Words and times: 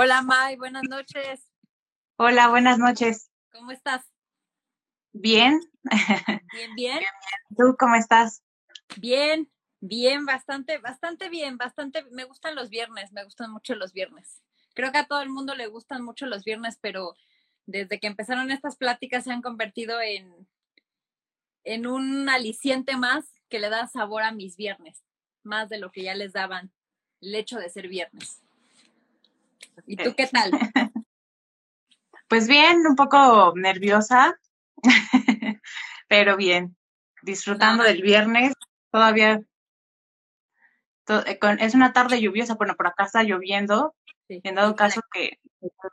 Hola 0.00 0.22
May, 0.22 0.56
buenas 0.56 0.84
noches. 0.84 1.50
Hola, 2.16 2.48
buenas 2.48 2.78
noches. 2.78 3.30
¿Cómo 3.50 3.72
estás? 3.72 4.04
Bien. 5.12 5.60
Bien, 6.52 6.74
bien. 6.76 7.00
¿Tú 7.56 7.74
cómo 7.78 7.96
estás? 7.96 8.42
Bien, 8.96 9.50
bien, 9.80 10.24
bastante, 10.24 10.78
bastante 10.78 11.28
bien, 11.28 11.56
bastante. 11.56 12.04
Me 12.12 12.24
gustan 12.24 12.54
los 12.54 12.70
viernes, 12.70 13.12
me 13.12 13.24
gustan 13.24 13.50
mucho 13.50 13.74
los 13.74 13.92
viernes. 13.92 14.42
Creo 14.74 14.92
que 14.92 14.98
a 14.98 15.06
todo 15.06 15.20
el 15.20 15.30
mundo 15.30 15.54
le 15.56 15.66
gustan 15.66 16.04
mucho 16.04 16.26
los 16.26 16.44
viernes, 16.44 16.78
pero 16.80 17.14
desde 17.66 17.98
que 17.98 18.06
empezaron 18.06 18.50
estas 18.50 18.76
pláticas 18.76 19.24
se 19.24 19.32
han 19.32 19.42
convertido 19.42 20.00
en, 20.00 20.48
en 21.64 21.86
un 21.86 22.28
aliciente 22.28 22.96
más 22.96 23.37
que 23.48 23.58
le 23.58 23.70
da 23.70 23.86
sabor 23.88 24.22
a 24.22 24.32
mis 24.32 24.56
viernes, 24.56 25.02
más 25.42 25.68
de 25.68 25.78
lo 25.78 25.90
que 25.90 26.02
ya 26.02 26.14
les 26.14 26.32
daban 26.32 26.72
el 27.20 27.34
hecho 27.34 27.58
de 27.58 27.70
ser 27.70 27.88
viernes. 27.88 28.42
¿Y 29.86 29.96
tú 29.96 30.14
qué 30.16 30.26
tal? 30.26 30.50
Pues 32.28 32.46
bien, 32.46 32.86
un 32.86 32.94
poco 32.94 33.54
nerviosa, 33.56 34.38
pero 36.08 36.36
bien, 36.36 36.76
disfrutando 37.22 37.82
del 37.84 38.02
viernes, 38.02 38.52
todavía 38.90 39.40
eh, 41.08 41.38
es 41.60 41.74
una 41.74 41.94
tarde 41.94 42.20
lluviosa, 42.20 42.54
bueno, 42.56 42.74
por 42.76 42.86
acá 42.86 43.04
está 43.04 43.22
lloviendo, 43.22 43.94
en 44.28 44.54
dado 44.54 44.76
caso 44.76 45.00
que 45.10 45.38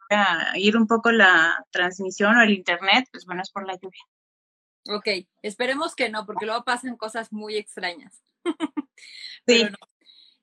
a 0.10 0.58
ir 0.58 0.76
un 0.76 0.88
poco 0.88 1.12
la 1.12 1.66
transmisión 1.72 2.36
o 2.36 2.42
el 2.42 2.52
internet, 2.52 3.08
pues 3.14 3.26
bueno, 3.26 3.42
es 3.42 3.52
por 3.52 3.66
la 3.66 3.76
lluvia. 3.76 4.04
Ok, 4.88 5.08
esperemos 5.42 5.96
que 5.96 6.10
no, 6.10 6.26
porque 6.26 6.46
luego 6.46 6.64
pasan 6.64 6.96
cosas 6.96 7.34
muy 7.34 7.58
extrañas. 7.58 8.22
sí. 9.48 9.64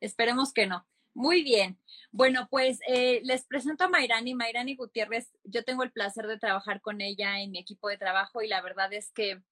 esperemos 0.00 0.52
que 0.52 0.66
no. 0.66 0.86
Muy 1.14 1.42
bien. 1.42 1.78
Bueno, 2.10 2.48
pues 2.50 2.80
eh, 2.88 3.20
les 3.24 3.44
presento 3.44 3.84
a 3.84 3.88
Mayrani. 3.88 4.34
Mayrani 4.34 4.74
Gutiérrez, 4.76 5.30
yo 5.44 5.64
tengo 5.64 5.82
el 5.82 5.92
placer 5.92 6.26
de 6.26 6.38
trabajar 6.38 6.80
con 6.80 7.00
ella 7.00 7.40
en 7.40 7.52
mi 7.52 7.58
equipo 7.58 7.88
de 7.88 7.98
trabajo 7.98 8.42
y 8.42 8.48
la 8.48 8.60
verdad 8.62 8.92
es 8.92 9.12
que 9.12 9.42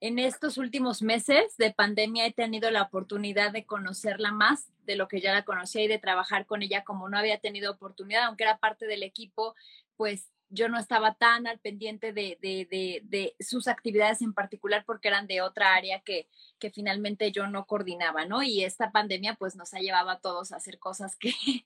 en 0.00 0.18
estos 0.18 0.58
últimos 0.58 1.02
meses 1.02 1.56
de 1.56 1.72
pandemia 1.72 2.26
he 2.26 2.32
tenido 2.32 2.70
la 2.70 2.82
oportunidad 2.82 3.52
de 3.52 3.66
conocerla 3.66 4.30
más 4.30 4.70
de 4.84 4.96
lo 4.96 5.08
que 5.08 5.20
ya 5.20 5.34
la 5.34 5.44
conocía 5.44 5.82
y 5.82 5.88
de 5.88 5.98
trabajar 5.98 6.46
con 6.46 6.62
ella 6.62 6.84
como 6.84 7.08
no 7.08 7.18
había 7.18 7.38
tenido 7.38 7.72
oportunidad, 7.72 8.24
aunque 8.24 8.44
era 8.44 8.58
parte 8.58 8.86
del 8.86 9.02
equipo, 9.02 9.54
pues 9.96 10.30
yo 10.50 10.68
no 10.68 10.78
estaba 10.78 11.14
tan 11.14 11.46
al 11.46 11.58
pendiente 11.58 12.12
de, 12.12 12.38
de, 12.40 13.02
de, 13.04 13.36
sus 13.40 13.68
actividades 13.68 14.22
en 14.22 14.32
particular 14.32 14.84
porque 14.86 15.08
eran 15.08 15.26
de 15.26 15.42
otra 15.42 15.74
área 15.74 16.00
que, 16.00 16.28
que 16.58 16.70
finalmente 16.70 17.30
yo 17.32 17.46
no 17.46 17.66
coordinaba, 17.66 18.24
¿no? 18.24 18.42
Y 18.42 18.64
esta 18.64 18.90
pandemia 18.90 19.34
pues 19.34 19.56
nos 19.56 19.74
ha 19.74 19.78
llevado 19.78 20.10
a 20.10 20.20
todos 20.20 20.52
a 20.52 20.56
hacer 20.56 20.78
cosas 20.78 21.16
que, 21.16 21.32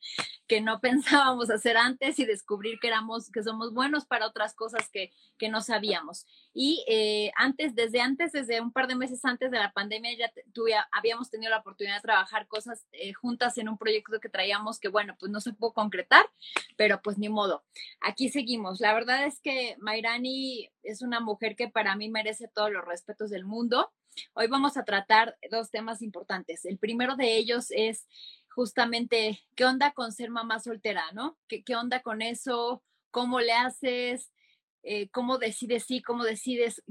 que 0.48 0.60
no 0.60 0.80
pensábamos 0.80 1.50
hacer 1.50 1.77
antes 1.77 2.19
y 2.19 2.25
descubrir 2.25 2.78
que 2.80 2.88
éramos, 2.88 3.30
que 3.30 3.42
somos 3.42 3.72
buenos 3.72 4.05
para 4.05 4.27
otras 4.27 4.55
cosas 4.55 4.88
que, 4.91 5.12
que 5.38 5.48
no 5.48 5.60
sabíamos. 5.60 6.27
Y 6.53 6.84
eh, 6.88 7.30
antes, 7.36 7.75
desde 7.75 8.00
antes, 8.00 8.33
desde 8.33 8.60
un 8.60 8.72
par 8.72 8.88
de 8.88 8.97
meses 8.97 9.25
antes 9.25 9.50
de 9.50 9.58
la 9.58 9.72
pandemia, 9.72 10.16
ya 10.16 10.33
tuve, 10.53 10.75
habíamos 10.91 11.30
tenido 11.30 11.50
la 11.50 11.58
oportunidad 11.58 11.97
de 11.97 12.03
trabajar 12.03 12.48
cosas 12.48 12.86
eh, 12.92 13.12
juntas 13.12 13.56
en 13.58 13.69
un 13.69 13.78
proyecto 13.78 14.20
que 14.20 14.28
traíamos 14.28 14.78
que, 14.78 14.88
bueno, 14.88 15.16
pues 15.19 15.30
no 15.30 15.41
se 15.41 15.53
pudo 15.53 15.72
concretar, 15.72 16.27
pero 16.77 17.00
pues 17.00 17.16
ni 17.19 17.28
modo. 17.28 17.64
Aquí 18.00 18.28
seguimos. 18.28 18.72
La 18.81 18.95
verdad 18.95 19.27
es 19.27 19.41
que 19.41 19.77
Mayrani 19.78 20.70
es 20.83 21.03
una 21.03 21.20
mujer 21.20 21.56
que 21.56 21.69
para 21.69 21.97
mí 21.97 22.09
merece 22.09 22.48
todos 22.48 22.70
los 22.70 22.84
respetos 22.84 23.31
del 23.31 23.45
mundo. 23.45 23.92
Hoy 24.34 24.47
vamos 24.47 24.77
a 24.77 24.84
tratar 24.84 25.37
dos 25.51 25.70
temas 25.70 26.03
importantes. 26.03 26.65
El 26.65 26.78
primero 26.78 27.17
de 27.17 27.37
ellos 27.37 27.67
es 27.70 28.06
justamente 28.48 29.41
qué 29.56 29.65
onda 29.65 29.93
con 29.93 30.12
ser 30.12 30.31
mamá 30.31 30.61
soltera, 30.61 31.05
¿no? 31.12 31.39
¿Qué, 31.48 31.62
qué 31.65 31.77
onda 31.77 32.03
con 32.03 32.23
eso? 32.23 32.83
¿Cómo 33.11 33.41
le 33.41 33.53
haces? 33.53 34.33
Eh, 34.83 35.09
¿Cómo 35.10 35.39
decides 35.39 35.84
sí? 35.84 36.03
¿Cómo 36.03 36.25
decides? 36.25 36.83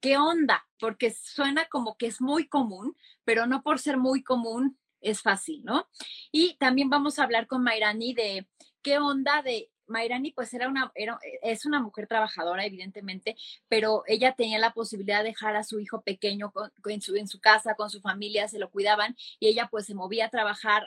¿Qué 0.00 0.18
onda? 0.18 0.66
Porque 0.78 1.10
suena 1.12 1.66
como 1.66 1.96
que 1.96 2.06
es 2.06 2.20
muy 2.20 2.48
común, 2.48 2.96
pero 3.24 3.46
no 3.46 3.62
por 3.62 3.78
ser 3.78 3.96
muy 3.96 4.22
común 4.22 4.78
es 5.00 5.22
fácil, 5.22 5.62
¿no? 5.64 5.88
Y 6.32 6.56
también 6.56 6.90
vamos 6.90 7.18
a 7.18 7.24
hablar 7.24 7.46
con 7.46 7.62
Mayrani 7.62 8.14
de 8.14 8.48
qué 8.82 8.98
onda 8.98 9.42
de 9.42 9.70
Mayrani 9.86 10.32
pues 10.32 10.52
era 10.54 10.68
una, 10.68 10.92
era, 10.94 11.18
es 11.42 11.66
una 11.66 11.80
mujer 11.80 12.06
trabajadora, 12.06 12.64
evidentemente, 12.64 13.36
pero 13.68 14.02
ella 14.06 14.34
tenía 14.34 14.58
la 14.58 14.72
posibilidad 14.72 15.18
de 15.18 15.30
dejar 15.30 15.56
a 15.56 15.64
su 15.64 15.80
hijo 15.80 16.02
pequeño 16.02 16.52
en, 16.84 17.28
su, 17.28 17.40
casa, 17.40 17.74
con 17.74 17.90
su 17.90 18.00
familia, 18.00 18.48
se 18.48 18.58
lo 18.58 18.70
cuidaban 18.70 19.16
y 19.38 19.48
ella 19.48 19.68
pues 19.70 19.86
se 19.86 19.94
movía 19.94 20.26
a 20.26 20.30
trabajar, 20.30 20.84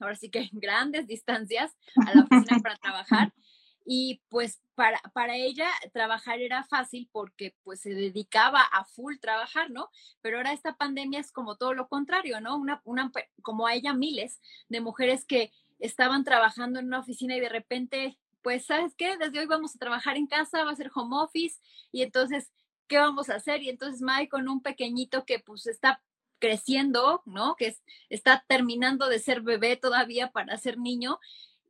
ahora 0.00 0.16
sí 0.16 0.30
que 0.30 0.40
en 0.40 0.50
grandes 0.60 1.06
distancias 1.06 1.72
a 2.06 2.14
la 2.14 2.22
oficina 2.22 2.60
para 2.62 2.76
trabajar. 2.76 3.32
Y 3.84 4.22
pues 4.28 4.60
para, 4.76 5.00
para 5.12 5.34
ella 5.34 5.66
trabajar 5.92 6.40
era 6.40 6.62
fácil 6.62 7.08
porque 7.10 7.56
pues 7.64 7.80
se 7.80 7.90
dedicaba 7.90 8.60
a 8.60 8.84
full 8.84 9.16
trabajar, 9.20 9.72
¿no? 9.72 9.88
Pero 10.20 10.36
ahora 10.36 10.52
esta 10.52 10.76
pandemia 10.76 11.18
es 11.18 11.32
como 11.32 11.56
todo 11.56 11.74
lo 11.74 11.88
contrario, 11.88 12.40
¿no? 12.40 12.56
Una, 12.56 12.80
una, 12.84 13.10
como 13.42 13.66
a 13.66 13.74
ella 13.74 13.92
miles 13.92 14.40
de 14.68 14.80
mujeres 14.80 15.24
que 15.24 15.52
estaban 15.80 16.22
trabajando 16.22 16.78
en 16.78 16.86
una 16.86 17.00
oficina 17.00 17.34
y 17.36 17.40
de 17.40 17.48
repente 17.48 18.18
pues, 18.42 18.66
¿sabes 18.66 18.94
qué? 18.96 19.16
Desde 19.16 19.40
hoy 19.40 19.46
vamos 19.46 19.74
a 19.74 19.78
trabajar 19.78 20.16
en 20.16 20.26
casa, 20.26 20.64
va 20.64 20.72
a 20.72 20.76
ser 20.76 20.90
home 20.94 21.16
office 21.16 21.60
y 21.90 22.02
entonces, 22.02 22.52
¿qué 22.88 22.98
vamos 22.98 23.30
a 23.30 23.36
hacer? 23.36 23.62
Y 23.62 23.68
entonces 23.68 24.02
Mike 24.02 24.28
con 24.28 24.48
un 24.48 24.62
pequeñito 24.62 25.24
que 25.24 25.38
pues 25.38 25.66
está 25.66 26.02
creciendo, 26.38 27.22
¿no? 27.24 27.54
Que 27.54 27.76
está 28.10 28.44
terminando 28.48 29.08
de 29.08 29.20
ser 29.20 29.42
bebé 29.42 29.76
todavía 29.76 30.32
para 30.32 30.58
ser 30.58 30.78
niño 30.78 31.18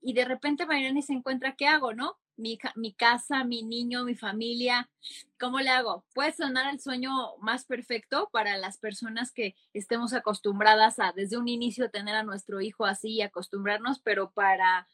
y 0.03 0.15
de 0.15 0.25
repente 0.25 0.66
Mariana 0.66 1.00
se 1.03 1.12
encuentra, 1.12 1.55
¿qué 1.55 1.69
hago, 1.69 1.94
no? 1.94 2.16
Mi, 2.37 2.59
mi, 2.75 2.93
casa, 2.93 3.44
mi 3.44 3.62
niño, 3.62 4.05
mi 4.05 4.16
familia, 4.16 4.91
¿cómo 5.38 5.61
le 5.61 5.69
hago? 5.69 6.05
Puede 6.15 6.32
sonar 6.32 6.72
el 6.72 6.81
sueño 6.81 7.11
más 7.41 7.66
perfecto 7.66 8.31
para 8.32 8.56
las 8.56 8.78
personas 8.78 9.31
que 9.31 9.55
estemos 9.75 10.12
acostumbradas 10.15 10.99
a 10.99 11.12
desde 11.12 11.37
un 11.37 11.47
inicio 11.47 11.91
tener 11.91 12.16
a 12.16 12.25
nuestro 12.25 12.61
hijo 12.61 12.87
así 12.87 13.11
y 13.11 13.22
acostumbrarnos, 13.22 14.00
pero 14.00 14.32
para 14.32 14.88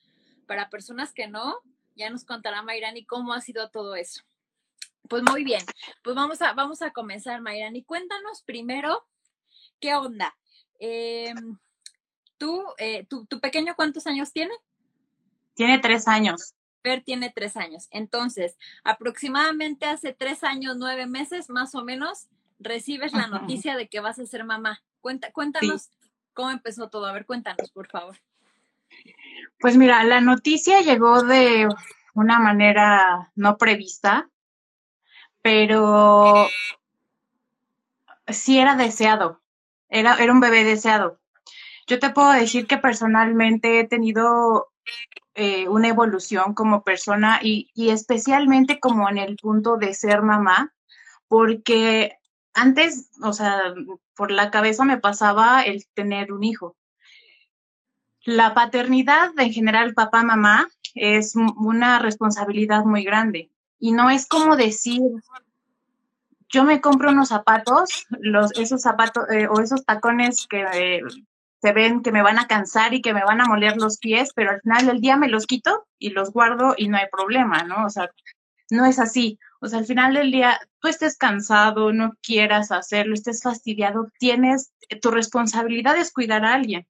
para 0.49 0.71
personas 0.71 1.13
que 1.13 1.29
no, 1.29 1.61
ya 1.95 2.11
nos 2.11 2.25
contará 2.25 2.63
Mayrani 2.63 3.05
cómo 3.05 3.35
ha 3.35 3.41
sido 3.41 3.69
todo 3.71 3.95
eso. 3.95 4.23
Pues 5.09 5.23
muy 5.23 5.45
bien, 5.45 5.63
pues 6.03 6.17
vamos 6.17 6.43
a, 6.43 6.55
vamos 6.55 6.83
a 6.83 6.91
comenzar, 6.91 7.41
Mayrani. 7.41 7.85
Cuéntanos 7.85 8.43
primero, 8.43 9.07
¿qué 9.79 9.95
onda? 9.95 10.37
Em, 10.81 11.59
¿tú, 12.39 12.65
eh, 12.79 13.07
tu, 13.07 13.27
pequeño 13.41 13.77
cuántos 13.77 14.07
años 14.07 14.33
tiene? 14.33 14.55
Tiene 15.55 15.79
tres 15.79 16.09
años. 16.09 16.55
Per 16.83 17.03
tiene 17.03 17.31
tres 17.31 17.57
años. 17.57 17.89
Entonces, 17.91 18.57
aproximadamente 18.85 19.87
hace 19.87 20.13
tres 20.13 20.45
años, 20.45 20.77
nueve 20.79 21.07
meses, 21.07 21.51
más 21.51 21.75
o 21.75 21.85
menos, 21.85 22.29
recibes 22.59 23.13
la 23.13 23.27
noticia 23.27 23.77
de 23.77 23.89
que 23.89 24.01
vas 24.01 24.19
a 24.19 24.27
ser 24.27 24.45
mamá. 24.45 24.83
Cuenta, 25.01 25.31
cuéntanos 25.33 25.91
cómo 26.33 26.51
empezó 26.51 26.89
todo. 26.89 27.07
A 27.07 27.13
ver, 27.13 27.27
cuéntanos, 27.27 27.71
por 27.71 27.89
favor. 27.89 28.19
Pues 29.61 29.77
mira, 29.77 30.05
la 30.05 30.21
noticia 30.21 30.81
llegó 30.83 31.23
de 31.23 31.69
una 32.15 32.39
manera 32.39 33.33
no 33.35 33.57
prevista, 33.57 34.29
pero 35.43 36.47
sí 38.29 38.59
era 38.59 38.77
deseado, 38.77 39.41
era, 39.89 40.17
era 40.17 40.33
un 40.33 40.41
bebé 40.41 40.65
deseado. 40.65 41.19
Yo 41.87 41.99
te 41.99 42.11
puedo 42.11 42.31
decir 42.33 42.67
que 42.67 42.77
personalmente 42.79 43.81
he 43.81 43.85
tenido 43.85 44.69
eh, 45.35 45.69
una 45.69 45.89
evolución 45.89 46.55
como 46.55 46.83
persona 46.83 47.41
y, 47.43 47.71
y 47.75 47.91
especialmente 47.91 48.79
como 48.79 49.09
en 49.09 49.19
el 49.19 49.37
punto 49.37 49.77
de 49.77 49.95
ser 49.95 50.23
mamá, 50.23 50.75
porque 51.29 52.19
antes, 52.55 53.11
o 53.23 53.33
sea, 53.33 53.75
por 54.17 54.31
la 54.31 54.51
cabeza 54.51 54.85
me 54.85 54.99
pasaba 54.99 55.63
el 55.63 55.87
tener 55.95 56.33
un 56.33 56.45
hijo. 56.45 56.77
La 58.29 58.53
paternidad 58.53 59.31
en 59.39 59.55
general, 59.55 59.95
papá, 59.95 60.23
mamá, 60.23 60.69
es 60.95 61.35
una 61.35 61.99
responsabilidad 61.99 62.85
muy 62.85 63.03
grande. 63.03 63.51
Y 63.79 63.93
no 63.93 64.11
es 64.11 64.27
como 64.27 64.55
decir, 64.55 65.01
yo 66.51 66.65
me 66.65 66.83
compro 66.83 67.11
unos 67.11 67.31
zapatos, 67.31 68.07
los, 68.21 68.53
esos 68.59 68.83
zapatos 68.83 69.25
eh, 69.31 69.49
o 69.49 69.63
esos 69.63 69.83
tacones 69.87 70.47
que 70.47 71.01
se 71.63 71.73
ven 71.73 72.03
que 72.03 72.13
me 72.13 72.21
van 72.21 72.39
a 72.39 72.47
cansar 72.47 72.93
y 72.93 73.01
que 73.01 73.15
me 73.15 73.25
van 73.25 73.41
a 73.41 73.47
moler 73.47 73.79
los 73.79 73.97
pies, 73.97 74.33
pero 74.35 74.51
al 74.51 74.61
final 74.61 74.85
del 74.85 75.01
día 75.01 75.17
me 75.17 75.29
los 75.29 75.47
quito 75.47 75.87
y 75.99 76.11
los 76.11 76.31
guardo 76.31 76.75
y 76.77 76.89
no 76.89 76.99
hay 76.99 77.07
problema, 77.11 77.63
¿no? 77.63 77.87
O 77.87 77.89
sea, 77.89 78.11
no 78.69 78.85
es 78.85 78.99
así. 78.99 79.39
O 79.63 79.69
sea, 79.69 79.79
al 79.79 79.87
final 79.87 80.13
del 80.13 80.31
día, 80.31 80.61
tú 80.81 80.89
estés 80.89 81.17
cansado, 81.17 81.95
no 81.95 82.13
quieras 82.23 82.73
hacerlo, 82.73 83.15
estés 83.15 83.43
fastidiado, 83.43 84.13
tienes, 84.19 84.75
tu 85.01 85.11
responsabilidad 85.11 85.97
es 85.97 86.13
cuidar 86.13 86.45
a 86.45 86.53
alguien 86.53 86.87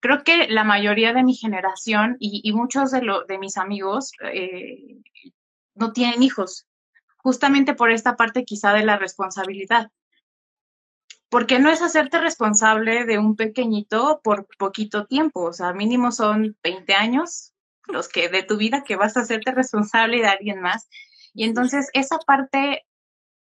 creo 0.00 0.24
que 0.24 0.48
la 0.48 0.64
mayoría 0.64 1.12
de 1.12 1.22
mi 1.22 1.34
generación 1.34 2.16
y, 2.18 2.52
muchos 2.52 2.90
de, 2.90 3.02
lo, 3.02 3.24
de 3.24 3.38
mis 3.38 3.56
amigos 3.56 4.12
eh, 4.32 4.98
no 5.74 5.92
tienen 5.92 6.22
hijos, 6.22 6.66
justamente 7.18 7.74
por 7.74 7.90
esta 7.90 8.16
parte 8.16 8.44
quizá 8.44 8.72
de 8.72 8.84
la 8.84 8.96
responsabilidad. 8.96 9.90
porque 11.28 11.60
no 11.60 11.70
es 11.70 11.80
hacerte 11.80 12.18
responsable 12.18 13.04
de 13.04 13.18
un 13.18 13.36
pequeñito 13.36 14.20
por 14.24 14.48
poquito 14.58 15.06
tiempo, 15.06 15.42
o 15.42 15.52
sea, 15.52 15.72
mínimo 15.72 16.10
son 16.10 16.56
20 16.64 16.94
años 16.94 17.52
los 17.86 18.08
que 18.08 18.28
de 18.28 18.42
tu 18.42 18.56
vida 18.56 18.82
que 18.84 18.96
vas 18.96 19.16
a 19.16 19.20
hacerte 19.20 19.52
responsable 19.52 20.18
de 20.18 20.26
alguien 20.26 20.60
más. 20.60 20.88
Y 21.32 21.44
entonces 21.44 21.88
esa 21.92 22.18
parte 22.18 22.84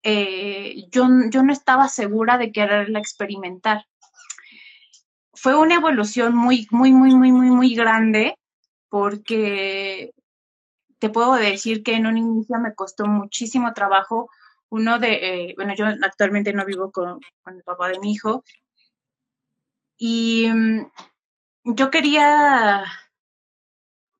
eh, 0.03 0.87
yo, 0.91 1.07
yo 1.31 1.43
no 1.43 1.53
estaba 1.53 1.89
segura 1.89 2.39
de 2.39 2.53
quererla 2.53 2.99
experimentar. 2.99 3.87
Fue 5.41 5.57
una 5.57 5.77
evolución 5.77 6.35
muy, 6.35 6.67
muy, 6.71 6.93
muy, 6.93 7.15
muy, 7.15 7.33
muy, 7.33 7.51
muy 7.51 7.75
grande 7.75 8.35
porque 8.89 10.13
te 10.99 11.11
puedo 11.11 11.35
decir 11.35 11.83
que 11.83 11.95
en 11.95 12.07
un 12.07 12.19
inicio 12.19 12.59
me 12.59 12.75
costó 12.75 13.07
muchísimo 13.07 13.73
trabajo. 13.73 14.31
Uno 14.69 14.99
de, 14.99 15.13
eh, 15.13 15.55
bueno, 15.57 15.75
yo 15.77 15.87
actualmente 15.87 16.53
no 16.53 16.65
vivo 16.65 16.91
con, 16.91 17.21
el 17.47 17.63
papá 17.63 17.89
de 17.89 18.01
mi 18.01 18.13
hijo 18.13 18.45
y 19.97 20.49
mm, 20.53 20.91
yo 21.65 21.91
quería 21.91 22.85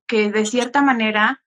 que 0.07 0.31
de 0.31 0.45
cierta 0.45 0.81
manera 0.81 1.43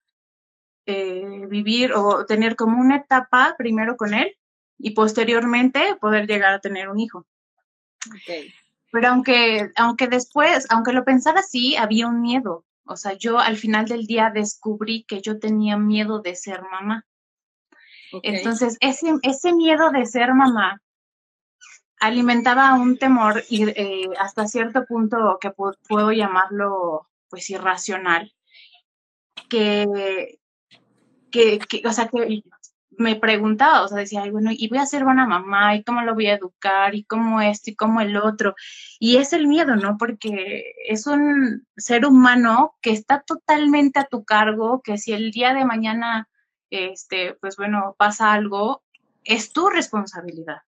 eh, 0.86 1.46
vivir 1.48 1.92
o 1.94 2.26
tener 2.26 2.56
como 2.56 2.80
una 2.80 2.96
etapa 2.96 3.54
primero 3.58 3.96
con 3.96 4.14
él 4.14 4.36
y 4.78 4.90
posteriormente 4.90 5.96
poder 6.00 6.26
llegar 6.26 6.54
a 6.54 6.60
tener 6.60 6.88
un 6.88 7.00
hijo. 7.00 7.26
Pero 8.92 9.08
aunque, 9.08 9.72
aunque 9.74 10.06
después, 10.06 10.66
aunque 10.70 10.92
lo 10.92 11.04
pensara 11.04 11.40
así, 11.40 11.76
había 11.76 12.06
un 12.06 12.20
miedo. 12.20 12.64
O 12.84 12.96
sea, 12.96 13.14
yo 13.14 13.38
al 13.38 13.56
final 13.56 13.86
del 13.86 14.06
día 14.06 14.30
descubrí 14.32 15.04
que 15.04 15.22
yo 15.22 15.38
tenía 15.38 15.78
miedo 15.78 16.20
de 16.20 16.36
ser 16.36 16.62
mamá. 16.62 17.06
Entonces, 18.22 18.76
ese, 18.80 19.14
ese 19.22 19.54
miedo 19.54 19.90
de 19.90 20.04
ser 20.04 20.34
mamá 20.34 20.82
alimentaba 22.00 22.74
un 22.74 22.98
temor 22.98 23.42
y 23.48 23.70
eh, 23.70 24.10
hasta 24.18 24.46
cierto 24.46 24.84
punto 24.84 25.38
que 25.40 25.52
puedo 25.52 26.12
llamarlo 26.12 27.08
pues 27.30 27.48
irracional, 27.48 28.34
que, 29.48 30.38
que, 31.30 31.60
o 31.86 31.92
sea, 31.92 32.08
que 32.08 32.42
me 33.02 33.16
preguntaba, 33.16 33.82
o 33.82 33.88
sea, 33.88 33.98
decía, 33.98 34.24
bueno, 34.30 34.50
y 34.52 34.68
voy 34.68 34.78
a 34.78 34.86
ser 34.86 35.04
buena 35.04 35.26
mamá, 35.26 35.76
y 35.76 35.84
cómo 35.84 36.02
lo 36.02 36.14
voy 36.14 36.28
a 36.28 36.34
educar, 36.34 36.94
y 36.94 37.04
cómo 37.04 37.40
esto, 37.42 37.70
y 37.70 37.76
cómo 37.76 38.00
el 38.00 38.16
otro. 38.16 38.54
Y 38.98 39.16
es 39.18 39.32
el 39.34 39.46
miedo, 39.46 39.76
¿no? 39.76 39.98
Porque 39.98 40.74
es 40.88 41.06
un 41.06 41.66
ser 41.76 42.06
humano 42.06 42.76
que 42.80 42.90
está 42.92 43.20
totalmente 43.20 44.00
a 44.00 44.06
tu 44.06 44.24
cargo, 44.24 44.80
que 44.82 44.98
si 44.98 45.12
el 45.12 45.30
día 45.32 45.52
de 45.54 45.64
mañana, 45.64 46.28
este, 46.70 47.34
pues 47.34 47.56
bueno, 47.56 47.94
pasa 47.98 48.32
algo, 48.32 48.82
es 49.24 49.52
tu 49.52 49.68
responsabilidad. 49.68 50.62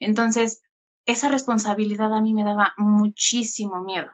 Entonces, 0.00 0.62
esa 1.06 1.28
responsabilidad 1.28 2.14
a 2.14 2.20
mí 2.20 2.34
me 2.34 2.44
daba 2.44 2.74
muchísimo 2.76 3.82
miedo. 3.82 4.10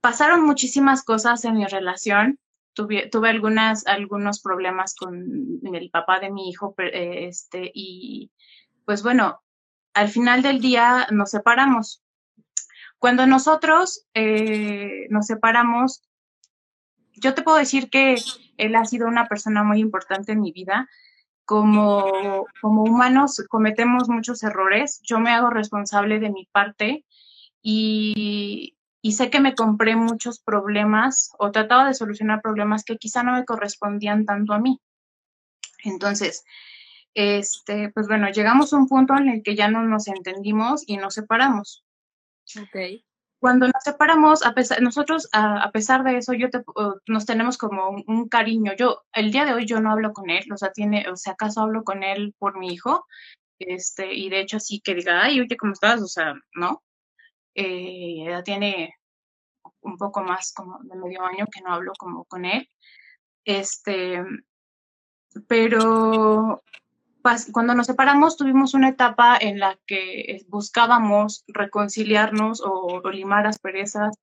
Pasaron 0.00 0.44
muchísimas 0.44 1.04
cosas 1.04 1.44
en 1.44 1.54
mi 1.54 1.66
relación, 1.66 2.38
tuve, 2.74 3.10
algunas, 3.28 3.86
algunos 3.86 4.40
problemas 4.40 4.94
con 4.94 5.60
el 5.74 5.90
papá 5.90 6.20
de 6.20 6.30
mi 6.30 6.48
hijo, 6.48 6.74
eh, 6.78 7.26
este, 7.26 7.70
y 7.74 8.30
pues 8.84 9.02
bueno, 9.02 9.40
al 9.94 10.08
final 10.08 10.42
del 10.42 10.60
día 10.60 11.06
nos 11.10 11.30
separamos. 11.30 12.02
Cuando 12.98 13.26
nosotros 13.26 14.06
eh, 14.14 15.06
nos 15.10 15.26
separamos, 15.26 16.02
yo 17.14 17.34
te 17.34 17.42
puedo 17.42 17.56
decir 17.56 17.90
que 17.90 18.16
él 18.56 18.76
ha 18.76 18.84
sido 18.84 19.08
una 19.08 19.26
persona 19.26 19.62
muy 19.62 19.80
importante 19.80 20.32
en 20.32 20.40
mi 20.40 20.52
vida. 20.52 20.88
Como, 21.44 22.46
como 22.60 22.84
humanos 22.84 23.44
cometemos 23.48 24.08
muchos 24.08 24.44
errores. 24.44 25.00
Yo 25.02 25.18
me 25.18 25.30
hago 25.30 25.50
responsable 25.50 26.20
de 26.20 26.30
mi 26.30 26.46
parte 26.52 27.04
y, 27.60 28.76
y 29.02 29.12
sé 29.12 29.30
que 29.30 29.40
me 29.40 29.54
compré 29.54 29.96
muchos 29.96 30.40
problemas 30.40 31.30
o 31.38 31.50
trataba 31.50 31.86
de 31.86 31.94
solucionar 31.94 32.42
problemas 32.42 32.84
que 32.84 32.96
quizá 32.96 33.22
no 33.22 33.32
me 33.32 33.44
correspondían 33.44 34.26
tanto 34.26 34.52
a 34.52 34.58
mí. 34.58 34.80
Entonces, 35.84 36.44
este, 37.14 37.90
pues 37.90 38.06
bueno, 38.06 38.30
llegamos 38.30 38.72
a 38.72 38.76
un 38.76 38.88
punto 38.88 39.16
en 39.16 39.28
el 39.28 39.42
que 39.42 39.56
ya 39.56 39.68
no 39.68 39.82
nos 39.82 40.06
entendimos 40.08 40.84
y 40.86 40.96
nos 40.98 41.14
separamos. 41.14 41.84
Ok. 42.60 43.02
Cuando 43.40 43.66
nos 43.66 43.82
separamos, 43.82 44.44
a 44.44 44.52
pesar, 44.52 44.82
nosotros, 44.82 45.28
a, 45.32 45.70
pesar 45.72 46.04
de 46.04 46.18
eso, 46.18 46.34
yo 46.34 46.50
te, 46.50 46.62
nos 47.06 47.24
tenemos 47.24 47.56
como 47.56 47.88
un, 48.06 48.28
cariño. 48.28 48.74
Yo, 48.76 49.02
el 49.14 49.32
día 49.32 49.46
de 49.46 49.54
hoy 49.54 49.64
yo 49.64 49.80
no 49.80 49.90
hablo 49.90 50.12
con 50.12 50.28
él, 50.28 50.44
o 50.52 50.58
sea, 50.58 50.72
tiene, 50.72 51.08
o 51.08 51.16
sea, 51.16 51.32
acaso 51.32 51.62
hablo 51.62 51.82
con 51.82 52.02
él 52.02 52.34
por 52.38 52.58
mi 52.58 52.68
hijo, 52.68 53.06
este, 53.58 54.12
y 54.12 54.28
de 54.28 54.40
hecho 54.40 54.58
así 54.58 54.80
que 54.80 54.94
diga, 54.94 55.22
ay, 55.22 55.40
oye, 55.40 55.56
¿cómo 55.56 55.72
estás? 55.72 56.02
O 56.02 56.06
sea, 56.06 56.34
no, 56.54 56.82
eh, 57.60 58.24
ya 58.24 58.42
tiene 58.42 58.94
un 59.82 59.98
poco 59.98 60.22
más 60.22 60.52
como 60.54 60.78
de 60.82 60.96
medio 60.96 61.22
año 61.24 61.44
que 61.52 61.60
no 61.60 61.74
hablo 61.74 61.92
como 61.98 62.24
con 62.24 62.46
él. 62.46 62.68
Este, 63.44 64.24
pero 65.46 66.62
cuando 67.52 67.74
nos 67.74 67.86
separamos 67.86 68.38
tuvimos 68.38 68.72
una 68.72 68.88
etapa 68.88 69.36
en 69.38 69.58
la 69.58 69.78
que 69.86 70.42
buscábamos 70.48 71.44
reconciliarnos 71.48 72.62
o, 72.64 73.02
limar 73.10 73.46
asperezas 73.46 74.16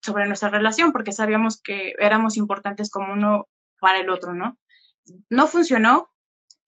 sobre 0.00 0.26
nuestra 0.26 0.50
relación 0.50 0.92
porque 0.92 1.10
sabíamos 1.10 1.60
que 1.60 1.94
éramos 1.98 2.36
importantes 2.36 2.90
como 2.90 3.12
uno 3.12 3.48
para 3.80 3.98
el 3.98 4.10
otro, 4.10 4.34
¿no? 4.34 4.58
No 5.28 5.48
funcionó 5.48 6.10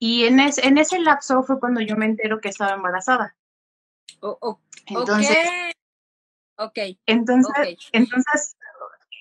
y 0.01 0.25
en, 0.25 0.41
en 0.41 0.79
ese 0.79 0.99
lapso 0.99 1.45
fue 1.45 1.61
cuando 1.61 1.81
yo 1.81 1.97
me 1.97 2.07
entero 2.07 2.41
que 2.41 2.49
estaba 2.49 2.75
embarazada. 2.75 3.37
Entonces, 4.87 5.49
ok. 6.57 6.79
Entonces, 7.07 7.77
entonces 7.93 8.57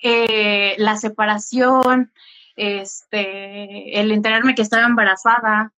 eh, 0.01 0.75
la 0.77 0.97
separación, 0.97 2.11
este, 2.55 3.99
el 3.99 4.11
enterarme 4.11 4.55
que 4.55 4.61
estaba 4.61 4.85
embarazada, 4.85 5.73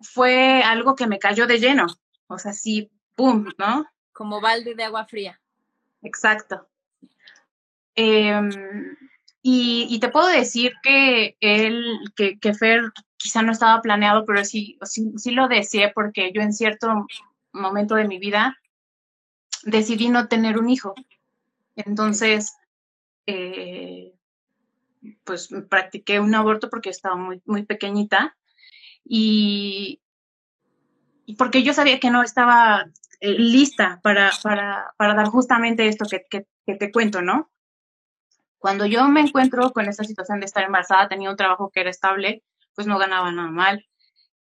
fue 0.00 0.62
algo 0.62 0.94
que 0.94 1.06
me 1.06 1.18
cayó 1.18 1.46
de 1.46 1.58
lleno. 1.58 1.86
O 2.26 2.38
sea, 2.38 2.52
sí, 2.52 2.90
¡pum! 3.14 3.46
¿no? 3.58 3.86
Como 4.12 4.40
balde 4.40 4.74
de 4.74 4.84
agua 4.84 5.06
fría. 5.06 5.40
Exacto. 6.02 6.68
Em, 7.94 8.50
y, 9.42 9.98
te 10.00 10.08
puedo 10.08 10.26
decir 10.26 10.72
que 10.82 11.36
él, 11.40 11.98
que, 12.16 12.38
que 12.38 12.54
Fer 12.54 12.82
quizá 13.16 13.42
no 13.42 13.52
estaba 13.52 13.80
planeado, 13.80 14.24
pero 14.24 14.44
sí, 14.44 14.78
sí, 14.82 15.30
lo 15.30 15.48
deseé 15.48 15.92
porque 15.94 16.32
yo 16.32 16.42
en 16.42 16.52
cierto 16.52 17.06
momento 17.54 17.94
de 17.94 18.06
mi 18.06 18.18
vida 18.18 18.58
decidí 19.64 20.08
no 20.08 20.28
tener 20.28 20.58
un 20.58 20.68
hijo. 20.68 20.94
Entonces, 21.76 22.54
eh, 23.26 24.12
pues 25.24 25.48
practiqué 25.68 26.20
un 26.20 26.34
aborto 26.34 26.70
porque 26.70 26.90
estaba 26.90 27.16
muy, 27.16 27.42
muy 27.44 27.64
pequeñita 27.64 28.36
y, 29.04 30.00
porque 31.38 31.62
yo 31.62 31.74
sabía 31.74 32.00
que 32.00 32.10
no 32.10 32.22
estaba 32.22 32.86
eh, 33.20 33.38
lista 33.38 34.00
para, 34.02 34.30
para, 34.42 34.92
para, 34.96 35.14
dar 35.14 35.26
justamente 35.26 35.88
esto 35.88 36.06
que, 36.10 36.24
que, 36.28 36.46
que, 36.66 36.74
te 36.74 36.92
cuento, 36.92 37.22
¿no? 37.22 37.50
Cuando 38.58 38.86
yo 38.86 39.06
me 39.08 39.20
encuentro 39.20 39.72
con 39.72 39.88
esta 39.88 40.04
situación 40.04 40.40
de 40.40 40.46
estar 40.46 40.64
embarazada, 40.64 41.08
tenía 41.08 41.30
un 41.30 41.36
trabajo 41.36 41.70
que 41.70 41.80
era 41.80 41.90
estable, 41.90 42.42
pues 42.74 42.86
no 42.86 42.98
ganaba 42.98 43.30
nada 43.30 43.50
mal. 43.50 43.86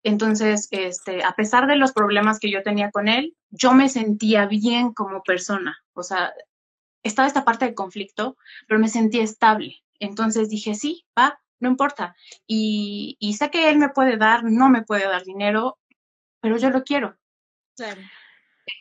Entonces, 0.04 0.68
este, 0.72 1.24
a 1.24 1.34
pesar 1.34 1.68
de 1.68 1.76
los 1.76 1.92
problemas 1.92 2.40
que 2.40 2.50
yo 2.50 2.64
tenía 2.64 2.92
con 2.92 3.08
él, 3.08 3.36
yo 3.50 3.74
me 3.74 3.90
sentía 3.90 4.48
bien 4.48 4.94
como 4.94 5.22
persona. 5.22 5.78
O 5.94 6.04
sea, 6.04 6.34
estaba 7.04 7.28
esta 7.28 7.46
parte 7.46 7.66
del 7.66 7.76
conflicto, 7.76 8.38
pero 8.68 8.80
me 8.80 8.88
sentía 8.88 9.24
estable. 9.24 9.84
Entonces 10.00 10.50
dije, 10.50 10.74
sí, 10.74 11.06
va, 11.18 11.40
no 11.60 11.70
importa. 11.70 12.16
Y, 12.48 13.18
sé 13.38 13.52
que 13.52 13.70
él 13.70 13.78
me 13.78 13.90
puede 13.90 14.18
dar, 14.18 14.44
no 14.44 14.70
me 14.70 14.82
puede 14.82 15.06
dar 15.06 15.24
dinero, 15.24 15.78
pero 16.42 16.58
yo 16.58 16.70
lo 16.72 16.84
quiero. 16.84 17.18
Claro. 17.76 18.02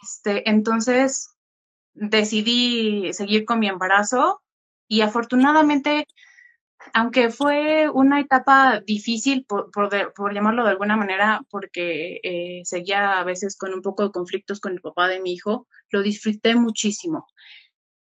Este, 0.02 0.48
entonces 0.48 1.36
decidí 1.92 3.12
seguir 3.12 3.44
con 3.44 3.58
mi 3.58 3.68
embarazo 3.68 4.42
y 4.88 5.02
afortunadamente 5.02 6.06
aunque 6.94 7.30
fue 7.30 7.88
una 7.90 8.20
etapa 8.20 8.80
difícil, 8.80 9.44
por, 9.46 9.70
por, 9.70 10.34
llamarlo 10.34 10.64
de 10.64 10.70
alguna 10.70 10.96
manera, 10.96 11.42
porque 11.50 12.20
eh, 12.22 12.62
seguía 12.64 13.18
a 13.20 13.24
veces 13.24 13.56
con 13.56 13.74
un 13.74 13.82
poco 13.82 14.02
de 14.04 14.12
conflictos 14.12 14.60
con 14.60 14.72
el 14.72 14.80
papá 14.80 15.08
de 15.08 15.20
mi 15.20 15.32
hijo, 15.32 15.66
lo 15.90 16.02
disfruté 16.02 16.54
muchísimo. 16.54 17.26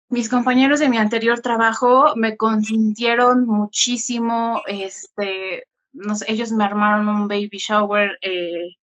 Mis 0.08 0.28
compañeros 0.28 0.80
de 0.80 0.88
mi 0.88 0.98
anterior 0.98 1.40
trabajo 1.40 2.14
me 2.16 2.36
consintieron 2.36 3.46
muchísimo, 3.46 4.62
este, 4.66 5.64
ellos 6.26 6.52
me 6.52 6.64
armaron 6.64 7.08
un 7.08 7.28
baby 7.28 7.58
shower, 7.58 8.18
eh, 8.22 8.76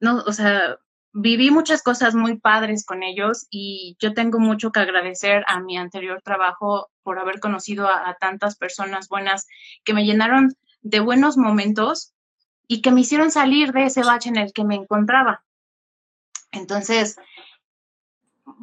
no, 0.00 0.18
o 0.26 0.32
sea, 0.32 0.78
viví 1.12 1.50
muchas 1.50 1.82
cosas 1.82 2.14
muy 2.14 2.38
padres 2.38 2.84
con 2.84 3.02
ellos 3.02 3.46
y 3.50 3.96
yo 3.98 4.14
tengo 4.14 4.38
mucho 4.38 4.72
que 4.72 4.80
agradecer 4.80 5.44
a 5.46 5.60
mi 5.60 5.76
anterior 5.76 6.22
trabajo 6.22 6.90
por 7.02 7.18
haber 7.18 7.38
conocido 7.38 7.88
a, 7.88 8.16
tantas 8.18 8.56
personas 8.56 9.08
buenas 9.08 9.46
que 9.84 9.94
me 9.94 10.04
llenaron 10.04 10.56
de 10.80 11.00
buenos 11.00 11.36
momentos 11.36 12.14
y 12.66 12.80
que 12.80 12.90
me 12.90 13.02
hicieron 13.02 13.30
salir 13.30 13.72
de 13.72 13.84
ese 13.84 14.02
bache 14.02 14.30
en 14.30 14.36
el 14.36 14.52
que 14.52 14.64
me 14.64 14.74
encontraba. 14.74 15.44
Entonces, 16.50 17.18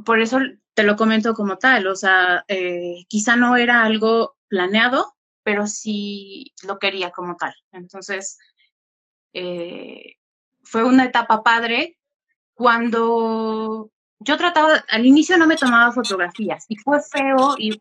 por 0.05 0.19
eso 0.19 0.39
te 0.73 0.83
lo 0.83 0.95
comento 0.95 1.33
como 1.33 1.57
tal, 1.57 1.87
o 1.87 1.95
sea, 1.95 2.45
eh, 2.47 3.05
quizá 3.07 3.35
no 3.35 3.57
era 3.57 3.83
algo 3.83 4.37
planeado, 4.47 5.13
pero 5.43 5.67
sí 5.67 6.53
lo 6.65 6.79
quería 6.79 7.11
como 7.11 7.35
tal. 7.35 7.53
Entonces, 7.71 8.39
eh, 9.33 10.15
fue 10.63 10.83
una 10.83 11.05
etapa 11.05 11.43
padre 11.43 11.98
cuando 12.59 13.89
yo 14.19 14.35
trataba, 14.35 14.83
al 14.89 15.05
inicio 15.05 15.37
no 15.37 15.47
me 15.47 15.55
tomaba 15.55 15.93
fotografías 15.93 16.65
y 16.67 16.75
fue 16.75 16.99
feo 17.01 17.55
y 17.57 17.79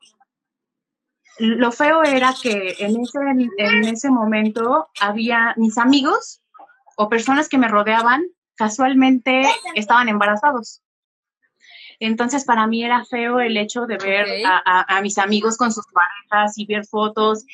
lo 1.40 1.73
feo 1.73 2.04
era 2.04 2.32
que 2.40 2.76
en 2.78 3.00
ese, 3.00 3.18
en 3.56 3.85
ese 3.87 4.08
momento 4.08 4.88
había 5.00 5.52
mis 5.56 5.78
amigos 5.78 6.42
o 6.97 7.08
personas 7.08 7.49
que 7.49 7.58
me 7.58 7.66
rodeaban 7.66 8.23
casualmente 8.54 9.42
estaban 9.75 10.08
embarazados. 10.08 10.80
Entonces, 11.99 12.44
para 12.44 12.68
mí 12.68 12.85
era 12.85 13.04
feo 13.04 13.40
el 13.40 13.56
hecho 13.56 13.85
de 13.87 13.97
ver 13.97 14.26
a, 14.47 15.00
mis 15.02 15.18
amigos 15.18 15.56
con 15.56 15.73
sus 15.73 15.87
parejas 15.92 16.56
y 16.56 16.66
ver 16.66 16.87
fotos 16.87 17.44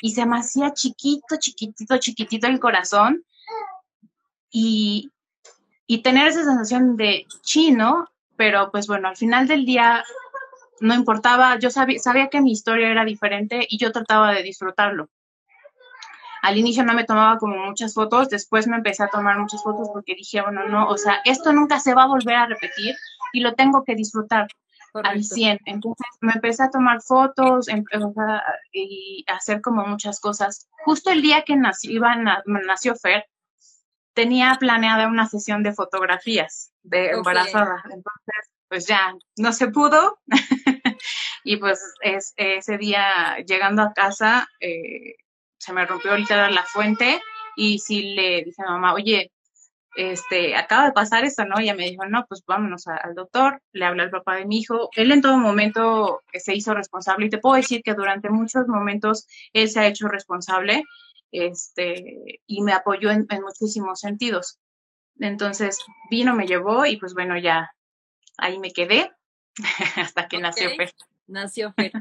y 0.00 0.12
se 0.12 0.24
me 0.24 0.38
hacía 0.38 0.72
chiquito, 0.72 1.36
chiquitito, 1.38 1.98
chiquitito 1.98 2.46
el 2.46 2.60
corazón 2.60 3.22
y, 4.50 5.12
y 5.92 5.98
tener 5.98 6.26
esa 6.28 6.42
sensación 6.42 6.96
de 6.96 7.26
chino, 7.42 8.08
pero 8.36 8.70
pues 8.70 8.86
bueno, 8.86 9.08
al 9.08 9.16
final 9.18 9.46
del 9.46 9.66
día 9.66 10.02
no 10.80 10.94
importaba, 10.94 11.58
yo 11.58 11.68
sabía, 11.68 11.98
sabía 11.98 12.28
que 12.28 12.40
mi 12.40 12.50
historia 12.50 12.88
era 12.88 13.04
diferente 13.04 13.66
y 13.68 13.76
yo 13.76 13.92
trataba 13.92 14.32
de 14.32 14.42
disfrutarlo. 14.42 15.10
Al 16.40 16.56
inicio 16.56 16.82
no 16.82 16.94
me 16.94 17.04
tomaba 17.04 17.36
como 17.36 17.58
muchas 17.66 17.92
fotos, 17.92 18.30
después 18.30 18.66
me 18.66 18.76
empecé 18.76 19.02
a 19.02 19.08
tomar 19.08 19.38
muchas 19.38 19.62
fotos 19.62 19.90
porque 19.92 20.14
dije, 20.14 20.40
bueno, 20.40 20.66
no, 20.66 20.88
o 20.88 20.96
sea, 20.96 21.20
esto 21.26 21.52
nunca 21.52 21.78
se 21.78 21.92
va 21.92 22.04
a 22.04 22.08
volver 22.08 22.36
a 22.36 22.46
repetir 22.46 22.96
y 23.34 23.40
lo 23.40 23.52
tengo 23.52 23.84
que 23.84 23.94
disfrutar 23.94 24.48
al 24.94 25.22
100. 25.22 25.60
Entonces 25.66 26.06
me 26.22 26.32
empecé 26.32 26.62
a 26.62 26.70
tomar 26.70 27.02
fotos 27.02 27.66
y 28.72 29.26
hacer 29.28 29.60
como 29.60 29.84
muchas 29.84 30.20
cosas. 30.20 30.70
Justo 30.86 31.10
el 31.10 31.20
día 31.20 31.42
que 31.42 31.54
nació, 31.54 31.90
iba, 31.90 32.16
nació 32.46 32.96
Fer, 32.96 33.26
tenía 34.14 34.56
planeada 34.58 35.08
una 35.08 35.26
sesión 35.28 35.62
de 35.62 35.72
fotografías 35.72 36.72
de 36.82 37.10
embarazada. 37.10 37.82
Entonces, 37.84 38.50
pues 38.68 38.86
ya 38.86 39.14
no 39.36 39.52
se 39.52 39.68
pudo. 39.68 40.18
y 41.44 41.56
pues 41.56 41.80
es, 42.00 42.32
ese 42.36 42.78
día 42.78 43.36
llegando 43.46 43.82
a 43.82 43.92
casa, 43.92 44.48
eh, 44.60 45.16
se 45.58 45.72
me 45.72 45.86
rompió 45.86 46.12
ahorita 46.12 46.50
la 46.50 46.64
fuente 46.64 47.20
y 47.56 47.78
sí 47.78 48.14
le 48.14 48.42
dije 48.44 48.62
a 48.66 48.70
mamá, 48.70 48.94
oye, 48.94 49.30
este, 49.94 50.56
acaba 50.56 50.86
de 50.86 50.92
pasar 50.92 51.24
esto, 51.24 51.44
¿no? 51.44 51.60
Y 51.60 51.64
ella 51.64 51.74
me 51.74 51.84
dijo, 51.84 52.06
no, 52.06 52.24
pues 52.26 52.42
vámonos 52.46 52.86
al 52.86 53.14
doctor, 53.14 53.60
le 53.72 53.84
hablé 53.84 54.04
al 54.04 54.10
papá 54.10 54.36
de 54.36 54.46
mi 54.46 54.58
hijo. 54.58 54.88
Él 54.96 55.12
en 55.12 55.20
todo 55.20 55.36
momento 55.36 56.22
se 56.32 56.54
hizo 56.54 56.74
responsable 56.74 57.26
y 57.26 57.30
te 57.30 57.38
puedo 57.38 57.56
decir 57.56 57.82
que 57.82 57.94
durante 57.94 58.30
muchos 58.30 58.66
momentos 58.68 59.26
él 59.52 59.68
se 59.68 59.80
ha 59.80 59.86
hecho 59.86 60.08
responsable 60.08 60.84
este, 61.32 62.40
y 62.46 62.62
me 62.62 62.72
apoyó 62.72 63.10
en, 63.10 63.26
muchísimos 63.42 64.00
sentidos. 64.00 64.58
Entonces 65.18 65.78
vino, 66.10 66.34
me 66.34 66.46
llevó 66.46 66.86
y 66.86 66.98
pues 66.98 67.14
bueno, 67.14 67.38
ya 67.38 67.74
ahí 68.36 68.58
me 68.58 68.72
quedé 68.72 69.10
hasta 69.96 70.28
que 70.28 70.38
nació 70.38 70.70
Fer. 70.76 70.92
Nació 71.26 71.72
Fer. 71.76 71.92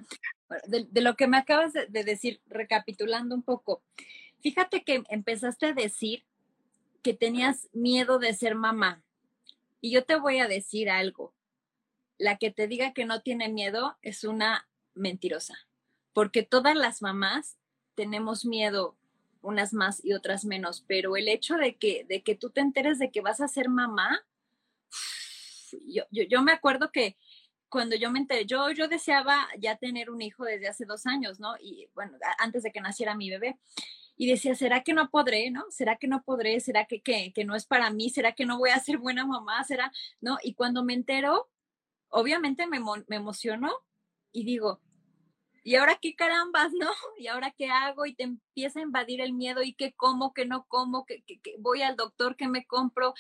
de, 0.68 1.02
lo 1.02 1.16
que 1.16 1.28
me 1.28 1.38
acabas 1.38 1.74
de, 1.74 1.88
de 1.88 2.04
decir, 2.04 2.42
recapitulando 2.48 3.34
un 3.34 3.44
poco, 3.44 3.82
fíjate 4.42 4.84
que 4.84 5.04
empezaste 5.10 5.68
a 5.68 5.74
decir 5.74 6.26
que 7.02 7.14
tenías 7.14 7.70
miedo 7.74 8.20
de 8.20 8.34
ser 8.34 8.56
mamá. 8.56 9.04
Y 9.80 9.92
yo 9.92 10.04
te 10.06 10.16
voy 10.16 10.40
a 10.40 10.48
decir 10.48 10.90
algo. 10.90 11.34
La 12.18 12.38
que 12.38 12.52
te 12.52 12.68
diga 12.68 12.94
que 12.94 13.06
no 13.06 13.22
tiene 13.22 13.50
miedo 13.50 13.98
es 14.04 14.24
una 14.24 14.68
mentirosa, 14.94 15.56
porque 16.14 16.44
todas 16.44 16.76
las 16.76 17.02
mamás 17.02 17.58
tenemos 17.96 18.46
miedo, 18.46 18.96
unas 19.42 19.74
más 19.74 20.04
y 20.04 20.14
otras 20.14 20.46
menos, 20.46 20.84
pero 20.88 21.18
el 21.18 21.28
hecho 21.28 21.56
de 21.56 21.76
que, 21.76 22.06
de 22.08 22.22
que 22.22 22.36
tú 22.36 22.50
te 22.50 22.62
enteres 22.62 23.00
de 23.00 23.12
que 23.12 23.22
vas 23.22 23.42
a 23.42 23.48
ser 23.48 23.70
mamá, 23.70 24.24
yo, 25.86 26.04
yo, 26.10 26.42
me 26.42 26.52
acuerdo 26.52 26.92
que 26.92 27.18
cuando 27.70 27.96
yo 27.96 28.12
me 28.12 28.20
enteré, 28.20 28.46
yo, 28.46 28.70
yo 28.72 28.88
deseaba 28.88 29.48
ya 29.58 29.78
tener 29.78 30.10
un 30.10 30.22
hijo 30.22 30.44
desde 30.44 30.68
hace 30.68 30.86
dos 30.86 31.06
años, 31.06 31.40
¿no? 31.40 31.56
Y 31.62 31.90
bueno, 31.94 32.18
antes 32.40 32.64
de 32.64 32.72
que 32.72 32.82
naciera 32.82 33.16
mi 33.16 33.30
bebé 33.30 33.58
y 34.18 34.28
decía, 34.28 34.56
¿será 34.56 34.84
que 34.84 34.94
no 34.94 35.10
podré, 35.10 35.50
no? 35.50 35.64
¿Será 35.70 35.96
que 35.96 36.08
no 36.08 36.22
podré? 36.24 36.60
¿Será 36.60 36.86
que, 36.86 37.02
que, 37.02 37.32
que 37.34 37.46
no 37.46 37.56
es 37.56 37.66
para 37.66 37.90
mí? 37.90 38.10
¿Será 38.10 38.34
que 38.34 38.46
no 38.46 38.58
voy 38.58 38.72
a 38.72 38.80
ser 38.80 38.98
buena 38.98 39.26
mamá? 39.26 39.64
¿Será? 39.64 39.92
¿No? 40.20 40.38
Y 40.44 40.54
cuando 40.54 40.84
me 40.84 40.94
entero, 40.94 41.50
obviamente 42.10 42.68
me, 42.68 42.80
me 43.08 43.16
emocionó 43.16 43.72
y 44.34 44.44
digo, 44.44 44.82
¿y 45.64 45.76
ahora 45.76 45.98
qué 46.02 46.16
carambas, 46.16 46.72
no? 46.74 46.90
¿Y 47.18 47.28
ahora 47.28 47.52
qué 47.52 47.70
hago? 47.70 48.06
Y 48.06 48.16
te 48.16 48.24
empieza 48.24 48.80
a 48.80 48.84
invadir 48.84 49.22
el 49.22 49.34
miedo 49.34 49.62
y 49.64 49.74
qué 49.74 49.94
como, 49.94 50.34
qué 50.34 50.46
no 50.46 50.66
como, 50.68 51.06
que, 51.06 51.24
que, 51.24 51.40
voy 51.60 51.82
al 51.82 51.96
doctor, 51.96 52.36
que 52.36 52.48
me 52.48 52.66
compro. 52.66 53.14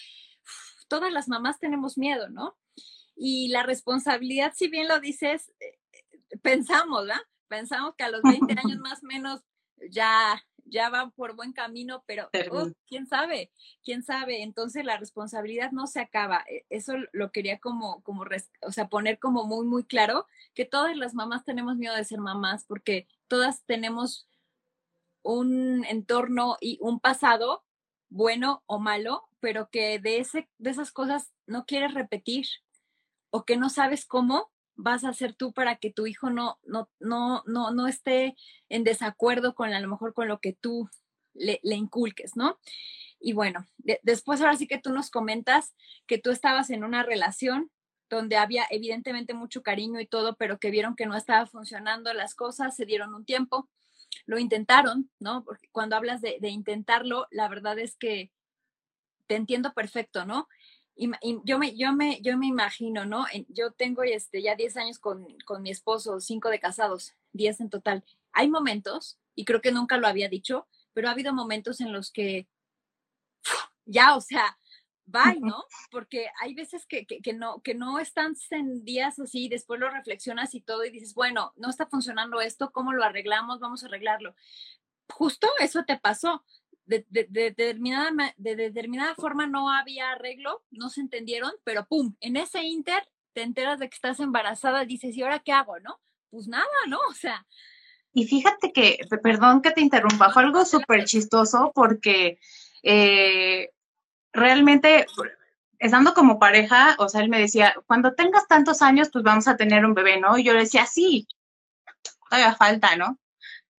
todas 0.88 1.12
las 1.12 1.27
mamás 1.27 1.60
tenemos 1.60 1.98
miedo, 1.98 2.29
¿no? 2.29 2.57
Y 3.15 3.50
la 3.50 3.63
responsabilidad, 3.63 4.53
si 4.55 4.67
bien 4.67 4.88
lo 4.88 5.00
dices, 5.00 5.51
eh, 5.60 5.79
eh, 5.91 6.38
pensamos, 6.41 7.05
¿verdad? 7.05 7.21
Pensamos 7.48 7.95
que 7.95 8.03
a 8.03 8.10
los 8.10 8.21
20 8.24 8.55
años 8.65 8.79
más 8.79 9.03
o 9.03 9.07
menos 9.07 9.41
ya 9.89 10.43
ya 10.72 10.90
van 10.90 11.12
por 11.12 11.36
buen 11.36 11.51
camino, 11.51 12.04
pero 12.08 12.30
oh, 12.51 12.72
quién 12.88 13.06
sabe, 13.06 13.51
quién 13.84 14.04
sabe. 14.04 14.42
Entonces 14.42 14.86
la 14.86 14.98
responsabilidad 14.98 15.72
no 15.72 15.86
se 15.86 16.00
acaba. 16.00 16.44
E, 16.50 16.66
eso 16.70 16.94
lo 17.12 17.32
quería 17.32 17.60
como, 17.60 18.01
como, 18.04 18.24
o 18.62 18.72
sea, 18.72 18.88
poner 18.88 19.20
como 19.20 19.46
muy, 19.46 19.66
muy 19.66 19.84
claro 19.84 20.25
que 20.56 20.66
todas 20.66 20.96
las 20.96 21.13
mamás 21.13 21.44
tenemos 21.44 21.75
miedo 21.75 21.96
de 21.96 22.06
ser 22.06 22.20
mamás 22.20 22.66
porque 22.66 23.08
todas 23.28 23.63
tenemos 23.66 24.28
un 25.24 25.86
entorno 25.86 26.58
y 26.62 26.80
un 26.82 27.00
pasado 27.00 27.63
bueno 28.10 28.63
o 28.66 28.80
malo, 28.80 29.28
pero 29.40 29.70
que 29.70 30.00
de, 30.00 30.20
ese, 30.20 30.50
de 30.58 30.70
esas 30.70 30.92
cosas 30.92 31.34
no 31.46 31.66
quieres 31.66 31.94
repetir 31.94 32.48
o 33.30 33.46
que 33.46 33.58
no 33.58 33.70
sabes 33.70 34.06
cómo 34.06 34.51
vas 34.75 35.04
a 35.04 35.10
hacer 35.10 35.34
tú 35.34 35.54
para 35.54 35.75
que 35.78 35.92
tu 35.92 36.08
hijo 36.08 36.30
no, 36.30 36.60
no, 36.63 36.90
no, 37.00 37.44
no, 37.46 37.72
no 37.72 37.88
esté 37.88 38.36
en 38.70 38.84
desacuerdo 38.84 39.54
con 39.54 39.74
a 39.74 39.80
lo 39.80 39.88
mejor 39.88 40.13
con 40.13 40.28
lo 40.28 40.40
que 40.40 40.54
tú 40.54 40.90
le, 41.34 41.60
inculques, 41.63 42.36
¿no? 42.36 42.60
Y 43.20 43.34
bueno, 43.34 43.66
después 44.04 44.42
ahora 44.42 44.56
sí 44.56 44.68
que 44.68 44.80
tú 44.80 44.92
nos 44.92 45.10
comentas 45.10 45.75
que 46.08 46.18
tú 46.18 46.32
estabas 46.32 46.70
en 46.72 46.84
una 46.84 47.04
relación 47.04 47.70
donde 48.10 48.36
había 48.36 48.66
evidentemente 48.72 49.34
mucho 49.34 49.62
cariño 49.62 50.01
y 50.01 50.08
todo, 50.08 50.36
pero 50.36 50.60
que 50.60 50.72
vieron 50.72 50.96
que 50.96 51.06
no 51.06 51.16
estaba 51.16 51.46
funcionando 51.46 52.13
las 52.13 52.36
cosas, 52.36 52.75
se 52.75 52.86
dieron 52.86 53.13
un 53.13 53.24
tiempo, 53.24 53.70
lo 54.25 54.38
intentaron, 54.38 55.10
¿no? 55.20 55.44
Porque 55.46 55.70
cuando 55.72 55.96
hablas 55.96 56.20
de, 56.20 56.38
de 56.42 56.50
intentarlo, 56.50 57.28
la 57.32 57.48
verdad 57.48 57.80
es 57.80 57.96
que 57.96 58.32
te 59.28 59.36
entiendo 59.36 59.74
perfecto, 59.74 60.25
¿no? 60.25 60.50
Yo, 61.43 61.58
me, 61.58 61.75
yo, 61.75 61.93
me, 61.93 62.22
yo 62.22 62.38
me 62.38 62.46
imagino, 62.46 63.05
¿no? 63.05 63.25
Yo 63.48 63.72
tengo 63.72 64.03
este, 64.03 64.41
ya 64.41 64.55
10 64.55 64.77
años 64.77 65.00
con, 65.00 65.25
con 65.46 65.63
mi 65.63 65.72
esposo, 65.72 66.20
5 66.20 66.50
de 66.50 66.60
casados, 66.60 67.15
10 67.34 67.62
en 67.62 67.70
total. 67.70 68.03
Hay 68.34 68.50
momentos, 68.50 69.17
y 69.34 69.46
creo 69.46 69.62
que 69.62 69.72
nunca 69.72 69.98
lo 69.98 70.08
había 70.08 70.29
dicho, 70.29 70.67
pero 70.93 71.08
ha 71.08 71.12
habido 71.12 71.34
momentos 71.34 71.81
en 71.81 71.91
los 71.91 72.12
que 72.12 72.48
ya, 73.86 74.15
o 74.15 74.22
sea, 74.22 74.58
bye, 75.05 75.39
¿no? 75.39 75.63
Porque 75.89 76.27
hay 76.39 76.53
veces 76.53 76.86
que, 76.86 77.05
que, 77.05 77.22
que, 77.22 77.34
no, 77.34 77.62
que 77.62 77.74
no 77.74 78.00
están 78.00 78.36
en 78.51 78.86
días 78.86 79.20
así, 79.20 79.50
después 79.50 79.79
lo 79.79 79.89
reflexionas 79.89 80.53
y 80.53 80.62
todo 80.62 80.86
y 80.86 80.91
dices, 80.91 81.13
bueno, 81.13 81.51
no 81.55 81.70
está 81.70 81.88
funcionando 81.88 82.41
esto, 82.41 82.72
¿cómo 82.72 82.93
lo 82.93 83.03
arreglamos? 83.03 83.60
Vamos 83.60 83.84
a 83.84 83.88
arreglarlo. 83.88 84.36
Justo 85.10 85.48
eso 85.60 85.84
te 85.84 85.98
pasó 85.98 86.43
de, 87.00 87.27
determinada, 87.29 88.12
de 88.38 88.55
determinada 88.55 89.15
forma 89.15 89.48
no 89.48 89.71
había 89.71 90.12
arreglo, 90.12 90.63
no 90.71 90.89
se 90.89 91.01
entendieron, 91.01 91.51
pero 91.63 91.86
¡pum! 91.86 92.15
En 92.19 92.36
ese 92.36 92.63
inter 92.63 93.07
te 93.33 93.43
enteras 93.43 93.79
de 93.79 93.89
que 93.89 93.95
estás 93.95 94.19
embarazada, 94.19 94.83
dices, 94.86 95.15
¿y 95.15 95.24
ahora 95.24 95.39
qué 95.39 95.53
hago, 95.53 95.79
no? 95.79 96.00
Pues 96.29 96.48
nada, 96.48 96.65
¿no? 96.88 97.00
O 97.10 97.13
sea. 97.13 97.45
Y 98.13 98.25
fíjate 98.25 98.74
que, 98.74 99.00
perdón 99.24 99.62
que 99.62 99.71
te 99.71 99.81
interrumpa, 99.81 100.31
fue 100.31 100.43
algo 100.43 100.65
súper 100.65 101.05
chistoso 101.05 101.71
porque 101.74 102.38
eh, 102.83 103.69
realmente 104.33 105.05
estando 105.79 106.13
como 106.13 106.38
pareja, 106.38 106.95
o 107.00 107.07
sea, 107.07 107.21
él 107.21 107.29
me 107.29 107.39
decía, 107.39 107.74
cuando 107.88 108.13
tengas 108.13 108.48
tantos 108.48 108.81
años, 108.81 109.10
pues 109.12 109.24
vamos 109.24 109.48
a 109.48 109.55
tener 109.55 109.86
un 109.86 109.93
bebé, 109.93 110.19
¿no? 110.19 110.38
Y 110.38 110.43
yo 110.43 110.53
le 110.53 110.60
decía, 110.60 110.86
sí, 110.86 111.25
todavía 112.29 112.53
falta, 112.53 112.95
¿no? 112.98 113.17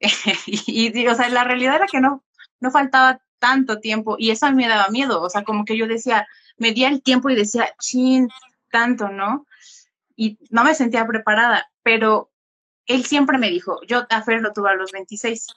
y, 0.47 0.99
y, 0.99 1.07
o 1.07 1.15
sea, 1.15 1.29
la 1.29 1.45
realidad 1.45 1.77
era 1.77 1.87
que 1.87 2.01
no, 2.01 2.25
no 2.63 2.71
faltaba 2.71 3.21
tanto 3.39 3.81
tiempo 3.81 4.15
y 4.19 4.31
eso 4.31 4.47
a 4.47 4.51
mí 4.53 4.63
me 4.63 4.69
daba 4.69 4.89
miedo, 4.89 5.21
o 5.21 5.29
sea, 5.29 5.43
como 5.43 5.65
que 5.65 5.77
yo 5.77 5.87
decía, 5.87 6.27
me 6.57 6.73
di 6.73 6.85
el 6.85 7.03
tiempo 7.03 7.29
y 7.29 7.35
decía, 7.35 7.75
chin, 7.81 8.29
tanto, 8.71 9.09
¿no? 9.09 9.47
Y 10.17 10.39
no 10.51 10.63
me 10.63 10.75
sentía 10.77 11.05
preparada, 11.07 11.71
pero 11.83 12.31
él 12.87 13.05
siempre 13.05 13.39
me 13.39 13.51
dijo, 13.51 13.81
yo 13.87 14.07
a 14.09 14.23
Fer 14.23 14.41
lo 14.41 14.53
tuve 14.53 14.71
a 14.71 14.75
los 14.75 14.93
26, 14.93 15.49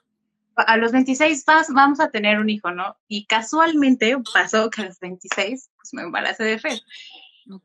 a 0.55 0.77
los 0.77 0.91
26 0.91 1.45
vas, 1.45 1.67
vamos 1.71 1.99
a 1.99 2.09
tener 2.09 2.39
un 2.39 2.49
hijo, 2.49 2.71
¿no? 2.71 2.97
Y 3.07 3.27
casualmente 3.27 4.17
pasó 4.33 4.69
que 4.71 4.81
a 4.81 4.85
los 4.85 4.99
26, 4.99 5.69
pues 5.75 5.93
me 5.93 6.01
embaracé 6.01 6.43
de 6.43 6.57
Fer. 6.57 6.81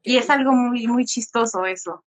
Y 0.03 0.19
es 0.19 0.29
algo 0.29 0.53
muy, 0.53 0.87
muy 0.87 1.07
chistoso 1.07 1.65
eso. 1.65 2.05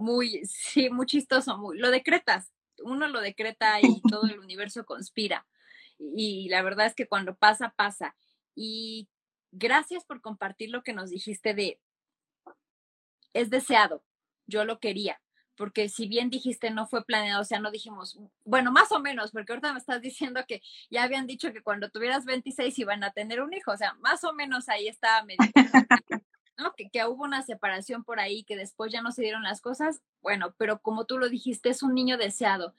Muy, 0.00 0.44
sí, 0.46 0.90
muy 0.90 1.06
chistoso. 1.06 1.56
Muy, 1.58 1.78
lo 1.78 1.92
decretas, 1.92 2.50
uno 2.82 3.06
lo 3.06 3.20
decreta 3.20 3.80
y 3.80 4.00
todo 4.02 4.24
el 4.24 4.40
universo 4.40 4.84
conspira. 4.84 5.46
Y 5.98 6.48
la 6.48 6.62
verdad 6.62 6.86
es 6.86 6.94
que 6.94 7.08
cuando 7.08 7.36
pasa, 7.36 7.74
pasa. 7.76 8.14
Y 8.54 9.08
gracias 9.52 10.04
por 10.04 10.20
compartir 10.20 10.70
lo 10.70 10.82
que 10.82 10.92
nos 10.92 11.10
dijiste 11.10 11.54
de, 11.54 11.80
es 13.32 13.50
deseado, 13.50 14.02
yo 14.46 14.64
lo 14.64 14.80
quería, 14.80 15.20
porque 15.56 15.88
si 15.88 16.08
bien 16.08 16.30
dijiste 16.30 16.70
no 16.70 16.86
fue 16.86 17.04
planeado, 17.04 17.42
o 17.42 17.44
sea, 17.44 17.60
no 17.60 17.70
dijimos, 17.70 18.18
bueno, 18.44 18.72
más 18.72 18.92
o 18.92 19.00
menos, 19.00 19.32
porque 19.32 19.52
ahorita 19.52 19.72
me 19.72 19.78
estás 19.78 20.00
diciendo 20.00 20.44
que 20.46 20.62
ya 20.90 21.02
habían 21.02 21.26
dicho 21.26 21.52
que 21.52 21.62
cuando 21.62 21.90
tuvieras 21.90 22.24
26 22.24 22.78
iban 22.78 23.04
a 23.04 23.12
tener 23.12 23.40
un 23.42 23.52
hijo, 23.52 23.72
o 23.72 23.76
sea, 23.76 23.94
más 23.94 24.24
o 24.24 24.32
menos 24.32 24.68
ahí 24.68 24.88
estaba 24.88 25.24
medio, 25.24 25.38
¿no? 26.56 26.74
Que, 26.74 26.90
que 26.90 27.04
hubo 27.06 27.24
una 27.24 27.42
separación 27.42 28.04
por 28.04 28.20
ahí, 28.20 28.44
que 28.44 28.56
después 28.56 28.92
ya 28.92 29.02
no 29.02 29.12
se 29.12 29.22
dieron 29.22 29.42
las 29.42 29.60
cosas, 29.60 30.00
bueno, 30.22 30.54
pero 30.58 30.80
como 30.80 31.04
tú 31.06 31.18
lo 31.18 31.28
dijiste, 31.28 31.68
es 31.68 31.82
un 31.82 31.94
niño 31.94 32.18
deseado. 32.18 32.74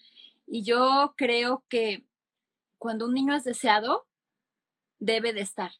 Y 0.45 0.63
yo 0.63 1.13
creo 1.15 1.63
que 1.69 2.03
cuando 2.79 3.05
un 3.05 3.13
niño 3.13 3.35
es 3.35 3.43
deseado, 3.43 4.07
debe 4.97 5.33
de 5.33 5.41
estar, 5.41 5.71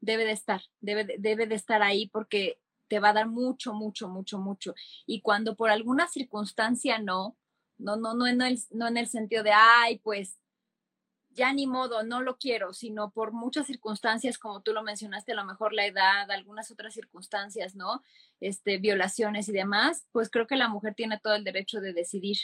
debe 0.00 0.24
de 0.24 0.32
estar, 0.32 0.62
debe 0.80 1.04
de, 1.04 1.16
debe 1.18 1.46
de 1.46 1.56
estar 1.56 1.82
ahí 1.82 2.08
porque 2.08 2.60
te 2.88 3.00
va 3.00 3.10
a 3.10 3.14
dar 3.14 3.28
mucho, 3.28 3.72
mucho, 3.72 4.08
mucho, 4.08 4.38
mucho. 4.38 4.74
Y 5.06 5.20
cuando 5.22 5.56
por 5.56 5.70
alguna 5.70 6.08
circunstancia 6.08 6.98
no, 6.98 7.36
no, 7.78 7.96
no, 7.96 8.14
no 8.14 8.26
en 8.26 8.42
el, 8.42 8.58
no 8.70 8.88
en 8.88 8.96
el 8.96 9.08
sentido 9.08 9.42
de, 9.42 9.52
ay, 9.52 9.98
pues 9.98 10.38
ya 11.32 11.52
ni 11.52 11.66
modo, 11.66 12.02
no 12.02 12.20
lo 12.20 12.36
quiero, 12.36 12.74
sino 12.74 13.10
por 13.12 13.32
muchas 13.32 13.66
circunstancias, 13.66 14.36
como 14.38 14.62
tú 14.62 14.72
lo 14.72 14.82
mencionaste, 14.82 15.32
a 15.32 15.36
lo 15.36 15.44
mejor 15.44 15.72
la 15.72 15.86
edad, 15.86 16.30
algunas 16.30 16.70
otras 16.70 16.92
circunstancias, 16.92 17.76
¿no? 17.76 18.02
Este, 18.40 18.78
violaciones 18.78 19.48
y 19.48 19.52
demás, 19.52 20.06
pues 20.12 20.28
creo 20.28 20.46
que 20.46 20.56
la 20.56 20.68
mujer 20.68 20.94
tiene 20.94 21.20
todo 21.20 21.34
el 21.34 21.44
derecho 21.44 21.80
de 21.80 21.92
decidir 21.92 22.38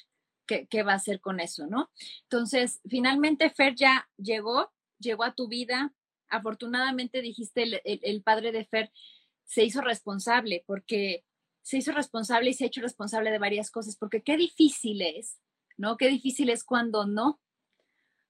qué, 0.47 0.67
qué 0.67 0.83
va 0.83 0.93
a 0.93 0.97
hacer 0.97 1.21
con 1.21 1.41
eso, 1.41 1.67
¿no? 1.67 1.91
Entonces, 2.23 2.81
finalmente 2.89 3.51
Fer 3.51 3.75
ya 3.75 4.09
llegó, 4.17 4.73
llegó 4.99 5.25
a 5.25 5.35
tu 5.35 5.49
vida. 5.49 5.93
Afortunadamente 6.29 7.21
dijiste 7.21 7.63
el, 7.63 7.81
el 7.85 8.23
padre 8.23 8.53
de 8.53 8.65
Fer 8.65 8.93
se 9.45 9.65
hizo 9.65 9.81
responsable, 9.81 10.65
porque 10.67 11.25
se 11.63 11.79
hizo 11.79 11.93
responsable 11.93 12.51
y 12.51 12.55
se 12.55 12.65
ha 12.65 12.67
hecho 12.69 12.81
responsable 12.81 13.31
de 13.31 13.39
varias 13.39 13.71
cosas, 13.71 13.97
porque 13.97 14.23
qué 14.23 14.37
difícil 14.37 15.03
es, 15.03 15.39
¿no? 15.77 15.97
Qué 15.97 16.09
difícil 16.09 16.49
es 16.51 16.65
cuando 16.65 17.07
no, 17.07 17.41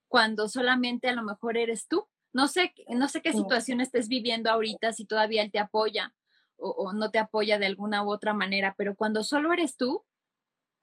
cuando 0.09 0.49
solamente 0.49 1.09
a 1.09 1.13
lo 1.13 1.23
mejor 1.23 1.57
eres 1.57 1.89
tú. 1.89 2.09
No 2.33 2.49
sé, 2.49 2.75
no 2.89 3.09
sé 3.09 3.23
qué 3.23 3.33
situación 3.33 3.81
estés 3.81 4.09
viviendo 4.09 4.51
ahorita, 4.51 4.93
si 4.93 5.07
todavía 5.07 5.43
él 5.43 5.51
te 5.51 5.59
apoya 5.59 6.15
o, 6.57 6.71
o, 6.71 6.93
no 6.93 7.11
te 7.11 7.19
apoya 7.19 7.59
de 7.59 7.67
alguna 7.67 8.03
u 8.05 8.11
otra 8.11 8.35
manera, 8.35 8.75
pero 8.77 8.95
cuando 8.95 9.25
solo 9.25 9.53
eres 9.53 9.77
tú, 9.77 10.05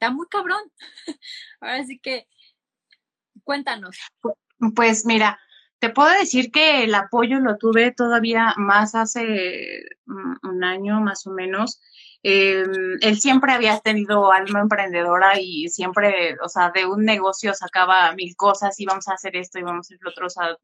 está 0.04 0.14
muy 0.14 0.28
cabrón. 0.28 0.62
Ahora 1.62 1.86
sí 1.86 2.00
que, 2.00 2.28
cuéntanos. 3.44 3.98
Pues 4.76 5.06
mira, 5.06 5.40
te 5.80 5.90
puedo 5.90 6.10
decir 6.10 6.52
que 6.52 6.84
el 6.84 6.96
apoyo 6.96 7.40
lo 7.40 7.58
tuve 7.58 7.92
todavía 7.92 8.54
más 8.58 8.96
hace 8.96 9.84
un 10.06 10.64
año 10.64 11.00
más 11.02 11.26
o 11.28 11.32
menos. 11.32 11.82
Eh, 12.22 12.64
él 13.02 13.20
siempre 13.20 13.52
había 13.52 13.80
tenido 13.80 14.32
alma 14.32 14.62
emprendedora 14.62 15.40
y 15.40 15.68
siempre, 15.70 16.38
o 16.42 16.48
sea, 16.48 16.72
de 16.72 16.86
un 16.86 17.04
negocio 17.04 17.54
sacaba 17.54 18.14
mil 18.14 18.34
cosas, 18.38 18.80
y 18.80 18.86
vamos 18.86 19.10
a 19.10 19.14
hacer 19.14 19.36
esto 19.36 19.60
y 19.60 19.64
vamos 19.64 19.86
a 19.86 19.96
hacer 19.96 20.00
lo 20.02 20.12
otro. 20.12 20.28
O 20.28 20.30
sea, 20.30 20.58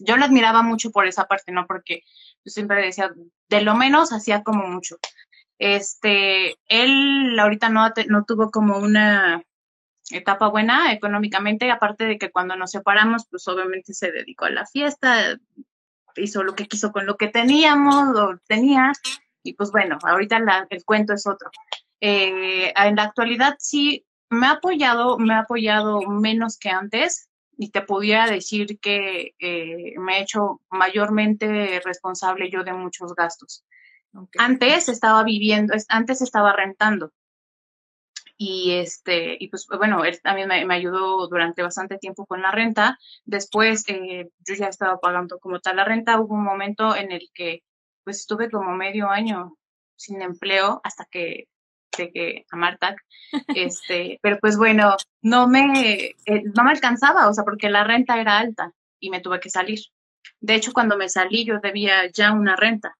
yo 0.00 0.16
lo 0.16 0.24
admiraba 0.24 0.62
mucho 0.62 0.90
por 0.90 1.06
esa 1.06 1.26
parte, 1.26 1.52
¿no? 1.52 1.66
Porque 1.66 2.02
yo 2.44 2.50
siempre 2.50 2.82
decía, 2.82 3.12
de 3.48 3.60
lo 3.62 3.74
menos 3.76 4.12
hacía 4.12 4.42
como 4.42 4.66
mucho. 4.66 4.96
Este, 5.60 6.56
él 6.68 7.38
ahorita 7.38 7.68
no, 7.68 7.86
no 8.08 8.24
tuvo 8.24 8.50
como 8.50 8.78
una 8.78 9.42
etapa 10.10 10.48
buena 10.48 10.90
económicamente, 10.90 11.70
aparte 11.70 12.06
de 12.06 12.18
que 12.18 12.30
cuando 12.30 12.56
nos 12.56 12.70
separamos, 12.70 13.26
pues 13.30 13.46
obviamente 13.46 13.92
se 13.92 14.10
dedicó 14.10 14.46
a 14.46 14.50
la 14.50 14.64
fiesta, 14.64 15.38
hizo 16.16 16.42
lo 16.44 16.54
que 16.54 16.66
quiso 16.66 16.92
con 16.92 17.04
lo 17.04 17.18
que 17.18 17.28
teníamos, 17.28 18.16
o 18.18 18.38
tenía, 18.48 18.92
y 19.42 19.52
pues 19.52 19.70
bueno, 19.70 19.98
ahorita 20.02 20.40
la, 20.40 20.66
el 20.70 20.82
cuento 20.82 21.12
es 21.12 21.26
otro. 21.26 21.50
Eh, 22.00 22.72
en 22.74 22.96
la 22.96 23.02
actualidad 23.02 23.56
sí 23.58 24.06
me 24.30 24.46
ha 24.46 24.52
apoyado, 24.52 25.18
me 25.18 25.34
ha 25.34 25.40
apoyado 25.40 26.00
menos 26.08 26.56
que 26.56 26.70
antes, 26.70 27.28
y 27.58 27.68
te 27.68 27.82
pudiera 27.82 28.26
decir 28.26 28.78
que 28.80 29.34
eh, 29.38 29.92
me 29.98 30.16
he 30.16 30.22
hecho 30.22 30.62
mayormente 30.70 31.82
responsable 31.84 32.50
yo 32.50 32.64
de 32.64 32.72
muchos 32.72 33.14
gastos. 33.14 33.62
Okay. 34.12 34.38
Antes 34.38 34.88
estaba 34.88 35.22
viviendo, 35.22 35.74
antes 35.88 36.20
estaba 36.22 36.52
rentando. 36.52 37.12
Y 38.42 38.72
este 38.72 39.36
y 39.38 39.48
pues 39.48 39.66
bueno 39.66 40.02
él 40.02 40.18
también 40.22 40.48
me, 40.48 40.64
me, 40.64 40.74
ayudó 40.74 41.28
durante 41.28 41.62
bastante 41.62 41.98
tiempo 41.98 42.24
con 42.26 42.40
la 42.40 42.50
renta. 42.50 42.98
Después 43.24 43.84
eh, 43.88 44.30
yo 44.38 44.54
ya 44.54 44.68
estaba 44.68 44.98
pagando 44.98 45.38
como 45.38 45.60
tal 45.60 45.76
la 45.76 45.84
renta. 45.84 46.18
Hubo 46.18 46.34
un 46.34 46.44
momento 46.44 46.96
en 46.96 47.12
el 47.12 47.28
que 47.34 47.62
pues 48.02 48.20
estuve 48.20 48.50
como 48.50 48.74
medio 48.74 49.10
año 49.10 49.56
sin 49.94 50.22
empleo 50.22 50.80
hasta 50.84 51.04
que 51.10 51.48
llegué 51.96 52.46
a 52.50 52.56
Martac. 52.56 52.96
Este 53.54 54.18
pero 54.22 54.38
pues 54.40 54.56
bueno 54.56 54.96
no 55.22 55.46
me 55.46 56.14
eh, 56.24 56.42
no 56.54 56.64
me 56.64 56.70
alcanzaba 56.70 57.28
o 57.28 57.34
sea 57.34 57.44
porque 57.44 57.68
la 57.68 57.84
renta 57.84 58.18
era 58.18 58.38
alta 58.38 58.72
y 58.98 59.10
me 59.10 59.20
tuve 59.20 59.38
que 59.40 59.50
salir. 59.50 59.80
De 60.40 60.54
hecho 60.54 60.72
cuando 60.72 60.96
me 60.96 61.10
salí 61.10 61.44
yo 61.44 61.60
debía 61.60 62.10
ya 62.10 62.32
una 62.32 62.56
renta 62.56 62.96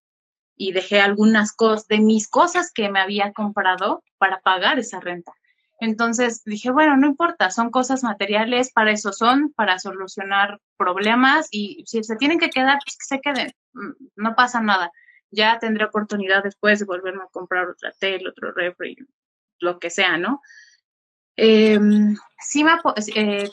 y 0.60 0.72
dejé 0.72 1.00
algunas 1.00 1.54
cosas 1.54 1.88
de 1.88 2.00
mis 2.00 2.28
cosas 2.28 2.70
que 2.70 2.90
me 2.90 3.00
había 3.00 3.32
comprado 3.32 4.04
para 4.18 4.40
pagar 4.40 4.78
esa 4.78 5.00
renta. 5.00 5.32
Entonces 5.80 6.44
dije, 6.44 6.70
bueno, 6.70 6.98
no 6.98 7.06
importa, 7.06 7.50
son 7.50 7.70
cosas 7.70 8.04
materiales, 8.04 8.70
para 8.70 8.90
eso 8.90 9.10
son, 9.10 9.54
para 9.54 9.78
solucionar 9.78 10.60
problemas 10.76 11.48
y 11.50 11.82
si 11.86 12.04
se 12.04 12.16
tienen 12.16 12.38
que 12.38 12.50
quedar, 12.50 12.78
pues 12.84 12.98
que 12.98 13.06
se 13.06 13.20
queden, 13.22 13.54
mm, 13.72 13.92
no 14.16 14.34
pasa 14.34 14.60
nada. 14.60 14.92
Ya 15.30 15.58
tendré 15.58 15.86
oportunidad 15.86 16.42
después 16.42 16.78
de 16.78 16.84
volverme 16.84 17.22
a 17.22 17.32
comprar 17.32 17.66
otra 17.66 17.92
tele, 17.98 18.28
otro 18.28 18.52
refri, 18.52 18.96
lo 19.60 19.78
que 19.78 19.88
sea, 19.88 20.18
¿no? 20.18 20.42
Eh, 21.38 21.80
sí 22.38 22.64
me, 22.64 22.72
eh, 23.16 23.50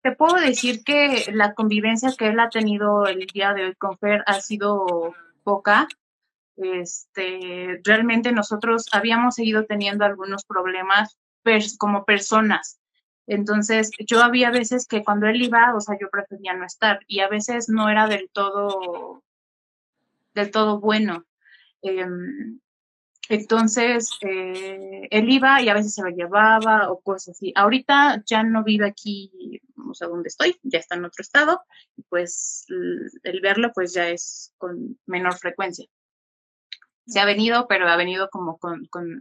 te 0.00 0.12
puedo 0.12 0.36
decir 0.36 0.82
que 0.84 1.30
la 1.34 1.52
convivencia 1.52 2.14
que 2.16 2.28
él 2.28 2.40
ha 2.40 2.48
tenido 2.48 3.04
el 3.04 3.26
día 3.26 3.52
de 3.52 3.66
hoy 3.66 3.74
con 3.74 3.98
Fer 3.98 4.22
ha 4.24 4.40
sido 4.40 5.14
poca, 5.44 5.86
este, 6.56 7.80
realmente 7.84 8.32
nosotros 8.32 8.86
habíamos 8.92 9.34
seguido 9.36 9.64
teniendo 9.66 10.04
algunos 10.04 10.44
problemas 10.44 11.18
como 11.78 12.04
personas. 12.04 12.80
Entonces, 13.26 13.90
yo 13.98 14.22
había 14.22 14.50
veces 14.50 14.86
que 14.86 15.02
cuando 15.02 15.26
él 15.26 15.42
iba, 15.42 15.74
o 15.74 15.80
sea, 15.80 15.96
yo 16.00 16.08
prefería 16.10 16.54
no 16.54 16.64
estar 16.64 17.00
y 17.06 17.20
a 17.20 17.28
veces 17.28 17.68
no 17.68 17.88
era 17.88 18.06
del 18.06 18.30
todo, 18.32 19.22
del 20.34 20.50
todo 20.50 20.80
bueno. 20.80 21.24
Eh, 21.82 22.06
entonces, 23.28 24.10
eh, 24.20 25.08
él 25.10 25.30
iba 25.30 25.60
y 25.60 25.68
a 25.68 25.74
veces 25.74 25.94
se 25.94 26.02
lo 26.02 26.10
llevaba 26.10 26.90
o 26.90 27.00
cosas 27.00 27.36
así. 27.36 27.52
Ahorita 27.56 28.22
ya 28.24 28.44
no 28.44 28.62
vive 28.62 28.86
aquí, 28.86 29.60
o 29.88 29.94
sea, 29.94 30.06
donde 30.06 30.28
estoy, 30.28 30.56
ya 30.62 30.78
está 30.78 30.94
en 30.94 31.04
otro 31.04 31.22
estado, 31.22 31.60
y 31.96 32.02
pues 32.02 32.66
el 32.68 33.40
verlo 33.40 33.72
pues 33.74 33.92
ya 33.92 34.08
es 34.08 34.54
con 34.58 34.98
menor 35.06 35.36
frecuencia 35.38 35.86
se 37.06 37.20
ha 37.20 37.24
venido, 37.24 37.66
pero 37.68 37.88
ha 37.88 37.96
venido 37.96 38.28
como 38.30 38.58
con, 38.58 38.86
con 38.86 39.20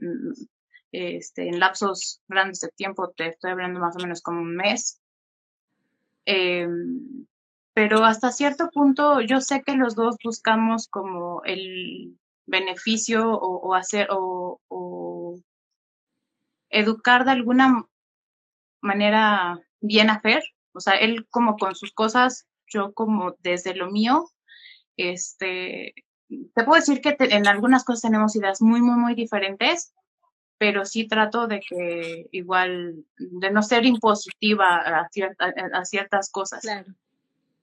este, 0.91 1.49
en 1.49 1.59
lapsos 1.59 2.21
grandes 2.27 2.61
de 2.61 2.69
tiempo, 2.69 3.11
te 3.11 3.27
estoy 3.27 3.51
hablando 3.51 3.79
más 3.79 3.95
o 3.95 3.99
menos 3.99 4.21
como 4.21 4.41
un 4.41 4.55
mes. 4.55 5.01
Eh, 6.25 6.67
pero 7.73 8.05
hasta 8.05 8.31
cierto 8.31 8.69
punto 8.71 9.21
yo 9.21 9.41
sé 9.41 9.61
que 9.61 9.75
los 9.75 9.95
dos 9.95 10.15
buscamos 10.23 10.87
como 10.87 11.43
el 11.43 12.17
beneficio 12.45 13.29
o, 13.29 13.59
o 13.67 13.73
hacer 13.75 14.07
o, 14.11 14.61
o, 14.69 15.39
educar 16.69 17.25
de 17.25 17.31
alguna 17.31 17.85
manera 18.81 19.59
bien 19.81 20.09
a 20.09 20.19
Fer, 20.21 20.43
o 20.73 20.79
sea, 20.79 20.95
él 20.95 21.27
como 21.29 21.57
con 21.57 21.75
sus 21.75 21.91
cosas, 21.93 22.47
yo 22.67 22.93
como 22.93 23.35
desde 23.39 23.75
lo 23.75 23.91
mío, 23.91 24.29
este, 24.97 25.93
te 26.27 26.63
puedo 26.63 26.79
decir 26.79 27.01
que 27.01 27.13
te, 27.13 27.35
en 27.35 27.47
algunas 27.47 27.83
cosas 27.83 28.03
tenemos 28.03 28.35
ideas 28.35 28.61
muy, 28.61 28.81
muy, 28.81 28.97
muy 28.97 29.15
diferentes, 29.15 29.93
pero 30.57 30.85
sí 30.85 31.07
trato 31.07 31.47
de 31.47 31.59
que 31.59 32.27
igual, 32.31 33.05
de 33.17 33.51
no 33.51 33.61
ser 33.61 33.85
impositiva 33.85 34.77
a, 34.77 35.09
cierta, 35.09 35.53
a 35.73 35.85
ciertas 35.85 36.31
cosas. 36.31 36.61
Claro. 36.61 36.93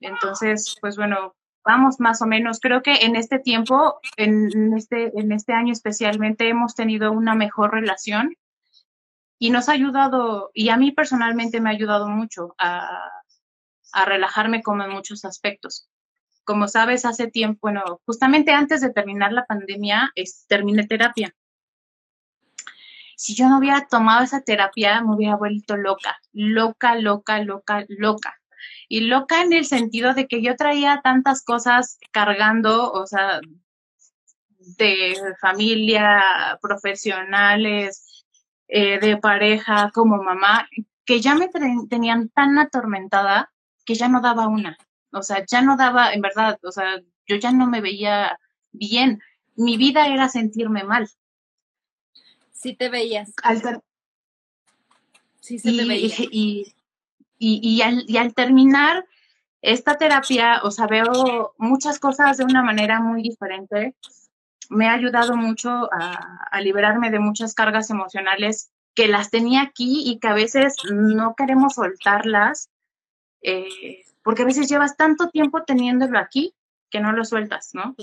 Entonces, 0.01 0.77
pues 0.81 0.96
bueno, 0.96 1.35
vamos 1.64 2.01
más 2.01 2.22
o 2.22 2.27
menos. 2.27 2.61
Creo 2.61 2.83
que 2.83 2.92
en 3.03 3.16
este 3.16 3.38
tiempo, 3.38 4.01
en 4.16 4.75
este, 4.77 5.12
en 5.18 5.33
este 5.33 5.53
año 5.53 5.72
especialmente, 5.72 6.48
hemos 6.48 6.75
tenido 6.75 7.12
una 7.12 7.35
mejor 7.35 7.72
relación 7.72 8.37
y 9.38 9.51
nos 9.51 9.68
ha 9.68 9.72
ayudado, 9.72 10.51
y 10.55 10.68
a 10.68 10.77
mí 10.77 10.92
personalmente 10.92 11.61
me 11.61 11.70
ha 11.70 11.72
ayudado 11.72 12.09
mucho 12.09 12.55
a, 12.59 13.11
a 13.92 14.05
relajarme 14.05 14.62
como 14.62 14.85
en 14.85 14.90
muchos 14.90 15.25
aspectos. 15.25 15.88
Como 16.44 16.68
sabes, 16.68 17.05
hace 17.05 17.28
tiempo, 17.28 17.61
bueno, 17.62 18.00
justamente 18.07 18.52
antes 18.52 18.81
de 18.81 18.90
terminar 18.90 19.33
la 19.33 19.46
pandemia, 19.46 20.12
terminé 20.48 20.87
terapia. 20.87 21.35
Si 23.16 23.35
yo 23.35 23.48
no 23.48 23.59
hubiera 23.59 23.87
tomado 23.87 24.24
esa 24.24 24.40
terapia, 24.40 25.00
me 25.00 25.14
hubiera 25.14 25.37
vuelto 25.37 25.76
loca, 25.76 26.18
loca, 26.33 26.96
loca, 26.96 27.38
loca, 27.38 27.85
loca. 27.88 28.38
Y 28.88 29.02
loca 29.02 29.42
en 29.42 29.52
el 29.52 29.64
sentido 29.64 30.14
de 30.14 30.26
que 30.26 30.42
yo 30.42 30.57
traía 30.57 31.00
tantas 31.02 31.44
cosas 31.44 31.98
cargando, 32.11 32.92
o 32.92 33.07
sea, 33.07 33.40
de 34.78 35.16
familia, 35.40 36.59
profesionales, 36.61 38.24
eh, 38.68 38.98
de 38.98 39.16
pareja, 39.16 39.90
como 39.92 40.22
mamá, 40.22 40.68
que 41.05 41.20
ya 41.20 41.35
me 41.35 41.48
tenían 41.88 42.28
tan 42.28 42.59
atormentada 42.59 43.52
que 43.85 43.94
ya 43.94 44.09
no 44.09 44.20
daba 44.20 44.46
una. 44.48 44.76
O 45.12 45.22
sea, 45.22 45.44
ya 45.46 45.62
no 45.62 45.77
daba, 45.77 46.12
en 46.12 46.20
verdad, 46.20 46.59
o 46.62 46.72
sea, 46.72 47.01
yo 47.27 47.37
ya 47.37 47.53
no 47.53 47.66
me 47.66 47.81
veía 47.81 48.38
bien. 48.72 49.20
Mi 49.57 49.77
vida 49.77 50.09
era 50.09 50.29
sentirme 50.29 50.85
mal. 50.85 51.09
Sí 52.53 52.75
te 52.75 52.88
veías. 52.88 53.33
sí 55.40 55.59
se 55.59 55.72
te 55.72 55.85
veía. 55.85 56.14
Y, 56.31 56.72
y, 57.38 57.83
al, 57.83 58.05
y 58.09 58.16
al 58.18 58.35
terminar 58.35 59.05
esta 59.62 59.96
terapia, 59.96 60.61
o 60.64 60.70
sea, 60.70 60.87
veo 60.87 61.55
muchas 61.57 61.98
cosas 62.01 62.37
de 62.37 62.44
una 62.44 62.62
manera 62.62 63.01
muy 63.01 63.22
diferente. 63.22 63.94
Me 64.68 64.88
ha 64.88 64.94
ayudado 64.94 65.37
mucho 65.37 65.88
a, 65.92 66.61
liberarme 66.61 67.11
de 67.11 67.20
muchas 67.20 67.55
cargas 67.55 67.90
emocionales 67.90 68.70
que 68.94 69.09
las 69.09 69.31
tenía 69.31 69.62
aquí 69.62 70.03
y 70.05 70.18
que 70.18 70.29
a 70.29 70.35
veces 70.35 70.77
no 70.90 71.35
queremos 71.37 71.75
soltarlas, 71.75 72.70
eh, 73.40 74.05
porque 74.22 74.42
a 74.42 74.46
veces 74.46 74.68
llevas 74.68 74.96
tanto 74.96 75.28
tiempo 75.28 75.64
teniéndolo 75.64 76.18
aquí 76.18 76.54
que 76.90 77.00
no 77.00 77.12
lo 77.12 77.24
sueltas, 77.24 77.70
¿no? 77.74 77.94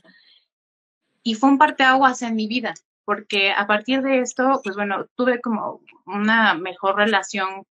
Y 1.23 1.36
fue 1.36 1.49
un 1.49 1.58
parteaguas 1.58 2.21
en 2.21 2.36
mi 2.36 2.47
vida, 2.47 2.73
porque 3.05 3.51
a 3.51 3.67
partir 3.67 4.01
de 4.01 4.19
esto, 4.19 4.62
pues 4.63 4.75
bueno, 4.75 5.05
tuve 5.15 5.41
como 5.41 5.82
una 6.05 6.53
mejor 6.55 6.95
relación 6.95 7.65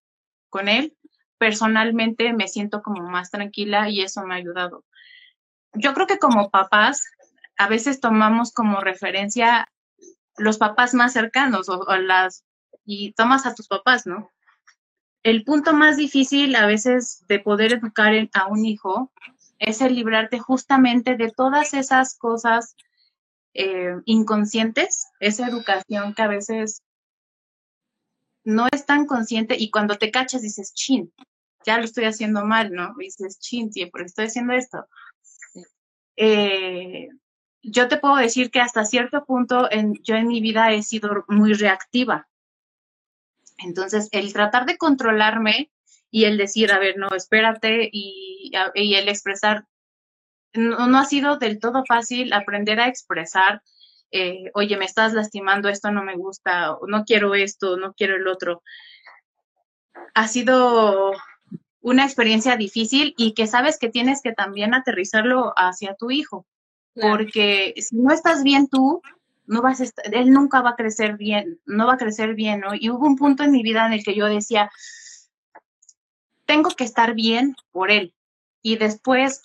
con 0.49 0.67
él, 0.67 0.95
personalmente 1.37 2.33
me 2.33 2.47
siento 2.47 2.81
como 2.81 3.03
más 3.09 3.31
tranquila 3.31 3.89
y 3.89 4.01
eso 4.01 4.23
me 4.23 4.35
ha 4.35 4.37
ayudado. 4.37 4.83
Yo 5.73 5.93
creo 5.93 6.07
que 6.07 6.19
como 6.19 6.49
papás, 6.49 7.03
a 7.57 7.67
veces 7.67 7.99
tomamos 7.99 8.51
como 8.51 8.81
referencia 8.81 9.69
los 10.37 10.57
papás 10.57 10.93
más 10.93 11.13
cercanos 11.13 11.69
o, 11.69 11.95
las 11.97 12.43
y 12.85 13.13
tomas 13.13 13.45
a 13.45 13.53
tus 13.53 13.67
papás, 13.67 14.05
¿no? 14.05 14.31
El 15.23 15.43
punto 15.43 15.73
más 15.73 15.97
difícil 15.97 16.55
a 16.55 16.65
veces 16.65 17.25
de 17.27 17.39
poder 17.39 17.73
educar 17.73 18.13
a 18.33 18.47
un 18.47 18.65
hijo 18.65 19.11
es 19.59 19.81
el 19.81 19.95
librarte 19.95 20.39
justamente 20.39 21.17
de 21.17 21.31
todas 21.31 21.73
esas 21.73 22.17
cosas 22.17 22.75
eh, 23.53 23.95
inconscientes, 24.05 25.07
esa 25.19 25.47
educación 25.47 26.13
que 26.13 26.21
a 26.21 26.27
veces 26.27 26.83
no 28.45 28.67
es 28.71 28.85
tan 28.85 29.05
consciente 29.05 29.57
y 29.59 29.69
cuando 29.69 29.97
te 29.97 30.11
cachas 30.11 30.41
dices, 30.41 30.73
chin, 30.73 31.13
ya 31.65 31.77
lo 31.77 31.83
estoy 31.83 32.05
haciendo 32.05 32.45
mal, 32.45 32.71
¿no? 32.71 32.93
Y 32.99 33.05
dices, 33.05 33.39
chin, 33.39 33.73
sí, 33.73 33.85
porque 33.87 34.05
estoy 34.05 34.27
haciendo 34.27 34.53
esto. 34.53 34.87
Eh, 36.15 37.09
yo 37.61 37.89
te 37.89 37.97
puedo 37.97 38.15
decir 38.15 38.51
que 38.51 38.61
hasta 38.61 38.85
cierto 38.85 39.25
punto 39.25 39.69
en, 39.69 39.95
yo 40.03 40.15
en 40.15 40.27
mi 40.27 40.39
vida 40.39 40.71
he 40.71 40.81
sido 40.83 41.25
muy 41.27 41.53
reactiva. 41.53 42.28
Entonces, 43.59 44.07
el 44.11 44.33
tratar 44.33 44.65
de 44.65 44.77
controlarme 44.77 45.71
y 46.11 46.25
el 46.25 46.37
decir, 46.37 46.71
a 46.71 46.79
ver, 46.79 46.97
no, 46.97 47.07
espérate, 47.15 47.89
y, 47.91 48.51
y 48.73 48.95
el 48.95 49.09
expresar, 49.09 49.65
no, 50.53 50.87
no, 50.87 50.97
ha 50.97 51.05
sido 51.05 51.37
del 51.37 51.59
todo 51.59 51.83
fácil 51.85 52.33
aprender 52.33 52.79
a 52.79 52.87
expresar, 52.87 53.61
eh, 54.11 54.45
oye, 54.53 54.77
me 54.77 54.85
estás 54.85 55.13
lastimando, 55.13 55.69
esto 55.69 55.91
no 55.91 56.03
me 56.03 56.15
gusta, 56.15 56.77
no 56.87 57.03
quiero 57.05 57.35
esto, 57.35 57.77
no 57.77 57.93
quiero 57.93 58.15
el 58.15 58.27
otro. 58.27 58.63
Ha 60.15 60.27
sido 60.27 61.13
una 61.81 62.05
experiencia 62.05 62.57
difícil 62.57 63.13
y 63.17 63.33
que 63.33 63.45
sabes 63.45 63.77
que 63.77 63.89
tienes 63.89 64.21
que 64.21 64.33
también 64.33 64.73
aterrizarlo 64.73 65.53
hacia 65.55 65.95
tu 65.95 66.11
hijo, 66.11 66.47
porque 66.95 67.73
si 67.77 67.97
no 67.97 68.11
estás 68.11 68.43
bien 68.43 68.67
tú, 68.67 69.01
no 69.49 69.63
vas 69.63 69.81
él 70.03 70.31
nunca 70.31 70.61
va 70.61 70.71
a 70.71 70.75
crecer 70.75 71.17
bien, 71.17 71.59
no 71.65 71.87
va 71.87 71.93
a 71.93 71.97
crecer 71.97 72.35
bien, 72.35 72.59
¿no? 72.59 72.75
Y 72.75 72.91
hubo 72.91 73.07
un 73.07 73.15
punto 73.15 73.43
en 73.43 73.51
mi 73.51 73.63
vida 73.63 73.85
en 73.87 73.93
el 73.93 74.03
que 74.03 74.15
yo 74.15 74.27
decía, 74.27 74.69
tengo 76.45 76.69
que 76.69 76.83
estar 76.83 77.15
bien 77.15 77.55
por 77.71 77.89
él. 77.89 78.13
Y 78.61 78.77
después 78.77 79.41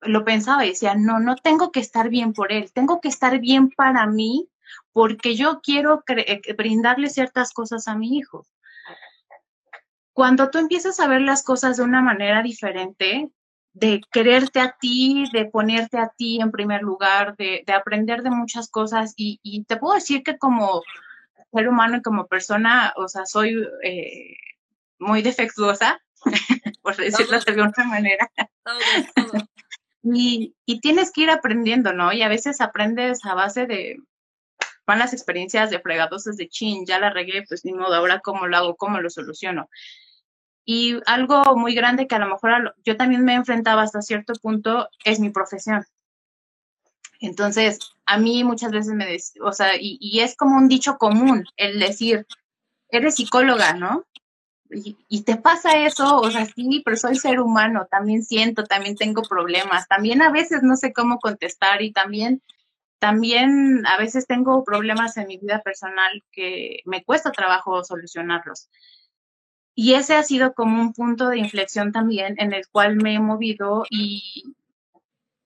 lo 0.00 0.24
pensaba 0.24 0.64
y 0.64 0.70
decía, 0.70 0.94
no, 0.94 1.20
no 1.20 1.36
tengo 1.36 1.70
que 1.70 1.80
estar 1.80 2.08
bien 2.08 2.32
por 2.32 2.50
él, 2.50 2.72
tengo 2.72 3.00
que 3.02 3.08
estar 3.08 3.38
bien 3.40 3.68
para 3.70 4.06
mí 4.06 4.48
porque 4.92 5.36
yo 5.36 5.60
quiero 5.62 6.02
eh, 6.08 6.40
brindarle 6.56 7.10
ciertas 7.10 7.52
cosas 7.52 7.88
a 7.88 7.96
mi 7.96 8.16
hijo. 8.16 8.46
Cuando 10.14 10.48
tú 10.48 10.56
empiezas 10.58 10.98
a 10.98 11.08
ver 11.08 11.20
las 11.20 11.42
cosas 11.42 11.76
de 11.76 11.82
una 11.82 12.00
manera 12.00 12.42
diferente, 12.42 13.30
de 13.80 14.02
quererte 14.12 14.60
a 14.60 14.76
ti, 14.78 15.24
de 15.32 15.46
ponerte 15.46 15.98
a 15.98 16.12
ti 16.14 16.38
en 16.40 16.50
primer 16.50 16.82
lugar, 16.82 17.34
de, 17.36 17.64
aprender 17.74 18.22
de 18.22 18.30
muchas 18.30 18.68
cosas, 18.68 19.14
y, 19.16 19.64
te 19.64 19.76
puedo 19.76 19.94
decir 19.94 20.22
que 20.22 20.36
como 20.38 20.82
ser 21.52 21.68
humano 21.68 21.96
y 21.96 22.02
como 22.02 22.26
persona, 22.26 22.92
o 22.96 23.08
sea, 23.08 23.24
soy 23.24 23.56
eh, 23.82 24.36
muy 24.98 25.22
defectuosa, 25.22 26.00
por 26.82 26.96
decirlo 26.96 27.40
de 27.40 27.52
alguna 27.52 27.84
manera. 27.86 28.30
Y, 30.02 30.54
y, 30.64 30.80
tienes 30.80 31.12
que 31.12 31.24
ir 31.24 31.30
aprendiendo, 31.30 31.92
¿no? 31.92 32.10
Y 32.10 32.22
a 32.22 32.28
veces 32.28 32.62
aprendes 32.62 33.22
a 33.26 33.34
base 33.34 33.66
de 33.66 33.98
van 34.86 34.98
las 34.98 35.12
experiencias 35.12 35.70
de 35.70 35.78
fregados 35.78 36.24
de 36.24 36.48
chin, 36.48 36.86
ya 36.86 36.98
la 36.98 37.10
regué, 37.10 37.44
pues 37.46 37.66
ni 37.66 37.74
modo, 37.74 37.94
ahora 37.94 38.20
cómo 38.20 38.46
lo 38.46 38.56
hago, 38.56 38.76
cómo 38.76 38.98
lo 38.98 39.10
soluciono. 39.10 39.68
Y 40.72 41.00
algo 41.06 41.56
muy 41.56 41.74
grande 41.74 42.06
que 42.06 42.14
a 42.14 42.20
lo 42.20 42.28
mejor 42.28 42.76
yo 42.84 42.96
también 42.96 43.24
me 43.24 43.34
enfrentaba 43.34 43.82
hasta 43.82 44.02
cierto 44.02 44.34
punto 44.34 44.88
es 45.04 45.18
mi 45.18 45.30
profesión. 45.30 45.84
Entonces, 47.18 47.80
a 48.06 48.18
mí 48.18 48.44
muchas 48.44 48.70
veces 48.70 48.94
me, 48.94 49.18
o 49.42 49.50
sea, 49.50 49.72
y, 49.76 50.20
es 50.20 50.36
como 50.36 50.56
un 50.56 50.68
dicho 50.68 50.96
común 50.96 51.44
el 51.56 51.80
decir, 51.80 52.24
eres 52.88 53.16
psicóloga, 53.16 53.72
¿no? 53.74 54.04
Y, 54.70 54.96
y, 55.08 55.22
te 55.24 55.34
pasa 55.34 55.76
eso, 55.84 56.20
o 56.20 56.30
sea, 56.30 56.46
sí, 56.46 56.82
pero 56.84 56.96
soy 56.96 57.16
ser 57.16 57.40
humano, 57.40 57.88
también 57.90 58.22
siento, 58.22 58.62
también 58.62 58.94
tengo 58.94 59.22
problemas, 59.22 59.88
también 59.88 60.22
a 60.22 60.30
veces 60.30 60.62
no 60.62 60.76
sé 60.76 60.92
cómo 60.92 61.18
contestar 61.18 61.82
y 61.82 61.90
también, 61.90 62.42
también 63.00 63.84
a 63.88 63.98
veces 63.98 64.28
tengo 64.28 64.62
problemas 64.62 65.16
en 65.16 65.26
mi 65.26 65.36
vida 65.36 65.62
personal 65.62 66.22
que 66.30 66.82
me 66.84 67.02
cuesta 67.02 67.32
trabajo 67.32 67.82
solucionarlos. 67.82 68.68
Y 69.82 69.94
ese 69.94 70.14
ha 70.14 70.22
sido 70.22 70.52
como 70.52 70.78
un 70.78 70.92
punto 70.92 71.28
de 71.28 71.38
inflexión 71.38 71.90
también 71.90 72.34
en 72.36 72.52
el 72.52 72.68
cual 72.68 72.96
me 72.96 73.14
he 73.14 73.18
movido 73.18 73.86
y, 73.88 74.54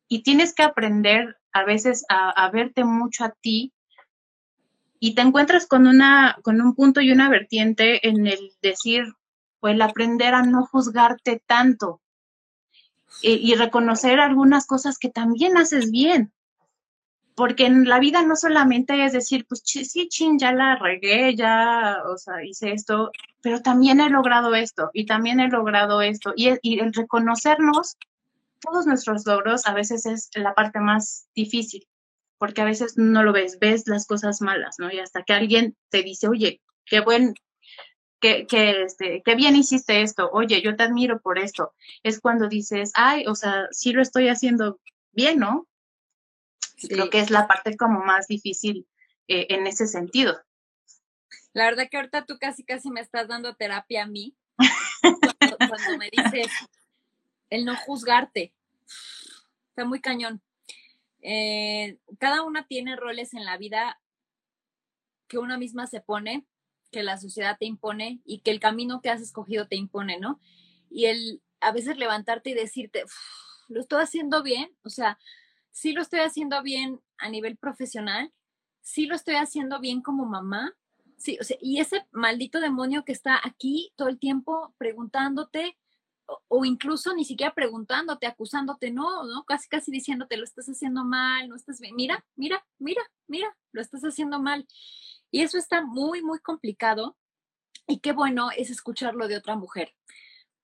y 0.08 0.24
tienes 0.24 0.52
que 0.52 0.64
aprender 0.64 1.36
a 1.52 1.62
veces 1.62 2.04
a, 2.08 2.50
verte 2.50 2.82
mucho 2.82 3.26
a 3.26 3.30
ti 3.30 3.72
y 4.98 5.14
te 5.14 5.22
encuentras 5.22 5.68
con 5.68 5.86
una 5.86 6.36
con 6.42 6.60
un 6.60 6.74
punto 6.74 7.00
y 7.00 7.12
una 7.12 7.28
vertiente 7.28 8.08
en 8.08 8.26
el 8.26 8.50
decir 8.60 9.04
o 9.60 9.68
el 9.68 9.80
aprender 9.80 10.34
a 10.34 10.42
no 10.42 10.66
juzgarte 10.66 11.40
tanto 11.46 12.00
y 13.22 13.54
reconocer 13.54 14.18
algunas 14.18 14.66
cosas 14.66 14.98
que 14.98 15.10
también 15.10 15.56
haces 15.56 15.92
bien 15.92 16.32
porque 17.34 17.66
en 17.66 17.88
la 17.88 17.98
vida 17.98 18.22
no 18.22 18.36
solamente 18.36 19.04
es 19.04 19.12
decir, 19.12 19.44
pues 19.46 19.62
sí, 19.64 20.08
chin, 20.08 20.38
ya 20.38 20.52
la 20.52 20.76
regué, 20.76 21.34
ya, 21.34 21.98
o 22.06 22.16
sea, 22.16 22.44
hice 22.44 22.72
esto, 22.72 23.10
pero 23.40 23.60
también 23.60 24.00
he 24.00 24.08
logrado 24.08 24.54
esto 24.54 24.90
y 24.92 25.06
también 25.06 25.40
he 25.40 25.48
logrado 25.48 26.00
esto. 26.00 26.32
Y, 26.36 26.48
el 26.48 26.92
reconocernos 26.92 27.96
todos 28.60 28.86
nuestros 28.86 29.26
logros 29.26 29.66
a 29.66 29.74
veces 29.74 30.06
es 30.06 30.30
la 30.34 30.54
parte 30.54 30.80
más 30.80 31.28
difícil, 31.34 31.86
porque 32.38 32.62
a 32.62 32.64
veces 32.64 32.96
no 32.96 33.22
lo 33.22 33.32
ves, 33.32 33.58
ves 33.58 33.86
las 33.86 34.06
cosas 34.06 34.40
malas, 34.40 34.76
¿no? 34.78 34.90
Y 34.92 35.00
hasta 35.00 35.22
que 35.22 35.34
alguien 35.34 35.76
te 35.90 36.02
dice, 36.02 36.28
oye, 36.28 36.62
qué 36.86 37.00
buen, 37.00 37.34
qué, 38.20 38.46
qué, 38.46 38.84
este, 38.84 39.22
qué 39.24 39.34
bien 39.34 39.56
hiciste 39.56 40.02
esto, 40.02 40.30
oye, 40.32 40.62
yo 40.62 40.76
te 40.76 40.84
admiro 40.84 41.20
por 41.20 41.38
esto, 41.38 41.74
es 42.02 42.20
cuando 42.20 42.48
dices, 42.48 42.92
ay, 42.94 43.26
o 43.26 43.34
sea, 43.34 43.66
sí 43.70 43.92
lo 43.92 44.00
estoy 44.00 44.28
haciendo 44.28 44.80
bien, 45.12 45.40
¿no? 45.40 45.66
Creo 46.88 47.10
que 47.10 47.20
es 47.20 47.30
la 47.30 47.46
parte 47.46 47.76
como 47.76 48.00
más 48.00 48.26
difícil 48.26 48.86
eh, 49.28 49.46
en 49.50 49.66
ese 49.66 49.86
sentido. 49.86 50.36
La 51.52 51.64
verdad 51.64 51.88
que 51.90 51.96
ahorita 51.96 52.26
tú 52.26 52.38
casi 52.38 52.64
casi 52.64 52.90
me 52.90 53.00
estás 53.00 53.28
dando 53.28 53.54
terapia 53.54 54.02
a 54.02 54.06
mí 54.06 54.36
cuando, 55.58 55.98
me 55.98 56.10
dices 56.10 56.48
el 57.50 57.64
no 57.64 57.76
juzgarte. 57.76 58.52
Está 59.68 59.84
muy 59.84 60.00
cañón. 60.00 60.42
Eh, 61.22 61.98
cada 62.18 62.42
una 62.42 62.66
tiene 62.66 62.96
roles 62.96 63.34
en 63.34 63.44
la 63.44 63.56
vida 63.56 64.00
que 65.28 65.38
una 65.38 65.56
misma 65.56 65.86
se 65.86 66.00
pone, 66.00 66.46
que 66.90 67.02
la 67.02 67.16
sociedad 67.18 67.56
te 67.58 67.66
impone 67.66 68.20
y 68.24 68.40
que 68.40 68.50
el 68.50 68.60
camino 68.60 69.00
que 69.00 69.10
has 69.10 69.20
escogido 69.20 69.66
te 69.68 69.76
impone, 69.76 70.18
¿no? 70.18 70.40
Y 70.90 71.06
el 71.06 71.42
a 71.60 71.72
veces 71.72 71.96
levantarte 71.96 72.50
y 72.50 72.54
decirte, 72.54 73.04
lo 73.68 73.80
estoy 73.80 74.02
haciendo 74.02 74.42
bien, 74.42 74.76
o 74.84 74.90
sea, 74.90 75.18
sí 75.74 75.92
lo 75.92 76.02
estoy 76.02 76.20
haciendo 76.20 76.62
bien 76.62 77.00
a 77.18 77.28
nivel 77.28 77.56
profesional, 77.56 78.32
sí 78.80 79.06
lo 79.06 79.16
estoy 79.16 79.34
haciendo 79.34 79.80
bien 79.80 80.02
como 80.02 80.24
mamá, 80.24 80.72
sí, 81.16 81.36
o 81.40 81.44
sea, 81.44 81.56
y 81.60 81.80
ese 81.80 82.06
maldito 82.12 82.60
demonio 82.60 83.04
que 83.04 83.12
está 83.12 83.40
aquí 83.42 83.92
todo 83.96 84.08
el 84.08 84.20
tiempo 84.20 84.72
preguntándote, 84.78 85.76
o, 86.48 86.64
incluso 86.64 87.12
ni 87.14 87.24
siquiera 87.24 87.52
preguntándote, 87.54 88.26
acusándote, 88.26 88.92
no, 88.92 89.24
no, 89.24 89.44
casi 89.44 89.68
casi 89.68 89.90
diciéndote, 89.90 90.36
lo 90.36 90.44
estás 90.44 90.66
haciendo 90.66 91.04
mal, 91.04 91.48
no 91.48 91.56
estás 91.56 91.80
bien, 91.80 91.96
mira, 91.96 92.24
mira, 92.36 92.64
mira, 92.78 93.02
mira, 93.26 93.54
lo 93.72 93.82
estás 93.82 94.02
haciendo 94.02 94.40
mal. 94.40 94.66
Y 95.30 95.42
eso 95.42 95.58
está 95.58 95.84
muy, 95.84 96.22
muy 96.22 96.38
complicado. 96.38 97.16
Y 97.86 97.98
qué 97.98 98.12
bueno 98.12 98.50
es 98.56 98.70
escucharlo 98.70 99.28
de 99.28 99.36
otra 99.36 99.56
mujer, 99.56 99.94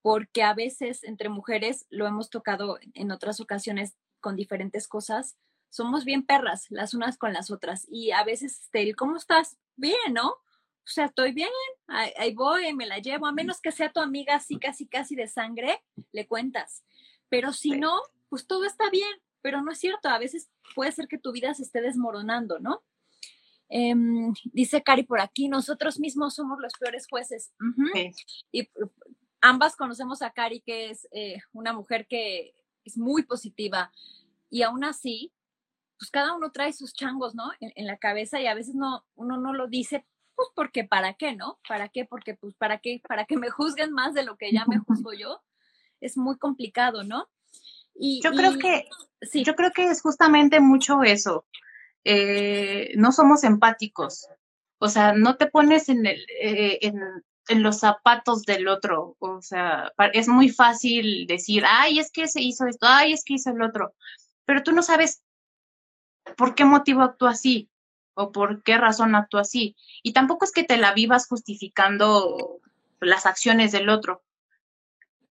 porque 0.02 0.44
a 0.44 0.54
veces 0.54 1.02
entre 1.02 1.28
mujeres, 1.28 1.86
lo 1.90 2.06
hemos 2.06 2.30
tocado 2.30 2.78
en 2.94 3.10
otras 3.10 3.40
ocasiones 3.40 3.96
con 4.20 4.36
diferentes 4.36 4.86
cosas, 4.86 5.36
somos 5.70 6.04
bien 6.04 6.24
perras 6.24 6.66
las 6.70 6.94
unas 6.94 7.16
con 7.18 7.32
las 7.32 7.50
otras. 7.50 7.86
Y 7.88 8.10
a 8.10 8.24
veces, 8.24 8.60
este, 8.62 8.94
¿cómo 8.94 9.16
estás? 9.16 9.56
Bien, 9.76 10.12
¿no? 10.12 10.36
o 10.90 10.92
sea, 10.92 11.04
estoy 11.06 11.32
bien, 11.32 11.50
ahí, 11.86 12.34
voy, 12.34 12.74
me 12.74 12.86
la 12.86 12.98
llevo, 12.98 13.26
a 13.26 13.32
menos 13.32 13.60
que 13.60 13.70
sea 13.70 13.92
tu 13.92 14.00
amiga 14.00 14.34
así, 14.34 14.58
casi, 14.58 14.88
casi 14.88 15.14
de 15.14 15.28
sangre, 15.28 15.84
le 16.10 16.26
cuentas. 16.26 16.84
Pero 17.28 17.52
si 17.52 17.72
no, 17.72 18.00
pues 18.28 18.48
todo 18.48 18.64
está 18.64 18.90
bien, 18.90 19.08
pero 19.40 19.62
no 19.62 19.70
es 19.70 19.78
cierto, 19.78 20.08
a 20.08 20.18
veces 20.18 20.50
puede 20.74 20.90
ser 20.90 21.06
que 21.06 21.18
tu 21.18 21.30
vida 21.30 21.54
se 21.54 21.62
esté 21.62 21.80
desmoronando, 21.80 22.58
¿no? 22.58 22.82
Em, 23.68 24.34
dice 24.52 24.82
Cari 24.82 25.04
por 25.04 25.20
aquí, 25.20 25.48
nosotros 25.48 26.00
mismos 26.00 26.34
somos 26.34 26.58
los 26.58 26.72
peores 26.72 27.06
jueces. 27.08 27.52
Y 28.50 28.68
ambas 29.40 29.76
conocemos 29.76 30.22
a 30.22 30.32
Cari, 30.32 30.60
que 30.60 30.90
es 30.90 31.06
eh, 31.12 31.38
una 31.52 31.72
mujer 31.72 32.08
que 32.08 32.52
es 32.84 32.96
muy 32.96 33.22
positiva 33.24 33.92
y 34.48 34.62
aún 34.62 34.84
así, 34.84 35.32
pues 35.98 36.10
cada 36.10 36.34
uno 36.34 36.50
trae 36.50 36.72
sus 36.72 36.92
changos, 36.92 37.34
¿no? 37.34 37.50
En, 37.60 37.72
en, 37.74 37.86
la 37.86 37.98
cabeza 37.98 38.40
y 38.40 38.46
a 38.46 38.54
veces 38.54 38.74
no, 38.74 39.04
uno 39.14 39.38
no 39.38 39.52
lo 39.52 39.68
dice 39.68 40.06
pues 40.40 40.48
porque 40.54 40.84
para 40.84 41.12
qué, 41.12 41.36
¿no? 41.36 41.58
¿Para 41.68 41.90
qué? 41.90 42.06
Porque 42.06 42.34
pues 42.34 42.54
para 42.54 42.78
qué, 42.78 43.02
para 43.06 43.26
que 43.26 43.36
me 43.36 43.50
juzguen 43.50 43.92
más 43.92 44.14
de 44.14 44.22
lo 44.22 44.38
que 44.38 44.50
ya 44.50 44.64
me 44.66 44.78
juzgo 44.78 45.12
yo. 45.12 45.42
Es 46.00 46.16
muy 46.16 46.38
complicado, 46.38 47.04
¿no? 47.04 47.28
Y, 47.94 48.22
yo 48.22 48.30
creo 48.30 48.58
que 48.58 48.88
sí. 49.20 49.44
yo 49.44 49.54
creo 49.54 49.70
que 49.72 49.84
es 49.84 50.00
justamente 50.00 50.58
mucho 50.60 51.02
eso. 51.02 51.44
Eh, 52.04 52.94
no 52.96 53.12
somos 53.12 53.44
empáticos. 53.44 54.28
O 54.78 54.88
sea, 54.88 55.12
no 55.12 55.36
te 55.36 55.46
pones 55.46 55.90
en, 55.90 56.06
el, 56.06 56.24
eh, 56.40 56.78
en, 56.80 56.98
en 57.50 57.62
los 57.62 57.80
zapatos 57.80 58.44
del 58.44 58.68
otro. 58.68 59.16
O 59.18 59.42
sea, 59.42 59.92
es 60.12 60.28
muy 60.28 60.48
fácil 60.48 61.26
decir, 61.26 61.64
ay, 61.66 61.98
es 61.98 62.10
que 62.10 62.28
se 62.28 62.40
hizo 62.40 62.66
esto, 62.66 62.86
ay, 62.88 63.12
es 63.12 63.24
que 63.24 63.34
hizo 63.34 63.50
el 63.50 63.62
otro. 63.62 63.94
Pero 64.44 64.62
tú 64.62 64.72
no 64.72 64.82
sabes 64.82 65.22
por 66.36 66.54
qué 66.54 66.64
motivo 66.64 67.02
actúa 67.02 67.30
así 67.30 67.68
o 68.14 68.32
por 68.32 68.62
qué 68.62 68.78
razón 68.78 69.14
actúa 69.14 69.42
así. 69.42 69.76
Y 70.02 70.12
tampoco 70.12 70.44
es 70.44 70.52
que 70.52 70.64
te 70.64 70.76
la 70.76 70.94
vivas 70.94 71.26
justificando 71.26 72.60
las 73.00 73.26
acciones 73.26 73.72
del 73.72 73.88
otro. 73.88 74.22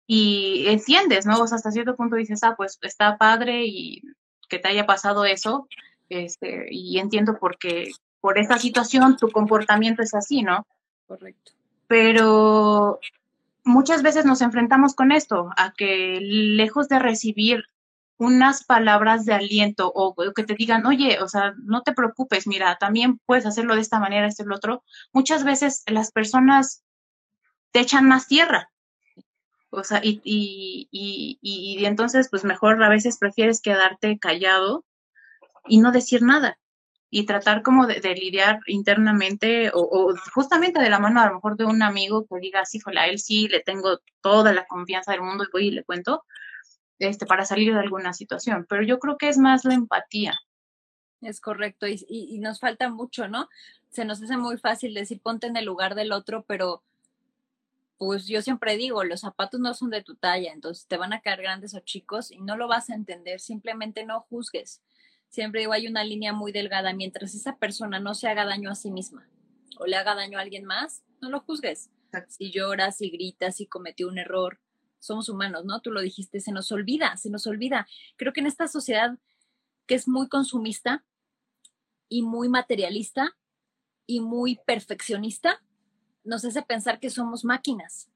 Y 0.08 0.66
entiendes, 0.68 1.26
¿no? 1.26 1.40
O 1.42 1.48
sea, 1.48 1.58
hasta 1.58 1.72
cierto 1.72 1.96
punto 1.96 2.16
dices, 2.16 2.44
ah, 2.44 2.56
pues 2.56 2.78
está 2.82 3.18
padre 3.18 3.66
y 3.66 4.02
que 4.48 4.60
te 4.60 4.68
haya 4.68 4.86
pasado 4.86 5.26
eso, 5.26 5.68
este, 6.10 6.68
y 6.70 7.00
entiendo 7.00 7.40
por 7.40 7.58
qué, 7.58 7.92
por 8.22 8.38
esta 8.38 8.60
situación 8.60 9.18
tu 9.18 9.30
comportamiento 9.32 10.04
es 10.04 10.14
así, 10.14 10.44
¿no? 10.44 10.68
Correcto. 11.08 11.54
Pero 11.88 13.00
muchas 13.64 14.04
veces 14.04 14.26
nos 14.26 14.42
enfrentamos 14.42 14.96
con 14.96 15.12
esto, 15.12 15.50
a 15.58 15.74
que 15.74 16.20
lejos 16.22 16.88
de 16.88 17.00
recibir 17.00 17.66
unas 18.18 18.64
palabras 18.64 19.26
de 19.26 19.34
aliento 19.34 19.92
o, 19.94 20.16
que 20.34 20.44
te 20.44 20.56
digan, 20.56 20.86
oye, 20.86 21.20
o 21.22 21.28
sea, 21.28 21.54
no 21.64 21.82
te 21.82 21.94
preocupes, 21.94 22.48
mira, 22.48 22.78
también 22.78 23.20
puedes 23.26 23.46
hacerlo 23.46 23.76
de 23.76 23.82
esta 23.82 24.00
manera, 24.00 24.28
esto 24.28 24.44
y 24.44 24.46
lo 24.46 24.56
otro. 24.56 24.84
Muchas 25.12 25.44
veces 25.44 25.84
las 25.88 26.12
personas 26.12 26.84
te 27.72 27.82
echan 27.82 28.08
más 28.08 28.28
tierra. 28.28 28.72
O 29.70 29.84
sea, 29.84 30.00
y, 30.02 30.22
y, 30.24 30.88
y, 30.92 31.38
y 31.42 31.86
entonces, 31.86 32.30
pues 32.30 32.46
mejor 32.46 32.82
a 32.82 32.90
veces 32.90 33.18
prefieres 33.18 33.62
quedarte 33.62 34.18
callado 34.18 34.86
y 35.68 35.80
no 35.80 35.92
decir 35.92 36.22
nada 36.22 36.58
y 37.18 37.26
tratar 37.26 37.62
como 37.62 37.88
de, 37.88 38.02
lidiar 38.14 38.60
internamente 38.68 39.72
o, 39.74 39.80
o, 39.80 40.14
justamente 40.34 40.82
de 40.82 40.90
la 40.90 41.00
mano 41.00 41.22
a 41.22 41.28
lo 41.28 41.36
mejor 41.36 41.56
de 41.56 41.64
un 41.64 41.82
amigo 41.82 42.26
que 42.28 42.42
diga, 42.42 42.66
sí, 42.66 42.82
a 42.94 43.08
él 43.08 43.20
sí, 43.20 43.48
le 43.48 43.62
tengo 43.62 44.02
toda 44.20 44.52
la 44.52 44.66
confianza 44.68 45.14
del 45.14 45.22
mundo 45.22 45.46
y 45.46 45.48
voy 45.50 45.68
y 45.68 45.72
le 45.72 45.86
cuento, 45.86 46.26
este, 47.00 47.26
para 47.26 47.46
salir 47.46 47.74
de 47.74 47.80
alguna 47.80 48.12
situación, 48.12 48.66
pero 48.68 48.84
yo 48.84 49.00
creo 49.00 49.18
que 49.18 49.30
es 49.30 49.38
más 49.38 49.64
la 49.64 49.76
empatía. 49.76 50.34
Es 51.22 51.40
correcto, 51.40 51.88
y, 51.88 52.06
y, 52.10 52.38
nos 52.40 52.60
falta 52.60 52.90
mucho, 52.90 53.30
¿no? 53.30 53.48
Se 53.92 54.04
nos 54.04 54.22
hace 54.22 54.36
muy 54.36 54.58
fácil 54.58 54.94
decir 54.94 55.22
ponte 55.22 55.48
en 55.48 55.56
el 55.56 55.64
lugar 55.64 55.96
del 55.96 56.12
otro, 56.12 56.44
pero 56.46 56.84
pues 57.98 58.28
yo 58.28 58.42
siempre 58.42 58.76
digo, 58.76 59.06
los 59.06 59.22
zapatos 59.22 59.62
no 59.62 59.74
son 59.74 59.90
de 59.90 60.04
tu 60.04 60.16
talla, 60.16 60.52
entonces 60.52 60.86
te 60.86 60.98
van 60.98 61.14
a 61.14 61.22
caer 61.22 61.44
grandes 61.44 61.76
o 61.76 61.80
chicos 61.80 62.30
y 62.30 62.42
no 62.42 62.58
lo 62.58 62.68
vas 62.68 62.90
a 62.90 62.94
entender, 62.94 63.40
simplemente 63.40 64.06
no 64.06 64.20
juzgues. 64.20 64.82
Siempre 65.36 65.60
digo, 65.60 65.74
hay 65.74 65.86
una 65.86 66.06
línea 66.06 66.32
muy 66.32 66.54
delgada, 66.54 66.94
mientras 66.94 67.36
esa 67.36 67.58
persona 67.58 68.00
no 68.00 68.14
se 68.14 68.30
haga 68.30 68.46
daño 68.46 68.72
a 68.72 68.76
sí 68.76 68.90
misma 68.90 69.28
o 69.78 69.86
le 69.86 69.98
haga 69.98 70.16
daño 70.16 70.38
a 70.38 70.42
alguien 70.42 70.64
más, 70.64 71.04
no 71.20 71.30
lo 71.30 71.42
juzgues. 71.42 71.90
Si 72.30 72.52
lloras, 72.52 72.96
si 72.96 73.10
gritas, 73.10 73.58
si 73.58 73.66
cometió 73.68 74.08
un 74.08 74.18
error, 74.18 74.62
somos 75.00 75.28
humanos, 75.28 75.66
¿no? 75.66 75.82
Tú 75.82 75.92
lo 75.92 76.00
dijiste, 76.00 76.40
se 76.40 76.54
nos 76.54 76.72
olvida, 76.72 77.18
se 77.18 77.30
nos 77.30 77.48
olvida. 77.48 77.86
Creo 78.16 78.32
que 78.32 78.40
en 78.40 78.46
esta 78.46 78.70
sociedad 78.70 79.20
que 79.88 79.96
es 79.96 80.08
muy 80.08 80.30
consumista 80.30 81.04
y 82.08 82.22
muy 82.22 82.48
materialista 82.48 83.36
y 84.08 84.22
muy 84.22 84.62
perfeccionista, 84.66 85.62
nos 86.24 86.46
hace 86.46 86.62
pensar 86.62 87.02
que 87.02 87.10
somos 87.10 87.44
máquinas. 87.44 88.10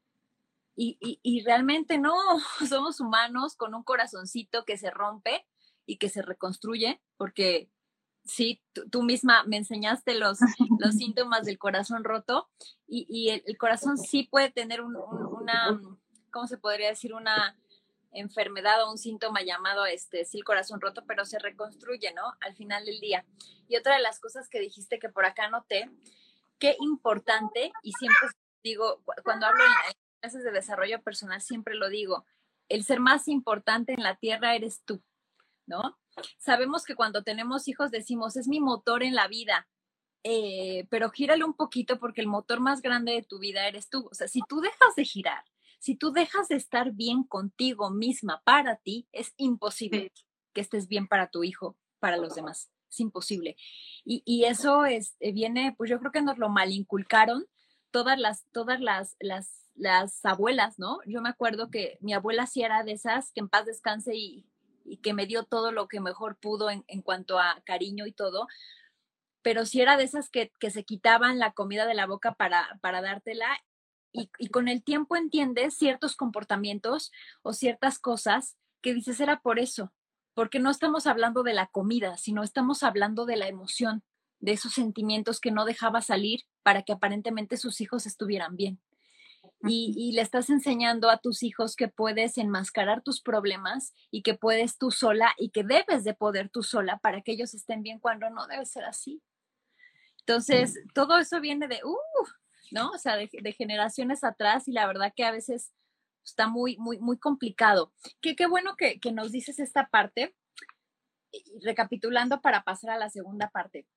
Y, 0.73 0.97
y, 1.21 1.41
realmente 1.41 1.97
no, 1.97 2.15
somos 2.69 3.01
humanos 3.01 3.58
con 3.58 3.75
un 3.75 3.84
corazoncito 3.84 4.63
que 4.63 4.77
se 4.77 4.89
rompe 4.89 5.45
y 5.89 5.97
que 5.97 6.10
se 6.10 6.21
reconstruye, 6.21 7.02
porque 7.17 7.71
sí, 8.23 8.62
tú, 8.91 9.02
misma 9.02 9.43
me 9.45 9.58
enseñaste 9.58 10.13
los, 10.13 10.38
los 10.80 10.95
síntomas 10.95 11.45
del 11.45 11.58
corazón 11.58 12.04
roto 12.04 12.47
y, 12.88 13.08
y 13.10 13.30
el, 13.30 13.58
corazón 13.58 13.97
sí 13.97 14.23
puede 14.30 14.52
tener 14.52 14.82
una, 14.82 15.82
¿cómo 16.32 16.45
se 16.45 16.60
podría 16.60 16.89
decir? 16.89 17.15
Una 17.15 17.58
enfermedad 18.12 18.84
o 18.84 18.91
un 18.91 18.99
síntoma 18.99 19.41
llamado 19.41 19.88
este, 19.88 20.25
sí, 20.25 20.38
el 20.38 20.43
corazón 20.43 20.80
roto, 20.80 21.04
pero 21.08 21.25
se 21.25 21.39
reconstruye, 21.39 22.13
¿no? 22.13 22.36
Al 22.41 22.56
final 22.56 22.86
del 22.86 22.99
día. 22.99 23.25
Y 23.67 23.75
otra 23.75 23.95
de 23.95 24.02
las 24.02 24.19
cosas 24.19 24.47
que 24.47 24.60
dijiste 24.60 24.99
que 24.99 25.10
por 25.10 25.25
acá 25.25 25.49
noté, 25.49 25.89
qué 26.60 26.75
importante, 26.80 27.71
y 27.82 27.93
siempre 27.93 28.28
digo, 28.63 29.02
cuando 29.23 29.47
hablo 29.47 29.63
en 29.63 29.93
clases 30.21 30.43
de 30.43 30.52
desarrollo 30.52 31.02
personal, 31.02 31.41
siempre 31.41 31.73
lo 31.73 31.89
digo, 31.89 32.25
el 32.67 32.84
ser 32.84 32.99
más 32.99 33.28
importante 33.28 33.93
en 33.93 34.04
la 34.04 34.15
tierra 34.17 34.56
eres 34.56 34.84
tú, 34.86 35.02
¿no? 35.69 35.97
Sabemos 36.38 36.84
que 36.84 36.95
cuando 36.95 37.23
tenemos 37.23 37.67
hijos 37.67 37.91
decimos, 37.91 38.36
es 38.36 38.47
mi 38.47 38.60
motor 38.60 39.03
en 39.03 39.15
la 39.15 39.27
vida, 39.27 39.69
eh, 40.23 40.86
pero 40.89 41.10
gírale 41.12 41.45
un 41.45 41.53
poquito 41.53 41.99
porque 41.99 42.21
el 42.21 42.27
motor 42.27 42.60
más 42.60 42.82
grande 42.82 43.13
de 43.13 43.23
tu 43.23 43.39
vida 43.39 43.67
eres 43.67 43.89
tú. 43.89 44.10
O 44.12 44.13
sea, 44.13 44.27
si 44.27 44.41
tú 44.49 44.60
dejas 44.60 44.95
de 44.95 45.05
girar, 45.05 45.45
si 45.79 45.95
tú 45.95 46.12
dejas 46.12 46.49
de 46.49 46.55
estar 46.55 46.91
bien 46.91 47.23
contigo 47.23 47.89
misma 47.89 48.41
para 48.43 48.75
ti, 48.75 49.08
es 49.13 49.34
imposible 49.38 50.12
que 50.53 50.62
estés 50.62 50.88
bien 50.89 51.08
para 51.08 51.29
tu 51.29 51.43
hijo, 51.43 51.77
para 51.99 52.17
los 52.17 52.36
demás. 52.36 52.69
Es 52.89 52.99
imposible. 52.99 53.55
Y, 54.03 54.43
eso 54.45 54.86
es, 54.86 55.15
eh, 55.19 55.32
viene, 55.32 55.73
pues 55.77 55.89
yo 55.89 55.99
creo 55.99 56.12
que 56.12 56.23
nos 56.23 56.39
lo 56.39 56.49
malinculcaron 56.49 57.45
todas 57.91 58.17
las, 58.17 58.45
todas 58.51 58.82
las, 58.82 59.15
las, 59.19 59.69
las 59.75 60.25
abuelas, 60.25 60.79
¿no? 60.79 60.97
Yo 61.05 61.21
me 61.21 61.29
acuerdo 61.29 61.69
que 61.69 61.97
mi 62.01 62.13
abuela 62.13 62.47
sí 62.47 62.63
era 62.63 62.84
de 62.84 62.93
esas, 62.93 63.32
que 63.32 63.41
en 63.41 63.49
paz 63.49 63.65
descanse 63.65 64.15
y, 64.15 64.48
que 64.97 65.13
me 65.13 65.25
dio 65.25 65.43
todo 65.43 65.71
lo 65.71 65.88
que 65.88 65.99
mejor 65.99 66.38
pudo 66.38 66.69
en, 66.69 66.84
en, 66.88 67.02
cuanto 67.02 67.39
a 67.39 67.62
cariño 67.65 68.06
y 68.06 68.12
todo, 68.12 68.47
pero 69.41 69.65
sí 69.65 69.82
era 69.82 69.97
de 69.97 70.04
esas 70.04 70.30
que, 70.30 70.52
que, 70.60 70.71
se 70.71 70.84
quitaban 70.84 71.39
la 71.39 71.54
comida 71.54 71.86
de 71.86 71.93
la 71.93 72.06
boca 72.06 72.34
para, 72.34 72.78
para 72.82 73.02
dártela 73.02 73.47
y, 74.12 74.49
con 74.49 74.67
el 74.67 74.84
tiempo 74.84 75.15
entiendes 75.15 75.75
ciertos 75.75 76.15
comportamientos 76.15 77.12
o 77.41 77.54
ciertas 77.54 77.99
cosas 77.99 78.58
que 78.82 78.93
dices 78.93 79.19
era 79.19 79.41
por 79.41 79.60
eso, 79.60 79.93
porque 80.34 80.60
no 80.60 80.69
estamos 80.69 81.06
hablando 81.06 81.43
de 81.43 81.54
la 81.54 81.67
comida, 81.67 82.17
sino 82.17 82.43
estamos 82.43 82.84
hablando 82.84 83.25
de 83.25 83.38
la 83.38 83.47
emoción, 83.47 84.04
de 84.39 84.54
esos 84.54 84.73
sentimientos 84.73 85.39
que 85.39 85.52
no 85.52 85.65
dejaba 85.65 86.02
salir 86.02 86.41
para 86.63 86.84
que 86.84 86.93
aparentemente 86.93 87.58
sus 87.58 87.82
hijos 87.82 88.06
estuvieran 88.06 88.56
bien. 88.56 88.80
Y, 89.67 89.93
y, 89.97 90.13
le 90.13 90.21
estás 90.21 90.49
enseñando 90.49 91.09
a 91.09 91.17
tus 91.17 91.43
hijos 91.43 91.75
que 91.75 91.89
puedes 91.89 92.37
enmascarar 92.37 93.01
tus 93.01 93.21
problemas 93.21 93.93
y 94.09 94.21
que 94.21 94.33
puedes 94.33 94.77
tú 94.77 94.89
sola 94.89 95.33
y 95.37 95.49
que 95.49 95.65
debes 95.65 96.05
de 96.05 96.13
poder 96.13 96.49
tú 96.49 96.63
sola 96.63 96.97
para 96.99 97.21
que 97.21 97.33
ellos 97.33 97.53
estén 97.53 97.83
bien 97.83 97.99
cuando 97.99 98.29
no 98.29 98.47
debe 98.47 98.65
ser 98.65 98.85
así. 98.85 99.21
Entonces, 100.21 100.79
todo 100.93 101.17
eso 101.17 101.41
viene 101.41 101.67
de, 101.67 101.81
uh, 101.83 101.97
¿no? 102.71 102.91
O 102.91 102.97
sea, 102.97 103.17
de, 103.17 103.27
generaciones 103.51 104.23
atrás 104.23 104.67
y 104.69 104.71
la 104.71 104.87
verdad 104.87 105.11
que 105.13 105.25
a 105.25 105.31
veces 105.31 105.73
Está 106.23 106.47
muy, 106.47 106.77
muy, 106.77 106.99
muy 106.99 107.17
complicado. 107.17 107.91
Qué, 108.21 108.35
qué 108.35 108.45
bueno 108.45 108.75
que, 108.75 108.99
que 108.99 109.11
nos 109.11 109.31
dices 109.31 109.59
esta 109.59 109.87
parte. 109.87 110.35
Recapitulando 111.61 112.41
para 112.41 112.63
pasar 112.63 112.91
a 112.91 112.97
la 112.97 113.09
segunda 113.09 113.49
parte. 113.49 113.87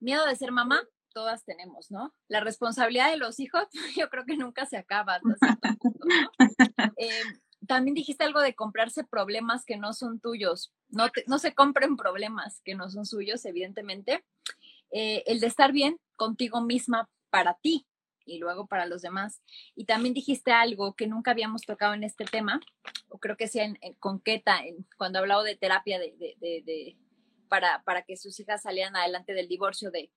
Miedo 0.00 0.26
de 0.26 0.36
ser 0.36 0.52
mamá, 0.52 0.82
todas 1.12 1.44
tenemos, 1.44 1.90
¿no? 1.90 2.14
La 2.28 2.40
responsabilidad 2.40 3.10
de 3.10 3.16
los 3.16 3.40
hijos, 3.40 3.64
yo 3.96 4.08
creo 4.08 4.24
que 4.24 4.36
nunca 4.36 4.66
se 4.66 4.76
acaba 4.76 5.20
eh, 6.96 7.22
también 7.66 7.94
dijiste 7.94 8.24
algo 8.24 8.40
de 8.40 8.54
comprarse 8.54 9.04
problemas 9.04 9.64
que 9.64 9.76
no 9.76 9.92
son 9.92 10.20
tuyos. 10.20 10.72
No, 10.88 11.08
no 11.26 11.38
se 11.38 11.54
compren 11.54 11.96
problemas 11.96 12.60
que 12.64 12.74
no 12.74 12.90
son 12.90 13.06
suyos, 13.06 13.44
evidentemente. 13.44 14.24
Eh, 14.90 15.22
el 15.26 15.40
de 15.40 15.46
estar 15.46 15.72
bien 15.72 15.98
contigo 16.16 16.60
misma 16.60 17.08
para 17.30 17.54
ti 17.54 17.86
y 18.24 18.38
luego 18.38 18.66
para 18.66 18.86
los 18.86 19.02
demás. 19.02 19.42
Y 19.74 19.86
también 19.86 20.14
dijiste 20.14 20.52
algo 20.52 20.94
que 20.94 21.06
nunca 21.06 21.30
habíamos 21.30 21.62
tocado 21.62 21.94
en 21.94 22.04
este 22.04 22.24
tema, 22.24 22.60
o 23.08 23.18
creo 23.18 23.36
que 23.36 23.48
sí 23.48 23.58
en, 23.58 23.78
con 23.98 24.20
Keta, 24.20 24.60
cuando 24.96 25.18
hablaba 25.18 25.42
de 25.42 25.56
terapia 25.56 25.98
de, 25.98 26.14
de, 26.18 26.96
para, 27.48 27.82
para 27.84 28.02
que 28.02 28.16
sus 28.16 28.38
hijas 28.40 28.62
salieran 28.62 28.96
adelante 28.96 29.34
del 29.34 29.48
divorcio 29.48 29.90
de, 29.90 30.10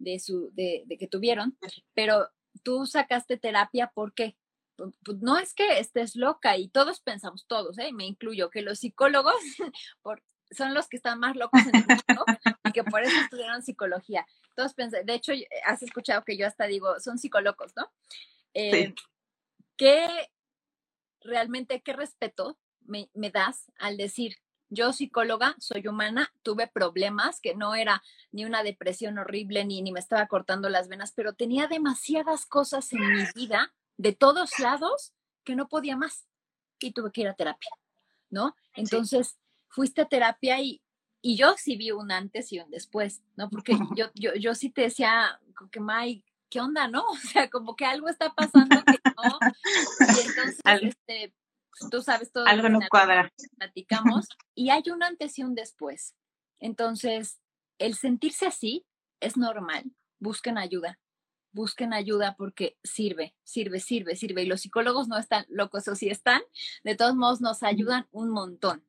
de, 0.00 0.18
su, 0.18 0.50
de, 0.54 0.84
que 0.98 1.06
tuvieron, 1.06 1.56
pero 1.94 2.28
tú 2.64 2.86
sacaste 2.86 3.36
terapia 3.36 3.92
porque 3.94 4.36
pues, 4.76 5.18
no 5.20 5.38
es 5.38 5.54
que 5.54 5.78
estés 5.78 6.16
loca 6.16 6.56
y 6.56 6.68
todos 6.68 7.00
pensamos, 7.00 7.46
todos, 7.46 7.78
¿eh? 7.78 7.92
me 7.92 8.06
incluyo, 8.06 8.50
que 8.50 8.62
los 8.62 8.80
psicólogos 8.80 9.34
por, 10.02 10.22
son 10.50 10.74
los 10.74 10.88
que 10.88 10.96
están 10.96 11.20
más 11.20 11.36
locos 11.36 11.60
en 11.66 11.76
el 11.76 11.86
mundo 11.86 12.24
y 12.64 12.72
que 12.72 12.82
por 12.82 13.02
eso 13.02 13.16
estudiaron 13.20 13.62
psicología. 13.62 14.26
Todos 14.56 14.74
pensan, 14.74 15.06
de 15.06 15.14
hecho, 15.14 15.32
has 15.64 15.82
escuchado 15.82 16.24
que 16.24 16.36
yo 16.36 16.46
hasta 16.46 16.66
digo, 16.66 16.98
son 16.98 17.18
psicólogos, 17.18 17.72
¿no? 17.76 17.88
Eh, 18.54 18.94
¿Qué 19.76 20.08
realmente, 21.20 21.82
qué 21.82 21.92
respeto 21.92 22.58
me, 22.80 23.10
me 23.14 23.30
das 23.30 23.70
al 23.78 23.96
decir, 23.96 24.38
yo 24.70 24.92
psicóloga, 24.92 25.56
soy 25.58 25.86
humana, 25.86 26.32
tuve 26.42 26.68
problemas, 26.68 27.40
que 27.40 27.54
no 27.54 27.74
era 27.74 28.02
ni 28.32 28.44
una 28.44 28.62
depresión 28.62 29.18
horrible, 29.18 29.64
ni, 29.64 29.82
ni 29.82 29.92
me 29.92 30.00
estaba 30.00 30.26
cortando 30.26 30.68
las 30.68 30.88
venas, 30.88 31.12
pero 31.14 31.34
tenía 31.34 31.66
demasiadas 31.66 32.46
cosas 32.46 32.92
en 32.92 33.00
mi 33.00 33.24
vida, 33.34 33.74
de 33.96 34.12
todos 34.12 34.58
lados, 34.58 35.12
que 35.44 35.56
no 35.56 35.68
podía 35.68 35.96
más. 35.96 36.26
Y 36.78 36.92
tuve 36.92 37.10
que 37.12 37.22
ir 37.22 37.28
a 37.28 37.34
terapia, 37.34 37.70
¿no? 38.30 38.54
Entonces, 38.74 39.38
fuiste 39.68 40.00
a 40.02 40.08
terapia 40.08 40.60
y, 40.60 40.80
y 41.20 41.36
yo 41.36 41.54
sí 41.58 41.76
vi 41.76 41.90
un 41.90 42.10
antes 42.12 42.52
y 42.52 42.60
un 42.60 42.70
después, 42.70 43.22
¿no? 43.36 43.50
Porque 43.50 43.72
yo, 43.96 44.06
yo, 44.14 44.34
yo 44.34 44.54
sí 44.54 44.70
te 44.70 44.82
decía, 44.82 45.38
que 45.70 45.80
May, 45.80 46.24
¿qué 46.48 46.60
onda, 46.60 46.88
no? 46.88 47.04
O 47.10 47.16
sea, 47.16 47.50
como 47.50 47.76
que 47.76 47.84
algo 47.84 48.08
está 48.08 48.32
pasando 48.34 48.82
que 48.84 48.98
no. 49.16 49.38
Y 50.00 50.28
entonces, 50.28 50.60
este, 50.82 51.34
tú 51.90 52.02
sabes 52.02 52.32
todo. 52.32 52.46
Algo 52.46 52.68
no 52.68 52.80
cuadra. 52.88 53.32
Platicamos 53.56 54.28
y 54.54 54.70
hay 54.70 54.82
un 54.92 55.02
antes 55.02 55.38
y 55.38 55.42
un 55.42 55.54
después. 55.54 56.14
Entonces, 56.58 57.40
el 57.78 57.94
sentirse 57.94 58.46
así 58.46 58.86
es 59.20 59.36
normal. 59.36 59.84
Busquen 60.18 60.58
ayuda. 60.58 60.98
Busquen 61.52 61.92
ayuda 61.92 62.36
porque 62.36 62.76
sirve, 62.84 63.34
sirve, 63.42 63.80
sirve, 63.80 64.14
sirve. 64.14 64.42
Y 64.42 64.46
los 64.46 64.60
psicólogos 64.60 65.08
no 65.08 65.18
están 65.18 65.46
locos 65.48 65.88
o 65.88 65.96
si 65.96 66.08
están, 66.08 66.42
de 66.84 66.94
todos 66.94 67.16
modos 67.16 67.40
nos 67.40 67.62
ayudan 67.62 68.06
un 68.12 68.30
montón. 68.30 68.84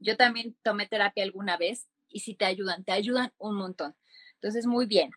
Yo 0.00 0.16
también 0.16 0.56
tomé 0.62 0.88
terapia 0.88 1.22
alguna 1.22 1.56
vez 1.56 1.88
y 2.08 2.20
si 2.20 2.34
te 2.34 2.46
ayudan, 2.46 2.84
te 2.84 2.92
ayudan 2.92 3.32
un 3.38 3.56
montón. 3.56 3.94
Entonces, 4.34 4.66
muy 4.66 4.86
bien. 4.86 5.10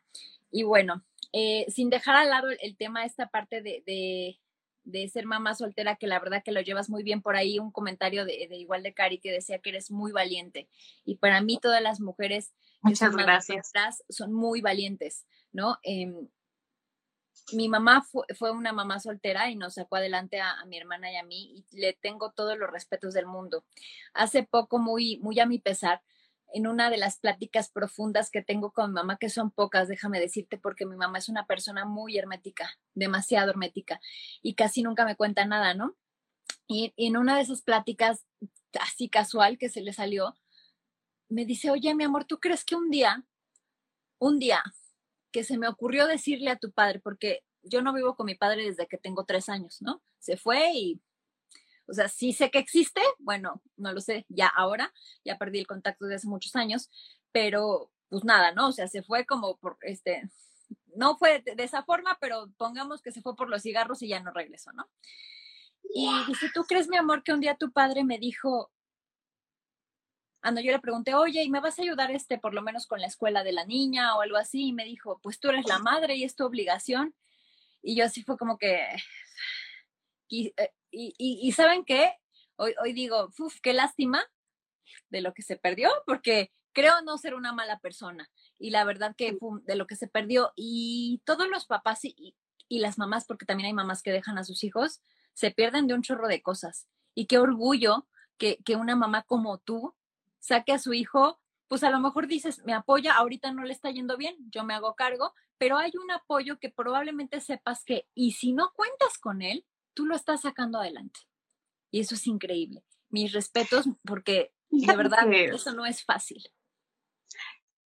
Y 0.52 0.63
bueno, 0.63 1.04
eh, 1.32 1.65
sin 1.69 1.89
dejar 1.89 2.15
al 2.15 2.30
lado 2.30 2.49
el, 2.49 2.78
tema, 2.78 3.06
esta 3.06 3.28
parte 3.28 3.62
de, 3.62 3.82
de 3.88 4.39
ser 5.12 5.26
mamá 5.26 5.56
soltera, 5.56 5.96
que 5.96 6.08
la 6.08 6.19
verdad 6.19 6.43
que 6.43 6.52
lo 6.52 6.62
llevas 6.62 6.89
muy 6.89 7.04
bien 7.04 7.22
por 7.22 7.36
ahí, 7.36 7.60
un 7.60 7.72
comentario 7.72 8.26
de, 8.26 8.48
igual 8.52 8.84
de 8.84 8.93
Cari 8.93 9.19
que 9.19 9.32
decía 9.32 9.60
que 9.60 9.69
eres 9.69 9.91
muy 9.91 10.12
valiente. 10.12 10.69
Y 11.06 11.15
para 11.15 11.41
mí 11.41 11.60
todas 11.62 11.82
las 11.82 12.00
mujeres 12.00 12.54
Muchas 12.82 13.15
gracias. 13.15 13.72
son 14.10 14.34
muy 14.34 14.62
valientes, 14.62 15.26
¿no? 15.52 15.78
Em, 15.84 16.28
mi 17.52 17.67
mamá 17.67 18.06
fue, 18.38 18.52
una 18.52 18.72
mamá 18.72 19.00
soltera 19.00 19.50
y 19.50 19.56
nos 19.56 19.74
sacó 19.76 19.98
adelante 19.98 20.39
a, 20.39 20.60
a, 20.60 20.65
mi 20.65 20.78
hermana 20.78 21.12
y 21.12 21.15
a 21.17 21.24
mí 21.24 21.65
y 21.72 21.78
le 21.78 21.93
tengo 21.93 22.32
todos 22.32 22.58
los 22.58 22.69
respetos 22.69 23.13
del 23.13 23.26
mundo. 23.26 23.65
Hace 24.13 24.43
poco, 24.43 24.80
muy, 24.80 25.17
muy 25.17 25.39
a 25.39 25.46
mi 25.46 25.60
pesar, 25.60 26.02
en 26.53 26.67
una 26.67 26.91
de 26.91 26.97
las 26.97 27.17
pláticas 27.17 27.69
profundas 27.69 28.29
que 28.29 28.43
tengo 28.43 28.71
con 28.71 28.91
mi 28.91 28.93
mamá, 28.93 29.17
que 29.17 29.29
son 29.29 29.49
pocas, 29.49 29.87
déjame 29.87 30.19
decirte, 30.19 30.57
porque 30.57 30.85
mi 30.85 30.95
mamá 30.95 31.17
es 31.17 31.27
una 31.27 31.47
persona 31.47 31.83
muy 31.83 32.17
hermética, 32.17 32.77
demasiado 32.93 33.49
hermética, 33.49 33.99
y 34.43 34.53
casi 34.53 34.83
nunca 34.83 35.03
me 35.03 35.15
cuenta 35.15 35.45
nada, 35.45 35.73
¿no? 35.73 35.95
Y, 36.67 36.93
en 36.95 37.17
una 37.17 37.35
de 37.35 37.41
esas 37.41 37.63
pláticas, 37.63 38.25
así 38.79 39.09
casual 39.09 39.57
que 39.57 39.69
se 39.69 39.81
le 39.81 39.93
salió, 39.93 40.35
me 41.27 41.45
dice, 41.45 41.71
oye, 41.71 41.95
mi 41.95 42.03
amor, 42.03 42.25
¿tú 42.25 42.39
crees 42.39 42.63
que 42.63 42.75
un 42.75 42.91
día, 42.91 43.25
un 44.19 44.37
día, 44.37 44.63
que 45.31 45.43
se 45.43 45.57
me 45.57 45.67
ocurrió 45.67 46.05
decirle 46.05 46.51
a 46.51 46.59
tu 46.59 46.71
padre, 46.71 46.99
porque 46.99 47.43
yo 47.63 47.81
no 47.81 47.93
vivo 47.93 48.15
con 48.15 48.27
mi 48.27 48.35
padre 48.35 48.65
desde 48.65 48.87
que 48.87 48.99
tengo 48.99 49.25
tres 49.25 49.49
años, 49.49 49.81
¿no? 49.81 50.03
Se 50.19 50.37
fue 50.37 50.71
y 50.75 51.01
o 51.88 51.93
sea, 51.93 52.08
sí 52.08 52.34
sé 52.34 52.50
que 52.52 52.60
existe, 52.60 53.02
bueno, 53.19 53.62
no 53.78 53.93
lo 53.93 54.02
sé 54.02 54.26
ya 54.30 54.48
ahora, 54.48 54.93
ya 55.26 55.38
perdí 55.38 55.60
el 55.60 55.67
contacto 55.67 56.06
de 56.06 56.15
hace 56.15 56.28
muchos 56.28 56.56
años, 56.56 56.89
pero 57.32 57.91
pues 58.10 58.24
nada, 58.24 58.52
¿no? 58.52 58.69
O 58.69 58.72
sea, 58.72 58.88
se 58.88 59.04
fue 59.04 59.26
como 59.26 59.58
por 59.58 59.78
este, 59.82 60.30
no 60.96 61.17
fue 61.17 61.41
de 61.41 61.63
esa 61.63 61.84
forma, 61.84 62.17
pero 62.22 62.52
pongamos 62.58 63.02
que 63.02 63.12
se 63.12 63.22
fue 63.22 63.36
por 63.36 63.50
los 63.50 63.63
cigarros 63.63 64.02
y 64.02 64.08
ya 64.08 64.19
no 64.19 64.32
regresó, 64.32 64.72
¿no? 64.74 64.89
Y 65.84 66.10
dice, 66.28 66.50
¿tú 66.54 66.63
crees, 66.63 66.88
mi 66.88 66.98
amor, 66.98 67.24
que 67.24 67.34
un 67.34 67.41
día 67.41 67.56
tu 67.56 67.72
padre 67.72 68.04
me 68.04 68.17
dijo, 68.17 68.72
ah, 70.41 70.52
no, 70.52 70.62
yo 70.62 70.72
le 70.72 70.80
pregunté, 70.80 71.13
oye, 71.15 71.43
¿y 71.43 71.50
me 71.50 71.60
vas 71.60 71.80
a 71.80 71.82
ayudar 71.82 72.12
este, 72.12 72.38
por 72.38 72.54
lo 72.54 72.62
menos 72.62 72.88
con 72.88 73.02
la 73.02 73.08
escuela 73.08 73.43
de 73.43 73.54
la 73.54 73.65
niña 73.65 74.15
o 74.15 74.22
algo 74.22 74.38
así? 74.38 74.67
Y 74.67 74.74
me 74.74 74.86
dijo, 74.86 75.19
pues 75.22 75.39
tú 75.39 75.50
eres 75.50 75.65
la 75.67 75.80
madre 75.80 76.15
y 76.15 76.24
es 76.24 76.36
tu 76.36 76.46
obligación. 76.46 77.15
Y 77.82 77.96
yo 77.96 78.06
así 78.06 78.24
fue 78.24 78.38
como 78.38 78.58
que, 78.58 78.88
eh, 80.93 81.13
y, 81.17 81.51
¿saben 81.51 81.84
qué? 81.86 82.13
Hoy, 82.56 82.73
hoy 82.82 82.93
digo, 82.93 83.29
uf, 83.38 83.60
qué 83.62 83.73
lástima 83.73 84.23
de 85.10 85.21
lo 85.21 85.34
que 85.34 85.41
se 85.41 85.58
perdió, 85.58 85.89
porque 86.06 86.51
creo 86.71 87.01
no 87.01 87.17
ser 87.17 87.36
una 87.36 87.53
mala 87.53 87.79
persona. 87.79 88.29
Y 88.60 88.69
la 88.69 88.84
verdad 88.84 89.15
que 89.17 89.38
de 89.63 89.75
lo 89.75 89.88
que 89.88 89.95
se 89.95 90.08
perdió. 90.08 90.53
Y 90.56 91.21
todos 91.25 91.47
los 91.49 91.65
papás 91.65 92.06
y, 92.06 92.36
y 92.67 92.79
las 92.79 92.97
mamás, 92.97 93.25
porque 93.25 93.45
también 93.45 93.67
hay 93.67 93.73
mamás 93.73 94.01
que 94.01 94.12
dejan 94.12 94.38
a 94.38 94.43
sus 94.43 94.63
hijos, 94.63 95.01
se 95.34 95.51
pierden 95.51 95.88
de 95.88 95.93
un 95.93 96.03
chorro 96.03 96.27
de 96.27 96.41
cosas. 96.41 96.88
Y 97.15 97.25
qué 97.25 97.38
orgullo 97.38 98.08
que, 98.38 98.58
que 98.63 98.75
una 98.75 98.95
mamá 98.95 99.23
como 99.23 99.58
tú 99.60 99.95
saque 100.39 100.73
a 100.73 100.79
su 100.79 100.93
hijo, 100.93 101.39
pues 101.67 101.84
a 101.84 101.89
lo 101.89 101.99
mejor 101.99 102.27
dices, 102.27 102.63
me 102.65 102.73
apoya, 102.73 103.15
ahorita 103.15 103.51
no 103.51 103.63
le 103.63 103.73
está 103.73 103.89
yendo 103.89 104.17
bien, 104.17 104.36
yo 104.51 104.63
me 104.63 104.73
hago 104.73 104.95
cargo, 104.95 105.34
pero 105.58 105.77
hay 105.77 105.91
un 106.01 106.12
apoyo 106.12 106.60
que 106.60 106.69
probablemente 106.69 107.39
sepas 107.41 107.84
que, 107.86 108.08
y 108.13 108.34
si 108.34 108.53
no 108.53 108.73
cuentas 108.75 109.17
con 109.17 109.41
él, 109.41 109.65
tú 109.93 110.06
lo 110.06 110.15
estás 110.15 110.41
sacando 110.41 110.79
adelante. 110.79 111.19
Y 111.91 111.99
eso 111.99 112.15
es 112.15 112.25
increíble. 112.27 112.84
Mis 113.10 113.32
respetos, 113.32 113.86
porque 114.03 114.51
de 114.69 114.95
verdad 114.95 115.32
eso 115.32 115.73
no 115.73 115.86
es 115.86 116.03
fácil. 116.03 116.43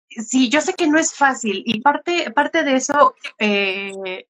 Sí, 0.09 0.49
yo 0.49 0.61
sé 0.61 0.75
que 0.75 0.87
no 0.87 0.99
es 0.99 1.13
fácil 1.13 1.63
y 1.67 1.81
parte, 1.81 2.31
parte 2.31 2.63
de 2.63 2.77
eso, 2.77 3.15
eh, 3.39 4.29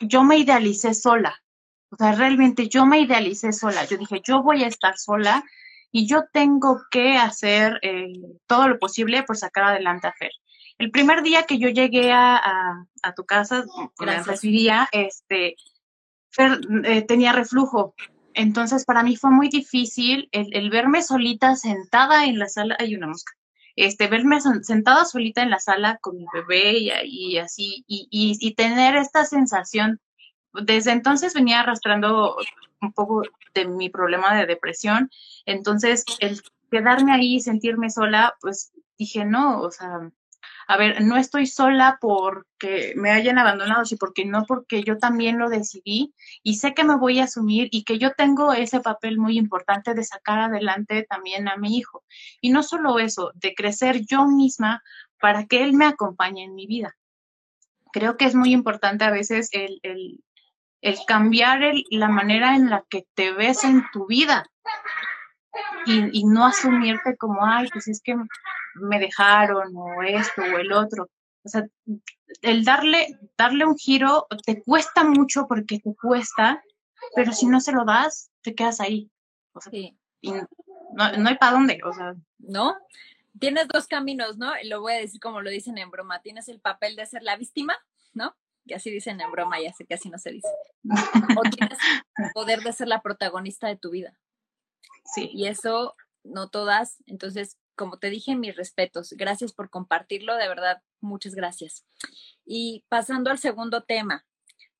yo 0.00 0.24
me 0.24 0.38
idealicé 0.38 0.92
sola. 0.92 1.40
O 1.90 1.96
sea, 1.96 2.12
realmente 2.12 2.68
yo 2.68 2.84
me 2.84 3.00
idealicé 3.00 3.52
sola. 3.52 3.84
Yo 3.84 3.96
dije, 3.96 4.20
yo 4.24 4.42
voy 4.42 4.64
a 4.64 4.66
estar 4.66 4.98
sola 4.98 5.44
y 5.92 6.06
yo 6.06 6.24
tengo 6.32 6.82
que 6.90 7.16
hacer 7.16 7.78
eh, 7.82 8.12
todo 8.46 8.68
lo 8.68 8.78
posible 8.78 9.22
por 9.22 9.36
sacar 9.36 9.64
adelante 9.64 10.08
a 10.08 10.12
Fer. 10.12 10.32
El 10.78 10.90
primer 10.90 11.22
día 11.22 11.44
que 11.44 11.58
yo 11.58 11.68
llegué 11.70 12.12
a, 12.12 12.86
a, 13.02 13.14
tu 13.14 13.24
casa, 13.24 13.64
residía, 14.26 14.88
este, 14.92 15.56
eh, 16.38 17.02
tenía 17.02 17.32
reflujo. 17.32 17.94
Entonces, 18.34 18.84
para 18.84 19.02
mí 19.02 19.16
fue 19.16 19.30
muy 19.30 19.48
difícil 19.48 20.28
el, 20.32 20.70
verme 20.70 21.02
solita 21.02 21.56
sentada 21.56 22.26
en 22.26 22.38
la 22.38 22.48
sala. 22.48 22.76
Hay 22.78 22.94
una 22.94 23.06
mosca. 23.06 23.32
Este, 23.76 24.08
verme 24.08 24.40
sentada 24.62 25.04
solita 25.04 25.42
en 25.42 25.50
la 25.50 25.58
sala 25.58 25.98
con 26.00 26.16
mi 26.16 26.26
bebé 26.32 26.78
y, 27.04 27.38
así, 27.38 27.84
y, 27.86 28.08
y, 28.10 28.54
tener 28.54 28.96
esta 28.96 29.24
sensación. 29.24 30.00
Desde 30.52 30.92
entonces 30.92 31.34
venía 31.34 31.60
arrastrando 31.60 32.36
un 32.80 32.92
poco 32.92 33.22
de 33.54 33.66
mi 33.66 33.88
problema 33.88 34.34
de 34.36 34.46
depresión. 34.46 35.10
Entonces, 35.46 36.04
el 36.20 36.40
quedarme 36.70 37.12
ahí 37.12 37.36
y 37.36 37.40
sentirme 37.40 37.90
sola, 37.90 38.34
pues 38.40 38.72
dije, 38.98 39.24
no, 39.24 39.60
o 39.60 39.70
sea, 39.70 40.10
a 40.68 40.76
ver, 40.76 41.02
no 41.02 41.16
estoy 41.16 41.46
sola 41.46 41.98
porque 42.00 42.92
me 42.96 43.10
hayan 43.10 43.38
abandonado, 43.38 43.84
sino 43.84 43.98
porque 43.98 44.24
no, 44.24 44.44
porque 44.46 44.82
yo 44.82 44.98
también 44.98 45.38
lo 45.38 45.48
decidí 45.48 46.12
y 46.42 46.56
sé 46.56 46.74
que 46.74 46.84
me 46.84 46.96
voy 46.96 47.20
a 47.20 47.24
asumir 47.24 47.68
y 47.70 47.84
que 47.84 47.98
yo 47.98 48.12
tengo 48.14 48.52
ese 48.52 48.80
papel 48.80 49.18
muy 49.18 49.38
importante 49.38 49.94
de 49.94 50.02
sacar 50.02 50.40
adelante 50.40 51.06
también 51.08 51.48
a 51.48 51.56
mi 51.56 51.76
hijo. 51.76 52.02
Y 52.40 52.50
no 52.50 52.62
solo 52.62 52.98
eso, 52.98 53.30
de 53.34 53.54
crecer 53.54 54.02
yo 54.06 54.26
misma 54.26 54.82
para 55.20 55.46
que 55.46 55.62
él 55.62 55.72
me 55.72 55.86
acompañe 55.86 56.42
en 56.42 56.54
mi 56.54 56.66
vida. 56.66 56.96
Creo 57.92 58.16
que 58.16 58.24
es 58.24 58.34
muy 58.34 58.52
importante 58.52 59.04
a 59.04 59.10
veces 59.10 59.48
el, 59.52 59.80
el 59.82 60.98
cambiar 61.06 61.60
la 61.90 62.08
manera 62.08 62.56
en 62.56 62.70
la 62.70 62.84
que 62.88 63.06
te 63.14 63.32
ves 63.32 63.64
en 63.64 63.84
tu 63.92 64.06
vida 64.06 64.44
y, 65.86 66.20
y, 66.20 66.24
no 66.24 66.44
asumirte 66.44 67.16
como, 67.16 67.46
ay, 67.46 67.68
pues 67.72 67.88
es 67.88 68.02
que 68.02 68.16
me 68.80 68.98
dejaron 68.98 69.76
o 69.76 70.02
esto 70.02 70.42
o 70.42 70.58
el 70.58 70.72
otro. 70.72 71.08
O 71.44 71.48
sea, 71.48 71.66
el 72.42 72.64
darle, 72.64 73.18
darle 73.36 73.64
un 73.64 73.76
giro 73.76 74.26
te 74.44 74.62
cuesta 74.62 75.04
mucho 75.04 75.46
porque 75.46 75.78
te 75.78 75.94
cuesta, 75.94 76.62
pero 77.14 77.32
si 77.32 77.46
no 77.46 77.60
se 77.60 77.72
lo 77.72 77.84
das, 77.84 78.30
te 78.42 78.54
quedas 78.54 78.80
ahí. 78.80 79.10
O 79.52 79.60
sea, 79.60 79.72
y 79.72 79.96
no, 80.92 81.12
no 81.18 81.28
hay 81.28 81.36
para 81.36 81.52
dónde, 81.52 81.80
o 81.84 81.92
sea. 81.92 82.14
¿No? 82.38 82.74
Tienes 83.38 83.68
dos 83.68 83.86
caminos, 83.86 84.38
¿no? 84.38 84.52
Lo 84.64 84.80
voy 84.80 84.94
a 84.94 84.98
decir 84.98 85.20
como 85.20 85.40
lo 85.40 85.50
dicen 85.50 85.78
en 85.78 85.90
broma. 85.90 86.20
Tienes 86.20 86.48
el 86.48 86.60
papel 86.60 86.96
de 86.96 87.06
ser 87.06 87.22
la 87.22 87.36
víctima, 87.36 87.76
¿no? 88.12 88.34
Y 88.64 88.74
así 88.74 88.90
dicen 88.90 89.20
en 89.20 89.30
broma, 89.30 89.60
ya 89.60 89.72
sé 89.72 89.86
que 89.86 89.94
así 89.94 90.08
no 90.08 90.18
se 90.18 90.32
dice. 90.32 90.48
O 91.36 91.42
tienes 91.50 91.78
el 92.16 92.32
poder 92.32 92.62
de 92.62 92.72
ser 92.72 92.88
la 92.88 93.02
protagonista 93.02 93.68
de 93.68 93.76
tu 93.76 93.90
vida. 93.90 94.18
Sí. 95.14 95.30
Y 95.32 95.46
eso 95.46 95.94
no 96.24 96.48
todas. 96.48 96.96
Entonces, 97.06 97.58
como 97.76 97.98
te 97.98 98.10
dije, 98.10 98.34
mis 98.34 98.56
respetos. 98.56 99.12
Gracias 99.12 99.52
por 99.52 99.70
compartirlo, 99.70 100.34
de 100.36 100.48
verdad, 100.48 100.82
muchas 101.00 101.34
gracias. 101.34 101.86
Y 102.44 102.84
pasando 102.88 103.30
al 103.30 103.38
segundo 103.38 103.84
tema, 103.84 104.26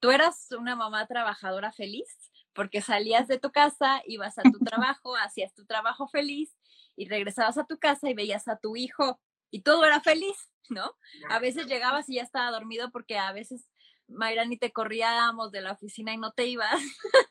¿tú 0.01 0.11
eras 0.11 0.49
una 0.59 0.74
mamá 0.74 1.07
trabajadora 1.07 1.72
feliz? 1.72 2.09
Porque 2.53 2.80
salías 2.80 3.28
de 3.28 3.38
tu 3.38 3.53
casa, 3.53 4.03
ibas 4.07 4.38
a 4.38 4.42
tu 4.42 4.59
trabajo, 4.64 5.16
hacías 5.16 5.55
tu 5.55 5.66
trabajo 5.66 6.09
feliz 6.09 6.57
y 6.97 7.09
regresabas 7.09 7.59
a 7.59 7.66
tu 7.66 7.78
casa 7.78 8.09
y 8.09 8.14
veías 8.14 8.49
a 8.49 8.57
tu 8.59 8.76
hijo 8.76 9.20
y 9.51 9.62
todo 9.62 9.84
era 9.84 10.01
feliz, 10.01 10.51
¿no? 10.70 10.97
A 11.28 11.38
veces 11.38 11.66
llegabas 11.66 12.09
y 12.09 12.14
ya 12.14 12.22
estaba 12.22 12.51
dormido 12.51 12.90
porque 12.90 13.18
a 13.18 13.32
veces 13.32 13.68
Mayra 14.09 14.44
ni 14.44 14.57
te 14.57 14.72
corríamos 14.72 15.53
de 15.53 15.61
la 15.61 15.72
oficina 15.72 16.14
y 16.14 16.16
no 16.16 16.32
te 16.32 16.47
ibas 16.47 16.80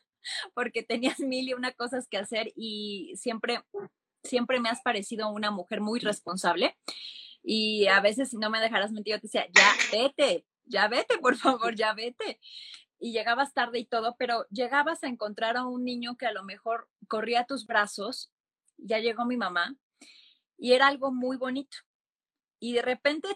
porque 0.54 0.82
tenías 0.82 1.20
mil 1.20 1.48
y 1.48 1.54
una 1.54 1.72
cosas 1.72 2.06
que 2.08 2.18
hacer 2.18 2.52
y 2.54 3.14
siempre 3.16 3.62
siempre 4.26 4.60
me 4.60 4.68
has 4.68 4.82
parecido 4.82 5.30
una 5.30 5.50
mujer 5.50 5.80
muy 5.80 6.00
responsable 6.00 6.76
y 7.48 7.86
a 7.86 8.00
veces, 8.00 8.30
si 8.30 8.38
no 8.38 8.50
me 8.50 8.60
dejaras 8.60 8.90
mentir, 8.90 9.14
yo 9.14 9.20
te 9.20 9.28
decía, 9.28 9.46
ya 9.54 9.72
vete, 9.92 10.44
ya 10.64 10.88
vete, 10.88 11.18
por 11.18 11.36
favor, 11.36 11.76
ya 11.76 11.94
vete. 11.94 12.40
Y 12.98 13.12
llegabas 13.12 13.54
tarde 13.54 13.78
y 13.78 13.84
todo, 13.84 14.16
pero 14.18 14.46
llegabas 14.50 15.04
a 15.04 15.06
encontrar 15.06 15.56
a 15.56 15.64
un 15.64 15.84
niño 15.84 16.16
que 16.16 16.26
a 16.26 16.32
lo 16.32 16.42
mejor 16.42 16.88
corría 17.06 17.42
a 17.42 17.46
tus 17.46 17.64
brazos, 17.64 18.32
ya 18.78 18.98
llegó 18.98 19.26
mi 19.26 19.36
mamá, 19.36 19.76
y 20.58 20.72
era 20.72 20.88
algo 20.88 21.12
muy 21.12 21.36
bonito. 21.36 21.76
Y 22.58 22.72
de 22.72 22.82
repente 22.82 23.28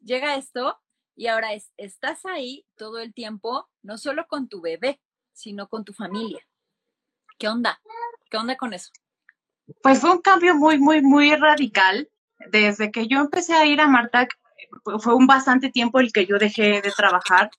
llega 0.00 0.34
esto 0.34 0.80
y 1.14 1.28
ahora 1.28 1.52
es, 1.52 1.72
estás 1.76 2.26
ahí 2.26 2.66
todo 2.76 2.98
el 2.98 3.14
tiempo, 3.14 3.70
no 3.82 3.98
solo 3.98 4.26
con 4.26 4.48
tu 4.48 4.60
bebé, 4.60 5.00
sino 5.32 5.68
con 5.68 5.84
tu 5.84 5.92
familia. 5.92 6.44
¿Qué 7.38 7.46
onda? 7.46 7.80
¿Qué 8.30 8.36
onda 8.36 8.56
con 8.56 8.72
eso? 8.72 8.90
Pues 9.82 10.00
fue 10.00 10.12
un 10.12 10.20
cambio 10.20 10.54
muy, 10.54 10.78
muy, 10.78 11.02
muy 11.02 11.34
radical. 11.34 12.08
Desde 12.50 12.90
que 12.90 13.06
yo 13.06 13.20
empecé 13.20 13.54
a 13.54 13.64
ir 13.66 13.80
a 13.80 13.88
Marta, 13.88 14.28
fue 14.98 15.14
un 15.14 15.26
bastante 15.26 15.70
tiempo 15.70 16.00
el 16.00 16.12
que 16.12 16.26
yo 16.26 16.38
dejé 16.38 16.82
de 16.82 16.92
trabajar. 16.96 17.50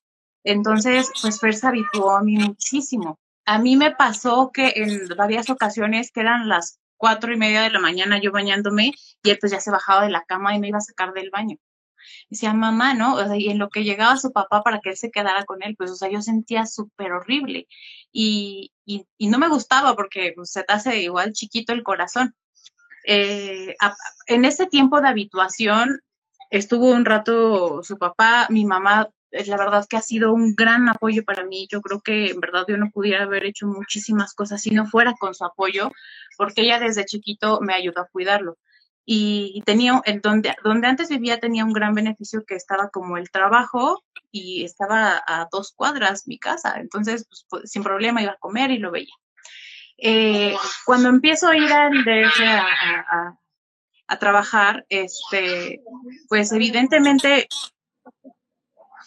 Entonces, 0.43 1.11
pues 1.21 1.39
Fer 1.39 1.55
se 1.55 1.67
habituó 1.67 2.15
a 2.15 2.21
mí 2.21 2.37
muchísimo. 2.37 3.19
A 3.45 3.57
mí 3.57 3.75
me 3.75 3.91
pasó 3.91 4.51
que 4.53 4.73
en 4.75 5.07
varias 5.17 5.49
ocasiones, 5.49 6.11
que 6.11 6.21
eran 6.21 6.47
las 6.47 6.79
cuatro 6.97 7.33
y 7.33 7.37
media 7.37 7.61
de 7.61 7.71
la 7.71 7.79
mañana 7.79 8.19
yo 8.19 8.31
bañándome, 8.31 8.93
y 9.23 9.29
él 9.29 9.37
pues 9.39 9.51
ya 9.51 9.59
se 9.59 9.71
bajaba 9.71 10.03
de 10.03 10.11
la 10.11 10.23
cama 10.23 10.55
y 10.55 10.59
me 10.59 10.67
iba 10.67 10.77
a 10.77 10.81
sacar 10.81 11.13
del 11.13 11.31
baño. 11.31 11.57
Decía, 12.29 12.53
mamá, 12.53 12.93
¿no? 12.93 13.15
O 13.15 13.25
sea, 13.25 13.37
y 13.37 13.49
en 13.49 13.59
lo 13.59 13.69
que 13.69 13.83
llegaba 13.83 14.17
su 14.17 14.31
papá 14.31 14.63
para 14.63 14.79
que 14.79 14.91
él 14.91 14.97
se 14.97 15.11
quedara 15.11 15.45
con 15.45 15.63
él, 15.63 15.75
pues, 15.77 15.91
o 15.91 15.95
sea, 15.95 16.09
yo 16.09 16.21
sentía 16.21 16.65
súper 16.65 17.11
horrible. 17.13 17.67
Y, 18.11 18.71
y, 18.85 19.05
no 19.27 19.37
me 19.39 19.49
gustaba 19.49 19.95
porque 19.95 20.33
pues, 20.35 20.51
se 20.51 20.63
te 20.63 20.73
hace 20.73 21.01
igual 21.01 21.33
chiquito 21.33 21.73
el 21.73 21.83
corazón. 21.83 22.35
Eh, 23.07 23.75
en 24.27 24.45
ese 24.45 24.65
tiempo 24.67 25.01
de 25.01 25.09
habituación 25.09 25.99
estuvo 26.49 26.87
un 26.91 27.05
rato 27.05 27.83
su 27.83 27.97
papá, 27.97 28.47
mi 28.49 28.65
mamá, 28.65 29.09
la 29.31 29.57
verdad 29.57 29.85
que 29.89 29.97
ha 29.97 30.01
sido 30.01 30.33
un 30.33 30.55
gran 30.55 30.89
apoyo 30.89 31.23
para 31.25 31.45
mí. 31.45 31.67
Yo 31.69 31.81
creo 31.81 32.01
que 32.01 32.31
en 32.31 32.39
verdad 32.39 32.65
yo 32.67 32.77
no 32.77 32.89
pudiera 32.91 33.23
haber 33.23 33.45
hecho 33.45 33.67
muchísimas 33.67 34.33
cosas 34.33 34.61
si 34.61 34.71
no 34.71 34.85
fuera 34.85 35.13
con 35.19 35.33
su 35.35 35.45
apoyo, 35.45 35.91
porque 36.37 36.61
ella 36.61 36.79
desde 36.79 37.05
chiquito 37.05 37.59
me 37.61 37.73
ayudó 37.73 38.01
a 38.01 38.07
cuidarlo 38.07 38.57
y 39.05 39.61
tenía, 39.65 40.01
en 40.05 40.19
donde, 40.21 40.55
donde 40.63 40.87
antes 40.87 41.09
vivía 41.09 41.39
tenía 41.39 41.63
un 41.63 41.73
gran 41.73 41.93
beneficio 41.93 42.43
que 42.43 42.55
estaba 42.55 42.89
como 42.89 43.17
el 43.17 43.29
trabajo 43.29 44.03
y 44.31 44.65
estaba 44.65 45.21
a 45.27 45.47
dos 45.51 45.73
cuadras 45.75 46.27
mi 46.27 46.39
casa, 46.39 46.75
entonces 46.79 47.25
pues, 47.29 47.45
pues 47.47 47.71
sin 47.71 47.83
problema 47.83 48.23
iba 48.23 48.31
a 48.31 48.37
comer 48.37 48.71
y 48.71 48.79
lo 48.79 48.91
veía. 48.91 49.13
Eh, 49.97 50.55
cuando 50.85 51.09
empiezo 51.09 51.49
a 51.49 51.55
ir 51.55 51.71
al 51.71 52.03
a, 54.07 54.19
trabajar, 54.19 54.85
este, 54.89 55.81
pues 56.27 56.51
evidentemente 56.51 57.47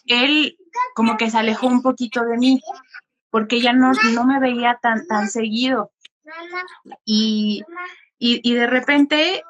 él 0.06 0.56
como 0.94 1.16
que 1.16 1.30
se 1.30 1.38
alejó 1.38 1.66
un 1.66 1.82
poquito 1.82 2.24
de 2.24 2.38
mí, 2.38 2.60
porque 3.30 3.60
ya 3.60 3.72
no, 3.72 3.92
no 4.12 4.24
me 4.24 4.40
veía 4.40 4.78
tan, 4.80 5.06
tan 5.06 5.28
seguido. 5.28 5.92
Y, 7.04 7.64
y 8.18 8.54
de 8.54 8.66
repente 8.66 9.42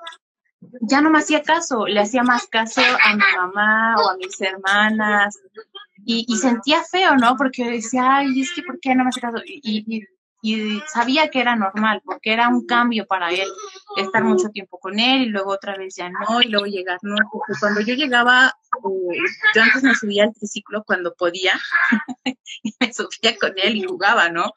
ya 0.83 1.01
no 1.01 1.11
me 1.11 1.19
hacía 1.19 1.43
caso, 1.43 1.87
le 1.87 2.01
hacía 2.01 2.23
más 2.23 2.47
caso 2.47 2.81
a 2.81 3.15
mi 3.15 3.23
mamá 3.37 3.97
o 3.99 4.11
a 4.11 4.17
mis 4.17 4.41
hermanas 4.41 5.39
y, 6.05 6.37
sentía 6.37 6.83
feo, 6.85 7.17
¿no? 7.17 7.37
Porque 7.37 7.71
decía, 7.71 8.17
ay, 8.17 8.41
es 8.41 8.53
que 8.55 8.63
¿por 8.63 8.81
qué 8.81 8.95
no 8.95 9.05
me 9.05 9.11
hace 9.11 9.21
caso? 9.21 9.39
Y, 9.45 10.05
sabía 10.87 11.29
que 11.29 11.41
era 11.41 11.57
normal, 11.57 12.01
porque 12.05 12.33
era 12.33 12.49
un 12.49 12.65
cambio 12.65 13.07
para 13.07 13.31
él 13.31 13.49
estar 13.97 14.23
mucho 14.23 14.49
tiempo 14.51 14.79
con 14.79 14.99
él 14.99 15.23
y 15.23 15.27
luego 15.27 15.51
otra 15.51 15.77
vez 15.77 15.97
ya 15.97 16.09
no, 16.09 16.41
y 16.41 16.47
luego 16.47 16.67
llegar, 16.67 16.99
no, 17.03 17.17
porque 17.31 17.53
cuando 17.59 17.81
yo 17.81 17.95
llegaba, 17.95 18.47
eh, 18.47 19.19
yo 19.55 19.63
antes 19.63 19.83
me 19.83 19.95
subía 19.95 20.25
al 20.25 20.33
triciclo 20.33 20.85
cuando 20.85 21.15
podía 21.15 21.53
y 22.63 22.73
me 22.81 22.93
subía 22.95 23.37
con 23.39 23.53
él 23.57 23.77
y 23.77 23.83
jugaba, 23.83 24.31
¿no? 24.31 24.55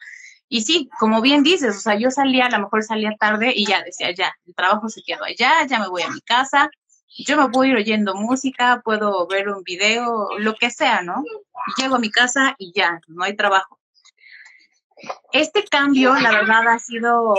Y 0.53 0.63
sí, 0.63 0.89
como 0.99 1.21
bien 1.21 1.43
dices, 1.43 1.77
o 1.77 1.79
sea, 1.79 1.95
yo 1.97 2.11
salía, 2.11 2.47
a 2.47 2.49
lo 2.49 2.59
mejor 2.59 2.83
salía 2.83 3.15
tarde 3.17 3.53
y 3.55 3.65
ya 3.65 3.81
decía, 3.83 4.11
ya, 4.11 4.33
el 4.45 4.53
trabajo 4.53 4.89
se 4.89 5.01
quedó 5.01 5.23
allá, 5.23 5.65
ya 5.65 5.79
me 5.79 5.87
voy 5.87 6.01
a 6.01 6.09
mi 6.09 6.19
casa, 6.19 6.69
yo 7.25 7.37
me 7.37 7.47
puedo 7.47 7.69
ir 7.69 7.77
oyendo 7.77 8.15
música, 8.15 8.81
puedo 8.83 9.25
ver 9.27 9.47
un 9.47 9.63
video, 9.63 10.27
lo 10.39 10.53
que 10.55 10.69
sea, 10.69 11.03
¿no? 11.03 11.23
Llego 11.77 11.95
a 11.95 11.99
mi 11.99 12.11
casa 12.11 12.53
y 12.57 12.73
ya, 12.75 12.99
no 13.07 13.23
hay 13.23 13.37
trabajo. 13.37 13.79
Este 15.31 15.63
cambio, 15.63 16.15
la 16.15 16.31
verdad, 16.31 16.67
ha 16.67 16.79
sido 16.79 17.33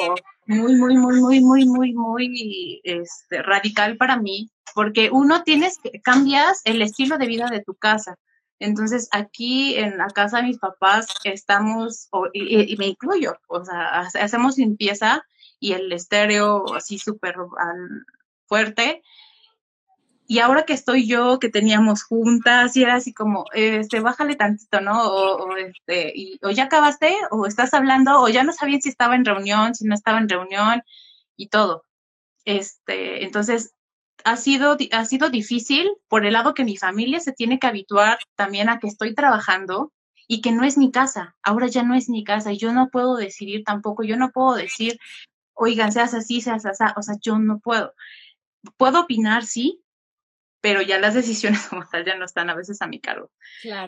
muy, 0.46 0.74
muy, 0.76 0.96
muy, 0.96 1.20
muy, 1.20 1.40
muy, 1.40 1.66
muy, 1.66 1.92
muy 1.92 2.80
este, 2.82 3.42
radical 3.42 3.98
para 3.98 4.16
mí, 4.16 4.50
porque 4.74 5.10
uno 5.12 5.42
tienes, 5.42 5.80
cambias 6.02 6.62
el 6.64 6.80
estilo 6.80 7.18
de 7.18 7.26
vida 7.26 7.48
de 7.50 7.62
tu 7.62 7.74
casa. 7.74 8.16
Entonces, 8.62 9.08
aquí 9.10 9.76
en 9.76 9.98
la 9.98 10.06
casa 10.06 10.38
de 10.38 10.44
mis 10.44 10.58
papás 10.58 11.06
estamos, 11.24 12.08
y, 12.32 12.76
me 12.76 12.86
incluyo, 12.86 13.36
o 13.48 13.64
sea, 13.64 14.00
hacemos 14.20 14.56
limpieza 14.56 15.24
y 15.58 15.72
el 15.72 15.92
estéreo 15.92 16.72
así 16.74 16.98
súper 16.98 17.34
fuerte. 18.46 19.02
Y 20.28 20.38
ahora 20.38 20.64
que 20.64 20.74
estoy 20.74 21.08
yo, 21.08 21.40
que 21.40 21.48
teníamos 21.48 22.04
juntas, 22.04 22.76
y 22.76 22.84
era 22.84 22.94
así 22.94 23.12
como, 23.12 23.46
este, 23.52 23.98
bájale 23.98 24.36
tantito, 24.36 24.80
¿no? 24.80 25.08
O, 25.08 25.56
este, 25.56 26.38
o 26.42 26.50
ya 26.50 26.64
acabaste, 26.64 27.14
o 27.32 27.46
estás 27.46 27.74
hablando, 27.74 28.20
o 28.20 28.28
ya 28.28 28.44
no 28.44 28.52
sabía 28.52 28.80
si 28.80 28.88
estaba 28.88 29.16
en 29.16 29.24
reunión, 29.24 29.74
si 29.74 29.84
no 29.86 29.94
estaba 29.94 30.18
en 30.18 30.28
reunión, 30.28 30.82
y 31.36 31.48
todo. 31.48 31.84
Este, 32.44 33.24
entonces, 33.24 33.74
ha 34.24 34.36
sido, 34.36 34.76
ha 34.92 35.04
sido 35.04 35.30
difícil 35.30 35.90
por 36.08 36.26
el 36.26 36.34
lado 36.34 36.54
que 36.54 36.64
mi 36.64 36.76
familia 36.76 37.20
se 37.20 37.32
tiene 37.32 37.58
que 37.58 37.66
habituar 37.66 38.18
también 38.36 38.68
a 38.68 38.78
que 38.78 38.86
estoy 38.86 39.14
trabajando 39.14 39.92
y 40.28 40.40
que 40.40 40.52
no 40.52 40.64
es 40.64 40.78
mi 40.78 40.90
casa. 40.90 41.36
Ahora 41.42 41.66
ya 41.66 41.82
no 41.82 41.94
es 41.94 42.08
mi 42.08 42.24
casa 42.24 42.52
y 42.52 42.58
yo 42.58 42.72
no 42.72 42.88
puedo 42.90 43.16
decidir 43.16 43.64
tampoco. 43.64 44.02
Yo 44.04 44.16
no 44.16 44.30
puedo 44.30 44.54
decir, 44.54 44.98
oigan, 45.54 45.92
seas 45.92 46.14
así, 46.14 46.40
seas 46.40 46.64
así. 46.64 46.84
O 46.96 47.02
sea, 47.02 47.16
yo 47.20 47.38
no 47.38 47.58
puedo. 47.58 47.94
Puedo 48.76 49.00
opinar, 49.00 49.44
sí, 49.44 49.82
pero 50.60 50.80
ya 50.80 50.98
las 50.98 51.14
decisiones 51.14 51.66
como 51.68 51.86
tal 51.86 52.04
ya 52.04 52.16
no 52.16 52.24
están 52.24 52.48
a 52.48 52.54
veces 52.54 52.80
a 52.80 52.86
mi 52.86 53.00
cargo. 53.00 53.30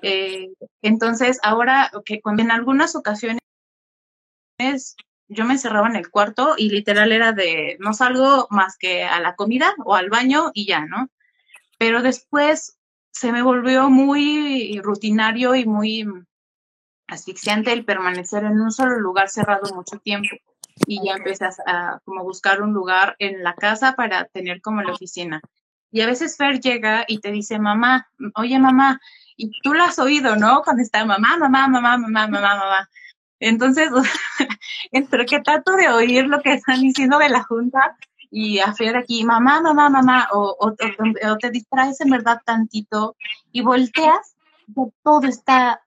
Eh, 0.02 0.48
entonces, 0.82 1.38
ahora, 1.42 1.90
que 2.04 2.20
cuando 2.20 2.42
en 2.42 2.50
algunas 2.50 2.96
ocasiones 2.96 3.40
yo 5.28 5.44
me 5.44 5.54
encerraba 5.54 5.88
en 5.88 5.96
el 5.96 6.10
cuarto 6.10 6.54
y 6.56 6.70
literal 6.70 7.12
era 7.12 7.32
de 7.32 7.76
no 7.80 7.94
salgo 7.94 8.46
más 8.50 8.76
que 8.76 9.04
a 9.04 9.20
la 9.20 9.34
comida 9.34 9.74
o 9.84 9.94
al 9.94 10.10
baño 10.10 10.50
y 10.54 10.66
ya, 10.66 10.84
¿no? 10.86 11.08
Pero 11.78 12.02
después 12.02 12.78
se 13.10 13.32
me 13.32 13.42
volvió 13.42 13.90
muy 13.90 14.80
rutinario 14.82 15.54
y 15.54 15.64
muy 15.66 16.06
asfixiante 17.06 17.72
el 17.72 17.84
permanecer 17.84 18.44
en 18.44 18.60
un 18.60 18.72
solo 18.72 18.98
lugar 18.98 19.28
cerrado 19.28 19.74
mucho 19.74 19.98
tiempo 19.98 20.36
y 20.86 21.04
ya 21.04 21.14
empecé 21.14 21.46
a, 21.66 22.00
como 22.04 22.24
buscar 22.24 22.60
un 22.62 22.72
lugar 22.72 23.14
en 23.18 23.42
la 23.42 23.54
casa 23.54 23.94
para 23.94 24.24
tener 24.26 24.60
como 24.60 24.82
la 24.82 24.92
oficina. 24.92 25.40
Y 25.90 26.00
a 26.00 26.06
veces 26.06 26.36
Fer 26.36 26.60
llega 26.60 27.04
y 27.06 27.20
te 27.20 27.30
dice, 27.30 27.58
mamá, 27.58 28.08
oye 28.34 28.58
mamá, 28.58 29.00
y 29.36 29.50
tú 29.62 29.74
lo 29.74 29.84
has 29.84 29.98
oído, 29.98 30.34
¿no? 30.36 30.62
Cuando 30.62 30.82
está 30.82 31.04
mamá, 31.04 31.36
mamá, 31.38 31.68
mamá, 31.68 31.96
mamá, 31.96 32.26
mamá, 32.26 32.56
mamá. 32.56 32.90
Entonces, 33.44 33.90
entre 34.90 35.26
que 35.26 35.40
trato 35.40 35.76
de 35.76 35.88
oír 35.88 36.26
lo 36.26 36.40
que 36.40 36.54
están 36.54 36.80
diciendo 36.80 37.18
de 37.18 37.28
la 37.28 37.42
junta 37.42 37.96
y 38.30 38.58
hacer 38.58 38.96
aquí, 38.96 39.22
mamá, 39.22 39.60
mamá, 39.60 39.90
mamá, 39.90 40.28
o, 40.32 40.74
te 41.38 41.50
distraes 41.50 42.00
en 42.00 42.10
verdad 42.10 42.40
tantito 42.44 43.16
y 43.52 43.60
volteas, 43.60 44.34
todo 45.02 45.28
está 45.28 45.82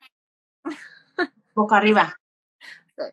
boca 1.56 1.78
arriba. 1.78 2.20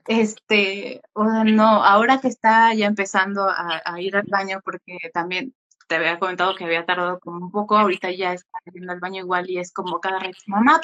Este, 0.06 1.00
o 1.14 1.24
no, 1.24 1.82
ahora 1.82 2.20
que 2.20 2.28
está 2.28 2.74
ya 2.74 2.86
empezando 2.86 3.48
a, 3.48 4.00
ir 4.00 4.14
al 4.14 4.26
baño, 4.26 4.60
porque 4.62 4.98
también 5.14 5.54
te 5.88 5.96
había 5.96 6.18
comentado 6.18 6.54
que 6.54 6.64
había 6.64 6.84
tardado 6.84 7.18
como 7.18 7.46
un 7.46 7.50
poco, 7.50 7.78
ahorita 7.78 8.10
ya 8.10 8.34
está 8.34 8.58
yendo 8.72 8.92
al 8.92 9.00
baño 9.00 9.22
igual 9.22 9.48
y 9.48 9.58
es 9.58 9.72
como 9.72 10.00
cada 10.00 10.18
vez, 10.18 10.36
mamá, 10.46 10.80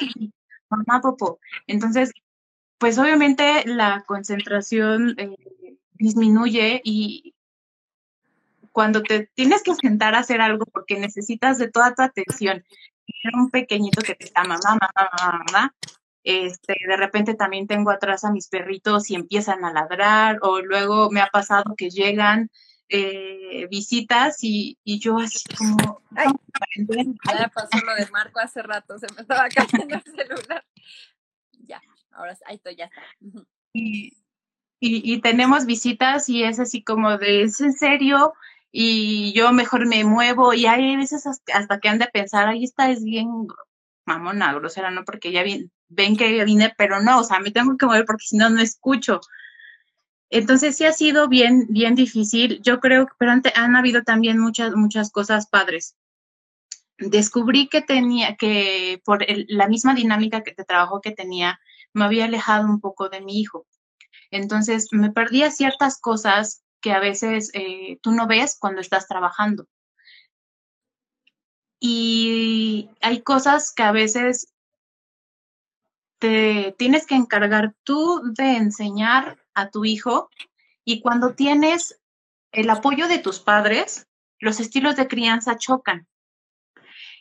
mamá, 0.69 0.99
popo. 1.01 1.39
Entonces, 1.67 2.11
pues 2.81 2.97
obviamente 2.97 3.63
la 3.67 4.03
concentración 4.07 5.13
eh, 5.19 5.35
disminuye 5.93 6.81
y 6.83 7.35
cuando 8.71 9.03
te 9.03 9.29
tienes 9.35 9.61
que 9.61 9.75
sentar 9.75 10.15
a 10.15 10.19
hacer 10.19 10.41
algo 10.41 10.65
porque 10.65 10.99
necesitas 10.99 11.59
de 11.59 11.69
toda 11.69 11.93
tu 11.93 12.01
atención, 12.01 12.65
era 13.23 13.37
un 13.37 13.51
pequeñito 13.51 14.01
que 14.01 14.15
te 14.15 14.25
está 14.25 14.43
mamá, 14.45 14.63
mamá, 14.65 15.11
mamá, 15.21 15.43
mamá, 15.45 15.75
este, 16.23 16.73
de 16.87 16.97
repente 16.97 17.35
también 17.35 17.67
tengo 17.67 17.91
atrás 17.91 18.23
a 18.23 18.31
mis 18.31 18.47
perritos 18.47 19.11
y 19.11 19.15
empiezan 19.15 19.63
a 19.63 19.71
ladrar, 19.71 20.39
o 20.41 20.59
luego 20.59 21.11
me 21.11 21.21
ha 21.21 21.27
pasado 21.27 21.75
que 21.77 21.91
llegan 21.91 22.49
eh, 22.89 23.67
visitas 23.69 24.43
y, 24.43 24.79
y, 24.83 24.97
yo 24.97 25.19
así 25.19 25.43
como... 25.55 26.01
Ay, 26.15 26.31
ya 27.37 27.47
pasó 27.49 27.77
lo 27.85 27.93
de 27.93 28.09
Marco 28.09 28.39
hace 28.39 28.63
rato, 28.63 28.97
se 28.97 29.05
me 29.13 29.21
estaba 29.21 29.47
cayendo 29.49 29.97
el 29.97 30.03
celular. 30.03 30.65
Ya. 31.67 31.79
Ahora, 32.11 32.37
ahí 32.45 32.55
estoy, 32.55 32.75
ya 32.75 32.85
está. 32.85 33.01
Y, 33.73 34.11
y, 34.79 35.21
tenemos 35.21 35.65
visitas 35.65 36.27
y 36.27 36.43
es 36.43 36.59
así 36.59 36.83
como 36.83 37.17
de, 37.17 37.43
¿es 37.43 37.61
en 37.61 37.73
serio? 37.73 38.33
Y 38.71 39.31
yo 39.33 39.51
mejor 39.53 39.85
me 39.85 40.03
muevo 40.03 40.53
y 40.53 40.65
hay 40.65 40.95
veces 40.95 41.25
hasta 41.53 41.79
que 41.79 41.89
han 41.89 41.99
de 41.99 42.07
pensar, 42.07 42.47
ahí 42.47 42.63
está, 42.63 42.89
es 42.89 43.03
bien 43.03 43.47
mamona, 44.05 44.53
grosera, 44.53 44.89
¿no? 44.89 45.05
Porque 45.05 45.31
ya 45.31 45.43
ven 45.43 46.17
que 46.17 46.43
vine, 46.45 46.73
pero 46.77 47.01
no, 47.01 47.19
o 47.19 47.23
sea, 47.23 47.39
me 47.39 47.51
tengo 47.51 47.77
que 47.77 47.85
mover 47.85 48.05
porque 48.05 48.25
si 48.25 48.37
no, 48.37 48.49
no 48.49 48.61
escucho. 48.61 49.21
Entonces 50.29 50.77
sí 50.77 50.85
ha 50.85 50.93
sido 50.93 51.27
bien, 51.27 51.67
bien 51.69 51.93
difícil. 51.93 52.61
Yo 52.63 52.79
creo, 52.79 53.07
pero 53.19 53.31
han 53.31 53.75
habido 53.75 54.03
también 54.03 54.39
muchas, 54.39 54.73
muchas 54.75 55.11
cosas 55.11 55.47
padres 55.47 55.95
descubrí 57.01 57.67
que 57.67 57.81
tenía 57.81 58.35
que 58.35 59.01
por 59.03 59.25
la 59.47 59.67
misma 59.67 59.95
dinámica 59.95 60.43
que 60.43 60.53
de 60.53 60.63
trabajo 60.63 61.01
que 61.01 61.11
tenía 61.11 61.59
me 61.93 62.05
había 62.05 62.25
alejado 62.25 62.67
un 62.67 62.79
poco 62.79 63.09
de 63.09 63.21
mi 63.21 63.39
hijo. 63.39 63.65
Entonces 64.31 64.87
me 64.91 65.11
perdía 65.11 65.51
ciertas 65.51 65.99
cosas 65.99 66.63
que 66.81 66.93
a 66.93 66.99
veces 66.99 67.51
eh, 67.53 67.99
tú 68.01 68.11
no 68.11 68.27
ves 68.27 68.57
cuando 68.59 68.81
estás 68.81 69.07
trabajando. 69.07 69.67
Y 71.79 72.89
hay 73.01 73.21
cosas 73.21 73.73
que 73.73 73.83
a 73.83 73.91
veces 73.91 74.53
te 76.19 76.75
tienes 76.77 77.07
que 77.07 77.15
encargar 77.15 77.73
tú 77.83 78.21
de 78.35 78.55
enseñar 78.55 79.43
a 79.55 79.69
tu 79.69 79.85
hijo 79.85 80.29
y 80.85 81.01
cuando 81.01 81.33
tienes 81.33 81.99
el 82.51 82.69
apoyo 82.69 83.07
de 83.07 83.17
tus 83.17 83.39
padres 83.39 84.07
los 84.39 84.59
estilos 84.59 84.95
de 84.95 85.07
crianza 85.07 85.57
chocan. 85.57 86.07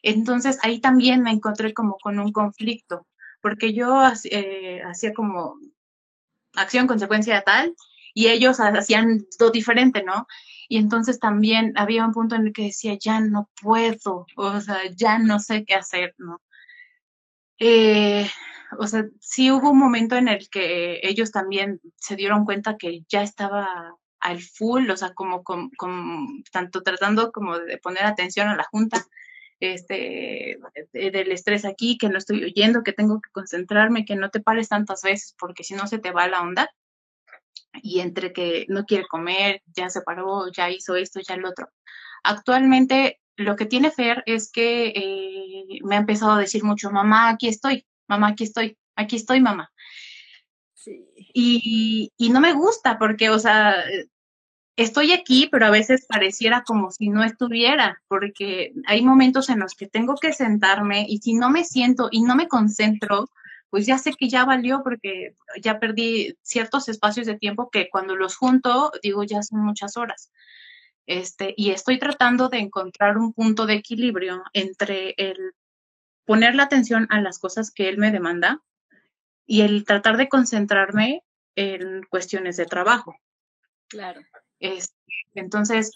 Entonces 0.03 0.59
ahí 0.63 0.81
también 0.81 1.23
me 1.23 1.31
encontré 1.31 1.73
como 1.73 1.97
con 1.99 2.19
un 2.19 2.33
conflicto, 2.33 3.07
porque 3.41 3.73
yo 3.73 4.03
eh, 4.31 4.83
hacía 4.85 5.13
como 5.15 5.57
acción, 6.55 6.87
consecuencia 6.87 7.43
tal, 7.43 7.75
y 8.15 8.29
ellos 8.29 8.59
hacían 8.61 9.27
todo 9.39 9.51
diferente, 9.51 10.03
¿no? 10.03 10.27
Y 10.69 10.79
entonces 10.79 11.19
también 11.19 11.73
había 11.77 12.05
un 12.05 12.13
punto 12.13 12.37
en 12.37 12.47
el 12.47 12.53
que 12.53 12.65
decía, 12.65 12.97
ya 12.99 13.21
no 13.21 13.51
puedo, 13.61 14.27
o 14.37 14.61
sea, 14.61 14.79
ya 14.95 15.19
no 15.19 15.41
sé 15.41 15.65
qué 15.65 15.75
hacer, 15.75 16.15
¿no? 16.19 16.41
Eh, 17.59 18.29
o 18.79 18.87
sea, 18.87 19.05
sí 19.21 19.51
hubo 19.51 19.71
un 19.71 19.79
momento 19.79 20.17
en 20.17 20.29
el 20.29 20.49
que 20.49 21.01
ellos 21.03 21.31
también 21.33 21.81
se 21.97 22.17
dieron 22.17 22.45
cuenta 22.45 22.77
que 22.77 23.03
ya 23.09 23.23
estaba 23.23 23.97
al 24.21 24.41
full, 24.41 24.89
o 24.91 24.97
sea, 24.97 25.13
como, 25.15 25.43
como, 25.43 25.71
como 25.77 26.29
tanto 26.53 26.83
tratando 26.83 27.33
como 27.33 27.59
de 27.59 27.79
poner 27.79 28.05
atención 28.05 28.49
a 28.49 28.57
la 28.57 28.65
junta, 28.65 29.05
este, 29.61 30.59
del 30.93 31.33
estrés 31.33 31.65
aquí, 31.65 31.99
que 31.99 32.09
no 32.09 32.19
estoy 32.19 32.45
oyendo, 32.45 32.83
que 32.83 32.93
tengo 32.93 33.21
que 33.21 33.31
concentrarme, 33.31 34.05
que 34.05 34.17
no 34.17 34.31
te 34.31 34.41
pares 34.41 34.69
tantas 34.69 35.03
veces 35.03 35.35
porque 35.39 35.65
si 35.65 35.75
no 35.75 35.87
se 35.87 35.99
te 35.99 36.11
va 36.11 36.29
la 36.29 36.41
onda. 36.41 36.71
Y 37.83 38.01
entre 38.01 38.33
que 38.33 38.67
no 38.69 38.85
quiere 38.85 39.07
comer, 39.07 39.63
ya 39.67 39.91
se 39.91 40.03
paró, 40.03 40.51
ya 40.51 40.71
hizo 40.71 40.97
esto, 40.97 41.21
ya 41.21 41.35
el 41.35 41.45
otro. 41.45 41.69
Actualmente 42.25 43.21
lo 43.37 43.57
que 43.57 43.67
tiene 43.67 43.91
Fer 43.91 44.23
es 44.27 44.51
que 44.51 44.89
eh, 44.89 45.79
me 45.83 45.97
ha 45.97 45.99
empezado 45.99 46.33
a 46.33 46.39
decir 46.39 46.65
mucho, 46.65 46.91
mamá, 46.91 47.31
aquí 47.31 47.49
estoy, 47.49 47.87
mamá, 48.09 48.29
aquí 48.29 48.45
estoy, 48.45 48.77
aquí 48.97 49.17
estoy, 49.17 49.41
mamá. 49.41 49.71
Sí. 50.75 51.07
Y, 51.33 52.13
y 52.17 52.31
no 52.31 52.41
me 52.41 52.53
gusta 52.53 52.99
porque, 52.99 53.31
o 53.31 53.39
sea, 53.39 53.77
estoy 54.77 55.13
aquí, 55.13 55.49
pero 55.51 55.67
a 55.67 55.71
veces 55.71 56.07
pareciera 56.07 56.63
como 56.63 56.91
si 56.91 57.09
no 57.09 57.25
estuviera, 57.25 58.03
porque 58.09 58.73
hay 58.87 59.03
momentos 59.03 59.49
en 59.49 59.61
los 59.61 59.75
que 59.75 59.87
tengo 59.87 60.15
que 60.17 60.33
sentarme 60.33 61.07
y 61.09 61.19
si 61.19 61.35
no 61.35 61.51
me 61.51 61.65
siento 61.65 62.09
y 62.11 62.23
no 62.23 62.37
me 62.37 62.49
concentro, 62.49 63.31
pues 63.69 63.87
ya 63.87 63.99
sé 63.99 64.15
que 64.15 64.29
ya 64.29 64.45
valió 64.45 64.83
porque 64.83 65.37
ya 65.63 65.79
perdí 65.79 66.37
ciertos 66.43 66.89
espacios 66.89 67.27
de 67.27 67.39
tiempo 67.39 67.71
que 67.71 67.89
cuando 67.91 68.17
los 68.17 68.37
junto, 68.37 68.91
digo, 69.03 69.23
ya 69.25 69.43
son 69.43 69.61
muchas 69.61 69.97
horas. 69.97 70.33
Este, 71.07 71.55
y 71.57 71.71
estoy 71.71 71.99
tratando 71.99 72.49
de 72.49 72.59
encontrar 72.59 73.19
un 73.19 73.33
punto 73.33 73.67
de 73.67 73.75
equilibrio 73.75 74.43
entre 74.53 75.15
el 75.19 75.55
poner 76.25 76.55
la 76.55 76.65
atención 76.65 77.07
a 77.11 77.21
las 77.21 77.39
cosas 77.39 77.71
que 77.71 77.89
él 77.89 77.99
me 77.99 78.13
demanda 78.13 78.63
y 79.47 79.63
el 79.63 79.85
tratar 79.85 80.17
de 80.17 80.29
concentrarme 80.29 81.23
en 81.57 82.03
cuestiones 82.05 82.57
de 82.57 82.67
trabajo. 82.67 83.17
Claro 83.89 84.21
entonces, 85.35 85.93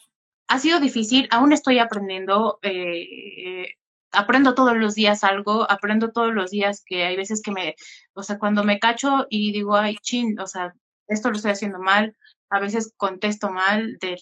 ha 0.49 0.59
sido 0.59 0.81
difícil, 0.81 1.29
aún 1.31 1.53
estoy 1.53 1.79
aprendiendo, 1.79 2.59
eh, 2.63 3.75
aprendo 4.13 4.55
todos 4.55 4.77
los 4.77 4.95
días 4.95 5.25
algo, 5.25 5.71
aprendo 5.71 6.13
todos 6.13 6.33
los 6.33 6.51
días 6.51 6.83
que 6.87 7.05
hay 7.05 7.17
veces 7.17 7.43
que 7.43 7.51
me, 7.51 7.75
o 8.15 8.23
sea, 8.23 8.39
cuando 8.39 8.65
me 8.65 8.79
cacho 8.79 9.27
y 9.31 9.53
digo, 9.53 9.77
ay, 9.77 9.97
chin, 10.03 10.39
o 10.39 10.47
sea, 10.47 10.75
esto 11.09 11.31
lo 11.31 11.37
estoy 11.37 11.53
haciendo 11.53 11.79
mal, 11.79 12.17
a 12.51 12.61
veces 12.61 12.93
contesto 12.97 13.51
mal 13.51 13.99
del, 13.99 14.21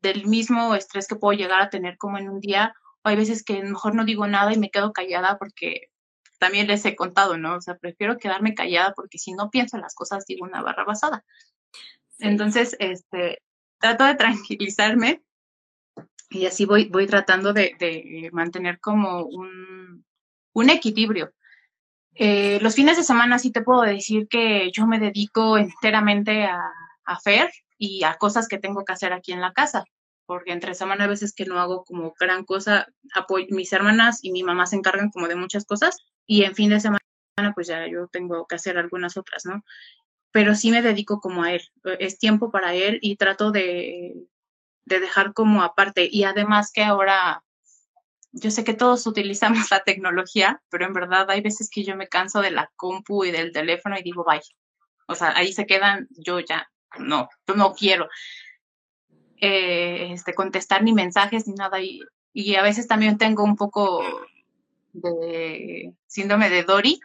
del 0.00 0.26
mismo 0.26 0.74
estrés 0.74 1.06
que 1.06 1.16
puedo 1.16 1.36
llegar 1.36 1.60
a 1.62 1.70
tener 1.70 1.98
como 1.98 2.18
en 2.18 2.28
un 2.28 2.40
día, 2.40 2.74
o 3.02 3.08
hay 3.08 3.16
veces 3.16 3.44
que 3.44 3.62
mejor 3.62 3.94
no 3.94 4.04
digo 4.04 4.26
nada 4.26 4.52
y 4.52 4.58
me 4.58 4.70
quedo 4.70 4.92
callada 4.92 5.38
porque 5.38 5.90
también 6.38 6.66
les 6.66 6.84
he 6.86 6.96
contado, 6.96 7.36
¿no? 7.36 7.56
O 7.56 7.60
sea, 7.60 7.76
prefiero 7.76 8.18
quedarme 8.18 8.54
callada 8.54 8.94
porque 8.94 9.18
si 9.18 9.32
no 9.34 9.50
pienso 9.50 9.76
en 9.76 9.82
las 9.82 9.94
cosas 9.94 10.24
digo 10.26 10.46
una 10.46 10.62
barra 10.62 10.84
basada. 10.84 11.24
Entonces, 12.20 12.76
este, 12.78 13.42
trato 13.78 14.04
de 14.04 14.14
tranquilizarme 14.14 15.22
y 16.30 16.46
así 16.46 16.64
voy, 16.64 16.88
voy 16.88 17.06
tratando 17.06 17.52
de, 17.52 18.30
mantener 18.32 18.78
como 18.80 19.24
un, 19.24 20.04
equilibrio. 20.70 21.32
Eh, 22.14 22.58
los 22.60 22.74
fines 22.74 22.96
de 22.96 23.02
semana 23.02 23.38
sí 23.38 23.50
te 23.50 23.62
puedo 23.62 23.82
decir 23.82 24.28
que 24.28 24.70
yo 24.72 24.86
me 24.86 24.98
dedico 24.98 25.58
enteramente 25.58 26.44
a, 26.44 26.60
a 27.04 27.18
Fer 27.18 27.50
y 27.78 28.04
a 28.04 28.14
cosas 28.14 28.46
que 28.46 28.58
tengo 28.58 28.84
que 28.84 28.92
hacer 28.92 29.12
aquí 29.12 29.32
en 29.32 29.40
la 29.40 29.52
casa, 29.52 29.84
porque 30.26 30.52
entre 30.52 30.74
semana 30.74 31.04
a 31.04 31.08
veces 31.08 31.32
que 31.34 31.46
no 31.46 31.58
hago 31.58 31.84
como 31.84 32.14
gran 32.20 32.44
cosa, 32.44 32.86
apoyo, 33.14 33.46
mis 33.50 33.72
hermanas 33.72 34.20
y 34.22 34.32
mi 34.32 34.42
mamá 34.42 34.66
se 34.66 34.76
encargan 34.76 35.10
como 35.10 35.26
de 35.26 35.34
muchas 35.34 35.64
cosas 35.64 35.96
y 36.26 36.44
en 36.44 36.54
fin 36.54 36.70
de 36.70 36.80
semana 36.80 37.00
pues 37.54 37.66
ya 37.66 37.86
yo 37.88 38.06
tengo 38.08 38.46
que 38.46 38.56
hacer 38.56 38.76
algunas 38.76 39.16
otras, 39.16 39.46
¿no? 39.46 39.64
Pero 40.32 40.54
sí 40.54 40.70
me 40.70 40.82
dedico 40.82 41.20
como 41.20 41.42
a 41.42 41.52
él. 41.52 41.62
Es 41.98 42.18
tiempo 42.18 42.50
para 42.50 42.74
él 42.74 42.98
y 43.02 43.16
trato 43.16 43.50
de, 43.50 44.14
dejar 44.84 45.32
como 45.32 45.62
aparte. 45.62 46.08
Y 46.10 46.24
además 46.24 46.70
que 46.72 46.82
ahora, 46.82 47.42
yo 48.32 48.50
sé 48.50 48.64
que 48.64 48.74
todos 48.74 49.06
utilizamos 49.06 49.70
la 49.70 49.80
tecnología, 49.80 50.62
pero 50.68 50.86
en 50.86 50.92
verdad 50.92 51.30
hay 51.30 51.40
veces 51.40 51.68
que 51.70 51.84
yo 51.84 51.96
me 51.96 52.08
canso 52.08 52.40
de 52.40 52.50
la 52.50 52.70
compu 52.76 53.24
y 53.24 53.30
del 53.30 53.52
teléfono 53.52 53.96
y 53.98 54.02
digo, 54.02 54.24
bye. 54.24 54.40
O 55.06 55.14
sea, 55.14 55.36
ahí 55.36 55.52
se 55.52 55.66
quedan, 55.66 56.08
yo 56.10 56.38
ya, 56.38 56.70
no, 56.98 57.28
yo 57.46 57.54
no 57.54 57.72
quiero 57.72 58.08
eh, 59.38 60.12
este, 60.12 60.34
contestar 60.34 60.84
ni 60.84 60.92
mensajes 60.92 61.48
ni 61.48 61.54
nada. 61.54 61.80
Y, 61.80 62.00
y 62.32 62.54
a 62.54 62.62
veces 62.62 62.86
también 62.86 63.18
tengo 63.18 63.42
un 63.42 63.56
poco 63.56 64.04
de 64.92 65.92
síndrome 66.06 66.50
de 66.50 66.62
Dory, 66.62 67.00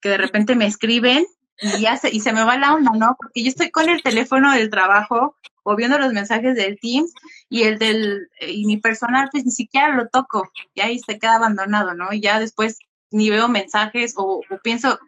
que 0.00 0.10
de 0.10 0.16
repente 0.16 0.54
me 0.54 0.66
escriben 0.66 1.26
y 1.60 1.80
ya 1.80 1.96
se, 1.96 2.10
y 2.10 2.20
se 2.20 2.32
me 2.32 2.44
va 2.44 2.56
la 2.56 2.74
onda, 2.74 2.92
¿no? 2.92 3.16
Porque 3.18 3.42
yo 3.42 3.48
estoy 3.48 3.70
con 3.70 3.88
el 3.88 4.02
teléfono 4.02 4.52
del 4.52 4.70
trabajo 4.70 5.36
o 5.62 5.76
viendo 5.76 5.98
los 5.98 6.12
mensajes 6.12 6.56
del 6.56 6.78
Teams 6.80 7.12
y 7.48 7.64
el 7.64 7.78
del, 7.78 8.28
y 8.40 8.64
mi 8.66 8.78
personal 8.78 9.28
pues 9.30 9.44
ni 9.44 9.50
siquiera 9.50 9.94
lo 9.94 10.08
toco 10.08 10.50
y 10.74 10.80
ahí 10.80 10.98
se 10.98 11.18
queda 11.18 11.36
abandonado, 11.36 11.94
¿no? 11.94 12.12
Y 12.12 12.20
ya 12.20 12.40
después 12.40 12.78
ni 13.10 13.30
veo 13.30 13.48
mensajes 13.48 14.14
o, 14.16 14.42
pienso, 14.62 14.98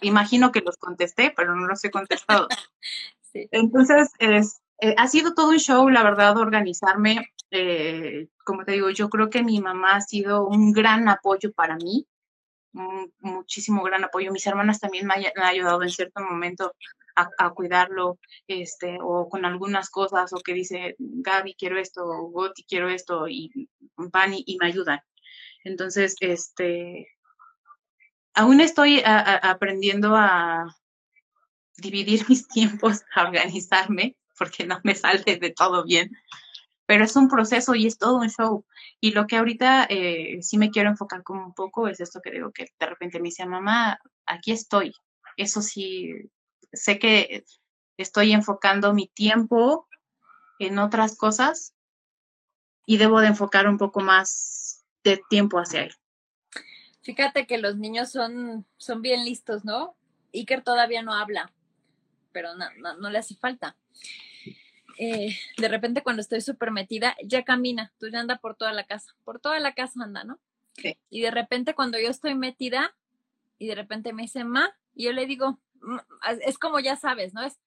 imagino 0.00 0.52
que 0.52 0.60
los 0.60 0.76
contesté, 0.76 1.32
pero 1.36 1.56
no 1.56 1.66
los 1.66 1.84
he 1.84 1.90
contestado. 1.90 2.48
Entonces, 3.32 4.10
es, 4.18 4.60
eh, 4.80 4.94
ha 4.96 5.08
sido 5.08 5.34
todo 5.34 5.50
un 5.50 5.58
show, 5.58 5.88
la 5.88 6.02
verdad, 6.02 6.36
organizarme. 6.36 7.32
Eh, 7.50 8.28
como 8.44 8.64
te 8.64 8.72
digo, 8.72 8.90
yo 8.90 9.08
creo 9.08 9.30
que 9.30 9.42
mi 9.42 9.60
mamá 9.60 9.96
ha 9.96 10.00
sido 10.00 10.46
un 10.46 10.72
gran 10.72 11.08
apoyo 11.08 11.52
para 11.52 11.76
mí, 11.76 12.06
muchísimo 13.20 13.82
gran 13.82 14.04
apoyo. 14.04 14.32
Mis 14.32 14.46
hermanas 14.46 14.80
también 14.80 15.06
me, 15.06 15.14
han 15.14 15.42
ayudado 15.42 15.82
en 15.82 15.90
cierto 15.90 16.20
momento 16.20 16.74
a, 17.16 17.50
cuidarlo, 17.50 18.18
este, 18.46 18.98
o 19.00 19.28
con 19.28 19.44
algunas 19.44 19.90
cosas, 19.90 20.32
o 20.32 20.38
que 20.38 20.54
dice, 20.54 20.94
Gaby, 20.98 21.56
quiero 21.58 21.78
esto, 21.78 22.04
o 22.04 22.30
Goti, 22.30 22.62
quiero 22.62 22.88
esto, 22.88 23.26
y 23.28 23.50
van 23.96 24.34
y, 24.34 24.56
me 24.60 24.68
ayudan. 24.68 25.00
Entonces, 25.64 26.14
este, 26.20 27.08
aún 28.34 28.60
estoy 28.60 29.02
aprendiendo 29.04 30.14
a 30.14 30.76
dividir 31.76 32.24
mis 32.28 32.46
tiempos, 32.46 33.02
a 33.14 33.24
organizarme, 33.24 34.16
porque 34.38 34.64
no 34.64 34.80
me 34.84 34.94
sale 34.94 35.36
de 35.36 35.50
todo 35.50 35.84
bien, 35.84 36.12
pero 36.88 37.04
es 37.04 37.16
un 37.16 37.28
proceso 37.28 37.74
y 37.74 37.86
es 37.86 37.98
todo 37.98 38.16
un 38.16 38.30
show. 38.30 38.64
Y 38.98 39.10
lo 39.10 39.26
que 39.26 39.36
ahorita 39.36 39.86
eh, 39.90 40.38
sí 40.40 40.56
me 40.56 40.70
quiero 40.70 40.88
enfocar 40.88 41.22
como 41.22 41.44
un 41.44 41.52
poco 41.52 41.86
es 41.86 42.00
esto 42.00 42.22
que 42.22 42.30
digo, 42.30 42.50
que 42.50 42.72
de 42.80 42.86
repente 42.86 43.20
me 43.20 43.28
dice, 43.28 43.44
mamá, 43.44 44.00
aquí 44.24 44.52
estoy. 44.52 44.94
Eso 45.36 45.60
sí, 45.60 46.14
sé 46.72 46.98
que 46.98 47.44
estoy 47.98 48.32
enfocando 48.32 48.94
mi 48.94 49.06
tiempo 49.06 49.86
en 50.58 50.78
otras 50.78 51.18
cosas 51.18 51.74
y 52.86 52.96
debo 52.96 53.20
de 53.20 53.26
enfocar 53.26 53.68
un 53.68 53.76
poco 53.76 54.00
más 54.00 54.86
de 55.04 55.20
tiempo 55.28 55.58
hacia 55.58 55.82
él. 55.82 55.94
Fíjate 57.02 57.46
que 57.46 57.58
los 57.58 57.76
niños 57.76 58.10
son, 58.12 58.64
son 58.78 59.02
bien 59.02 59.26
listos, 59.26 59.62
¿no? 59.62 59.94
Iker 60.32 60.62
todavía 60.64 61.02
no 61.02 61.12
habla, 61.12 61.52
pero 62.32 62.54
no, 62.54 62.64
no, 62.96 63.10
le 63.10 63.18
hace 63.18 63.34
falta. 63.34 63.76
Eh, 65.00 65.38
de 65.56 65.68
repente 65.68 66.02
cuando 66.02 66.20
estoy 66.20 66.40
súper 66.40 66.72
metida, 66.72 67.16
ya 67.24 67.44
camina, 67.44 67.92
tú 67.98 68.08
ya 68.08 68.18
anda 68.18 68.36
por 68.38 68.56
toda 68.56 68.72
la 68.72 68.84
casa, 68.84 69.14
por 69.24 69.40
toda 69.40 69.60
la 69.60 69.72
casa 69.72 70.02
anda, 70.02 70.24
¿no? 70.24 70.40
Sí. 70.74 70.98
Y 71.08 71.22
de 71.22 71.30
repente 71.30 71.74
cuando 71.74 71.98
yo 71.98 72.10
estoy 72.10 72.34
metida 72.34 72.96
y 73.58 73.68
de 73.68 73.76
repente 73.76 74.12
me 74.12 74.22
dice, 74.22 74.44
ma, 74.44 74.74
y 74.94 75.04
yo 75.04 75.12
le 75.12 75.26
digo, 75.26 75.60
es 76.40 76.58
como 76.58 76.80
ya 76.80 76.96
sabes, 76.96 77.32
¿no? 77.32 77.42
Es 77.42 77.58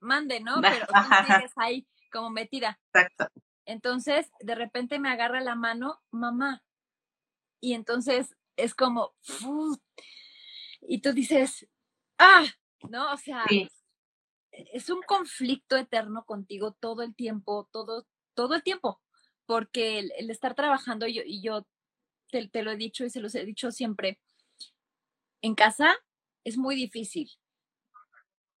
mande, 0.00 0.40
¿no? 0.40 0.60
Pero 0.60 0.86
tú 0.86 0.94
sigues 1.26 1.52
ahí 1.56 1.86
como 2.12 2.30
metida. 2.30 2.78
Exacto. 2.94 3.28
Entonces, 3.64 4.30
de 4.40 4.54
repente 4.54 4.98
me 4.98 5.10
agarra 5.10 5.40
la 5.40 5.54
mano, 5.54 6.00
mamá. 6.10 6.62
Y 7.60 7.74
entonces 7.74 8.36
es 8.56 8.74
como, 8.74 9.14
y 10.80 11.00
tú 11.00 11.12
dices, 11.12 11.68
ah, 12.18 12.44
¿no? 12.88 13.12
O 13.12 13.16
sea, 13.16 13.44
es 14.72 14.90
un 14.90 15.02
conflicto 15.02 15.76
eterno 15.76 16.24
contigo 16.24 16.72
todo 16.72 17.02
el 17.02 17.14
tiempo, 17.14 17.68
todo, 17.72 18.06
todo 18.34 18.54
el 18.54 18.62
tiempo, 18.62 19.00
porque 19.46 19.98
el, 19.98 20.30
estar 20.30 20.54
trabajando, 20.54 21.06
y 21.06 21.14
yo, 21.14 21.22
y 21.24 21.42
yo 21.42 21.66
te, 22.30 22.46
te, 22.48 22.62
lo 22.62 22.70
he 22.70 22.76
dicho 22.76 23.04
y 23.04 23.10
se 23.10 23.20
los 23.20 23.34
he 23.34 23.44
dicho 23.44 23.70
siempre, 23.70 24.20
en 25.42 25.54
casa 25.54 25.96
es 26.44 26.56
muy 26.56 26.74
difícil 26.76 27.30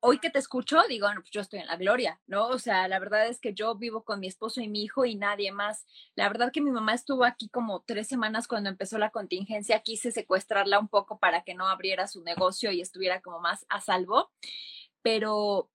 hoy 0.00 0.18
que 0.18 0.30
te 0.30 0.38
escucho, 0.38 0.80
digo, 0.88 1.08
pues 1.14 1.30
yo 1.30 1.40
estoy 1.40 1.60
en 1.60 1.66
la 1.66 1.76
gloria, 1.76 2.20
¿no? 2.26 2.48
O 2.48 2.58
sea, 2.58 2.88
la 2.88 2.98
verdad 2.98 3.26
es 3.26 3.40
que 3.40 3.54
yo 3.54 3.74
vivo 3.76 4.04
con 4.04 4.20
mi 4.20 4.28
esposo 4.28 4.60
y 4.60 4.68
mi 4.68 4.82
hijo 4.82 5.04
y 5.04 5.16
nadie 5.16 5.52
más. 5.52 5.86
La 6.14 6.28
verdad 6.28 6.52
que 6.52 6.60
mi 6.60 6.70
mamá 6.70 6.94
estuvo 6.94 7.24
aquí 7.24 7.48
como 7.48 7.82
tres 7.86 8.08
semanas 8.08 8.46
cuando 8.46 8.70
empezó 8.70 8.98
la 8.98 9.10
contingencia, 9.10 9.80
quise 9.80 10.12
secuestrarla 10.12 10.78
un 10.78 10.88
poco 10.88 11.18
para 11.18 11.42
que 11.42 11.54
no 11.54 11.68
abriera 11.68 12.06
su 12.06 12.22
negocio 12.22 12.70
y 12.70 12.80
estuviera 12.80 13.20
como 13.20 13.40
más 13.40 13.66
a 13.68 13.80
salvo, 13.80 14.30
pero 15.02 15.70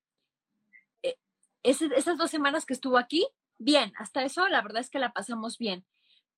esas 1.64 2.18
dos 2.18 2.30
semanas 2.30 2.66
que 2.66 2.74
estuvo 2.74 2.98
aquí, 2.98 3.28
bien, 3.58 3.94
hasta 3.98 4.24
eso 4.24 4.48
la 4.50 4.62
verdad 4.62 4.82
es 4.82 4.90
que 4.90 5.00
la 5.00 5.14
pasamos 5.14 5.58
bien 5.58 5.86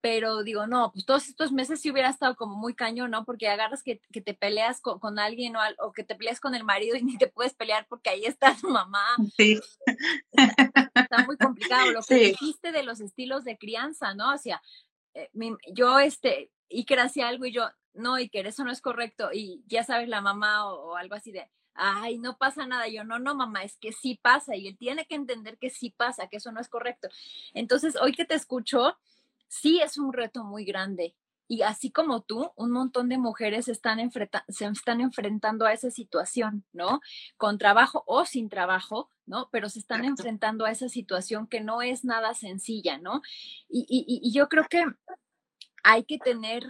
pero 0.05 0.43
digo, 0.43 0.67
no, 0.67 0.91
pues 0.91 1.03
todos 1.03 1.27
estos 1.27 1.51
meses 1.51 1.81
sí 1.81 1.89
hubiera 1.89 2.09
estado 2.09 2.35
como 2.35 2.55
muy 2.55 2.75
cañón, 2.75 3.09
¿no? 3.09 3.25
Porque 3.25 3.47
agarras 3.47 3.81
que, 3.81 3.99
que 4.11 4.21
te 4.21 4.35
peleas 4.35 4.79
con, 4.79 4.99
con 4.99 5.17
alguien 5.17 5.55
o, 5.55 5.59
o, 5.79 5.93
que 5.93 6.03
te 6.03 6.13
peleas 6.13 6.39
con 6.39 6.53
el 6.53 6.63
marido 6.63 6.95
y 6.95 7.01
ni 7.03 7.17
te 7.17 7.25
puedes 7.25 7.55
pelear 7.55 7.87
porque 7.89 8.11
ahí 8.11 8.23
está 8.25 8.55
tu 8.55 8.69
mamá. 8.69 9.03
Sí. 9.35 9.59
Está, 10.93 11.25
muy 11.25 11.37
complicado. 11.37 11.89
Lo 11.91 12.03
que 12.03 12.17
dijiste 12.17 12.71
de 12.71 12.83
los 12.83 13.01
estilos 13.01 13.45
de 13.45 13.57
crianza, 13.57 14.13
¿no? 14.13 14.35
O 14.35 14.37
sea, 14.37 14.61
eh, 15.15 15.31
yo, 15.73 15.99
este, 15.99 16.51
Iker 16.69 16.99
hacía 16.99 17.27
algo 17.27 17.45
y 17.45 17.51
yo, 17.51 17.71
no, 17.95 18.13
Iker, 18.13 18.45
eso 18.45 18.63
no 18.63 18.71
es 18.71 18.81
correcto. 18.81 19.31
Y 19.33 19.63
ya 19.65 19.83
sabes, 19.83 20.07
la 20.07 20.21
mamá 20.21 20.67
o, 20.67 20.91
o 20.91 20.95
algo 20.97 21.15
así 21.15 21.31
de, 21.31 21.49
ay, 21.75 22.17
no 22.17 22.37
pasa 22.37 22.65
nada. 22.65 22.87
Yo, 22.87 23.03
no, 23.03 23.19
no, 23.19 23.35
mamá, 23.35 23.63
es 23.63 23.77
que 23.77 23.91
sí 23.91 24.19
pasa 24.21 24.55
y 24.55 24.67
él 24.67 24.77
tiene 24.77 25.05
que 25.05 25.15
entender 25.15 25.57
que 25.57 25.69
sí 25.69 25.91
pasa, 25.91 26.27
que 26.27 26.37
eso 26.37 26.51
no 26.51 26.59
es 26.59 26.69
correcto. 26.69 27.09
Entonces, 27.53 27.95
hoy 28.01 28.13
que 28.13 28.25
te 28.25 28.35
escucho, 28.35 28.97
sí 29.47 29.79
es 29.81 29.97
un 29.97 30.13
reto 30.13 30.43
muy 30.43 30.65
grande. 30.65 31.15
Y 31.47 31.61
así 31.61 31.91
como 31.91 32.21
tú, 32.21 32.51
un 32.55 32.71
montón 32.71 33.07
de 33.07 33.19
mujeres 33.19 33.67
están 33.67 33.99
se 34.47 34.65
están 34.65 35.01
enfrentando 35.01 35.65
a 35.65 35.73
esa 35.73 35.91
situación, 35.91 36.65
¿no? 36.73 37.01
Con 37.37 37.59
trabajo 37.59 38.03
o 38.07 38.25
sin 38.25 38.49
trabajo, 38.49 39.09
¿no? 39.27 39.49
Pero 39.51 39.69
se 39.69 39.77
están 39.77 40.05
enfrentando 40.05 40.65
a 40.65 40.71
esa 40.71 40.89
situación 40.89 41.45
que 41.45 41.61
no 41.61 41.83
es 41.83 42.03
nada 42.03 42.33
sencilla, 42.33 42.97
¿no? 42.97 43.21
Y, 43.69 43.85
y 43.87 44.31
yo 44.31 44.49
creo 44.49 44.65
que 44.67 44.85
hay 45.83 46.03
que 46.03 46.17
tener 46.17 46.67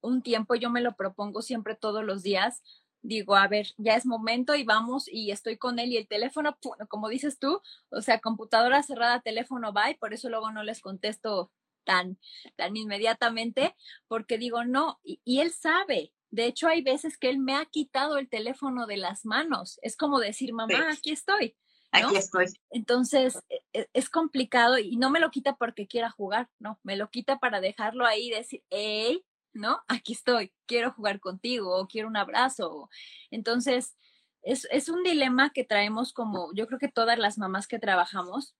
un 0.00 0.22
tiempo, 0.22 0.54
yo 0.54 0.70
me 0.70 0.80
lo 0.80 0.96
propongo 0.96 1.42
siempre 1.42 1.74
todos 1.74 2.02
los 2.02 2.22
días, 2.22 2.62
digo, 3.06 3.36
a 3.36 3.48
ver, 3.48 3.68
ya 3.76 3.94
es 3.94 4.04
momento 4.04 4.54
y 4.54 4.64
vamos 4.64 5.08
y 5.08 5.30
estoy 5.30 5.56
con 5.56 5.78
él 5.78 5.92
y 5.92 5.96
el 5.96 6.08
teléfono, 6.08 6.58
como 6.88 7.08
dices 7.08 7.38
tú, 7.38 7.60
o 7.90 8.02
sea, 8.02 8.20
computadora 8.20 8.82
cerrada, 8.82 9.20
teléfono 9.20 9.72
va 9.72 9.90
y 9.90 9.94
por 9.94 10.12
eso 10.12 10.28
luego 10.28 10.50
no 10.50 10.62
les 10.62 10.80
contesto 10.80 11.52
tan, 11.84 12.18
tan 12.56 12.76
inmediatamente, 12.76 13.76
porque 14.08 14.38
digo, 14.38 14.64
no, 14.64 14.98
y, 15.04 15.40
él 15.40 15.52
sabe. 15.52 16.12
De 16.30 16.46
hecho, 16.46 16.66
hay 16.66 16.82
veces 16.82 17.16
que 17.16 17.30
él 17.30 17.38
me 17.38 17.54
ha 17.54 17.64
quitado 17.66 18.18
el 18.18 18.28
teléfono 18.28 18.86
de 18.86 18.96
las 18.96 19.24
manos. 19.24 19.78
Es 19.82 19.96
como 19.96 20.18
decir, 20.18 20.52
mamá, 20.52 20.90
aquí 20.90 21.12
estoy. 21.12 21.56
Aquí 21.92 22.16
estoy. 22.16 22.46
Entonces, 22.70 23.38
e, 23.48 23.62
e, 23.72 23.88
es, 23.92 24.10
complicado 24.10 24.78
y 24.78 24.96
no 24.96 25.10
me 25.10 25.20
lo 25.20 25.30
quita 25.30 25.54
porque 25.54 25.86
quiera 25.86 26.10
jugar, 26.10 26.50
no, 26.58 26.80
me 26.82 26.96
lo 26.96 27.08
quita 27.08 27.38
para 27.38 27.60
dejarlo 27.60 28.04
ahí 28.04 28.26
y 28.26 28.30
decir, 28.30 28.64
hey, 28.70 29.24
¿no? 29.56 29.82
Aquí 29.88 30.12
estoy, 30.12 30.52
quiero 30.66 30.92
jugar 30.92 31.20
contigo 31.20 31.76
o 31.76 31.88
quiero 31.88 32.08
un 32.08 32.16
abrazo. 32.16 32.88
Entonces, 33.30 33.96
es, 34.42 34.66
es 34.70 34.88
un 34.88 35.02
dilema 35.02 35.50
que 35.50 35.64
traemos 35.64 36.12
como, 36.12 36.52
yo 36.54 36.66
creo 36.66 36.78
que 36.78 36.88
todas 36.88 37.18
las 37.18 37.38
mamás 37.38 37.66
que 37.66 37.78
trabajamos, 37.78 38.54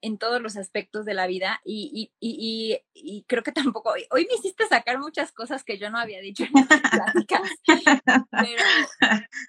en 0.00 0.18
todos 0.18 0.40
los 0.40 0.56
aspectos 0.56 1.04
de 1.04 1.14
la 1.14 1.26
vida 1.26 1.60
y, 1.64 2.12
y, 2.20 2.80
y, 2.94 3.24
creo 3.24 3.42
que 3.42 3.52
tampoco, 3.52 3.92
hoy 4.10 4.26
me 4.26 4.34
hiciste 4.34 4.66
sacar 4.66 4.98
muchas 4.98 5.32
cosas 5.32 5.64
que 5.64 5.78
yo 5.78 5.90
no 5.90 5.98
había 5.98 6.20
dicho 6.20 6.44
en 6.44 6.52
pláticas, 6.52 7.50
pero 8.30 8.62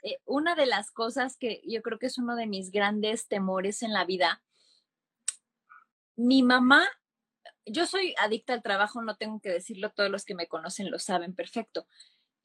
eh, 0.04 0.18
una 0.26 0.56
de 0.56 0.66
las 0.66 0.92
cosas 0.92 1.38
que 1.38 1.62
yo 1.68 1.82
creo 1.82 2.00
que 2.00 2.08
es 2.08 2.18
uno 2.18 2.36
de 2.36 2.48
mis 2.48 2.72
grandes 2.72 3.28
temores 3.28 3.84
en 3.84 3.94
la 3.94 4.06
vida, 4.06 4.42
mi 6.16 6.44
mamá, 6.44 6.88
yo 7.66 7.86
soy 7.86 8.16
adicta 8.20 8.54
al 8.54 8.64
trabajo, 8.64 9.02
no 9.02 9.16
tengo 9.16 9.40
que 9.40 9.50
decirlo, 9.50 9.92
todos 9.92 10.10
los 10.10 10.26
que 10.26 10.36
me 10.36 10.48
conocen 10.48 10.92
lo 10.92 11.00
saben 11.00 11.34
perfecto, 11.34 11.88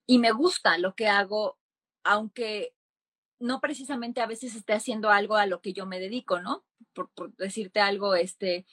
y 0.06 0.18
me 0.18 0.32
gusta 0.32 0.78
lo 0.78 0.94
que 0.94 1.08
hago, 1.08 1.58
aunque 2.02 2.74
no 3.38 3.60
precisamente 3.60 4.20
a 4.20 4.26
veces 4.26 4.54
esté 4.54 4.74
haciendo 4.74 5.10
algo 5.10 5.36
a 5.36 5.46
lo 5.46 5.60
que 5.60 5.72
yo 5.72 5.86
me 5.86 6.00
dedico, 6.00 6.40
¿no? 6.40 6.64
Por, 6.92 7.34
decirte 7.36 7.80
algo, 7.80 8.14
este, 8.14 8.66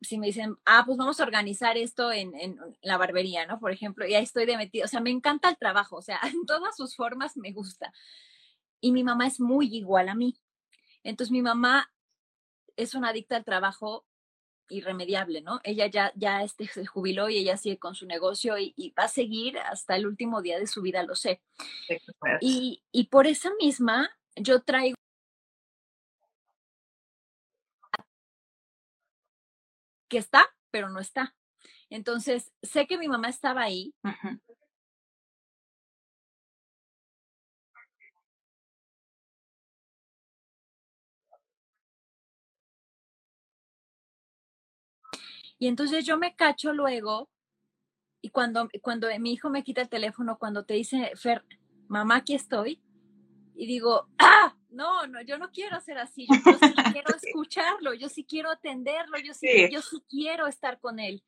si 0.00 0.18
me 0.18 0.26
dicen, 0.26 0.56
ah, 0.64 0.82
pues 0.84 0.98
vamos 0.98 1.20
a 1.20 1.24
organizar 1.24 1.76
esto 1.76 2.12
en, 2.12 2.34
en, 2.36 2.58
la 2.82 2.96
barbería, 2.96 3.46
¿no? 3.46 3.58
Por 3.60 3.72
ejemplo, 3.72 4.06
y 4.06 4.14
ahí 4.14 4.24
estoy 4.24 4.46
de 4.46 4.56
metido, 4.56 4.84
o 4.86 4.88
sea, 4.88 5.00
me 5.00 5.10
encanta 5.10 5.48
el 5.48 5.56
trabajo, 5.56 5.96
o 5.96 6.02
sea, 6.02 6.20
en 6.34 6.44
todas 6.46 6.76
sus 6.76 6.96
formas 6.96 7.36
me 7.36 7.52
gusta. 7.52 7.92
Y 8.80 8.92
mi 8.92 9.04
mamá 9.04 9.26
es 9.26 9.40
muy 9.40 9.74
igual 9.74 10.08
a 10.08 10.14
mí. 10.14 10.36
Entonces, 11.04 11.30
mi 11.30 11.42
mamá 11.42 11.92
es 12.76 12.94
una 12.94 13.10
adicta 13.10 13.36
al 13.36 13.44
trabajo 13.44 14.04
irremediable, 14.68 15.42
¿no? 15.42 15.60
Ella 15.64 15.86
ya, 15.86 16.12
ya 16.14 16.42
este, 16.42 16.66
se 16.66 16.86
jubiló 16.86 17.28
y 17.28 17.38
ella 17.38 17.56
sigue 17.56 17.78
con 17.78 17.94
su 17.94 18.06
negocio 18.06 18.58
y, 18.58 18.94
va 18.98 19.04
a 19.04 19.08
seguir 19.08 19.58
hasta 19.58 19.96
el 19.96 20.06
último 20.06 20.42
día 20.42 20.58
de 20.58 20.66
su 20.66 20.82
vida, 20.82 21.02
lo 21.02 21.14
sé. 21.14 21.40
Y, 22.40 22.82
y 22.92 23.04
por 23.04 23.26
esa 23.26 23.50
misma, 23.60 24.10
yo 24.36 24.62
traigo 24.62 24.96
que 30.08 30.18
está, 30.18 30.46
pero 30.70 30.90
no 30.90 31.00
está. 31.00 31.34
Entonces, 31.88 32.52
sé 32.62 32.86
que 32.86 32.98
mi 32.98 33.08
mamá 33.08 33.28
estaba 33.28 33.62
ahí, 33.62 33.94
Y 45.62 45.68
entonces 45.68 46.04
yo 46.04 46.18
me 46.18 46.34
cacho 46.34 46.72
luego 46.72 47.30
y 48.20 48.30
cuando, 48.30 48.68
cuando 48.80 49.06
mi 49.20 49.34
hijo 49.34 49.48
me 49.48 49.62
quita 49.62 49.80
el 49.82 49.88
teléfono, 49.88 50.36
cuando 50.36 50.64
te 50.64 50.74
dice, 50.74 51.12
Fer, 51.14 51.44
mamá, 51.86 52.16
aquí 52.16 52.34
estoy, 52.34 52.82
y 53.54 53.66
digo, 53.66 54.08
ah, 54.18 54.56
no, 54.70 55.06
no, 55.06 55.22
yo 55.22 55.38
no 55.38 55.52
quiero 55.52 55.80
ser 55.80 55.98
así, 55.98 56.26
yo, 56.26 56.58
sí 56.58 56.74
quiero 56.98 57.14
escucharlo, 57.14 57.94
yo 57.94 58.08
sí 58.08 58.24
quiero 58.24 58.50
atenderlo, 58.50 59.18
yo 59.20 59.34
sí, 59.34 59.68
yo 59.70 59.82
sí 59.82 60.02
quiero 60.08 60.48
estar 60.48 60.80
con 60.80 60.98
él. 60.98 61.22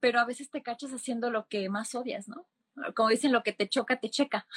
Pero 0.00 0.18
a 0.18 0.24
veces 0.24 0.50
te 0.50 0.64
cachas 0.64 0.90
haciendo 0.90 1.30
lo 1.30 1.46
que 1.46 1.68
más 1.68 1.94
odias, 1.94 2.26
¿no? 2.26 2.48
Como 2.96 3.10
dicen, 3.10 3.30
lo 3.30 3.44
que 3.44 3.52
te 3.52 3.68
choca, 3.68 4.00
te 4.00 4.10
checa, 4.10 4.48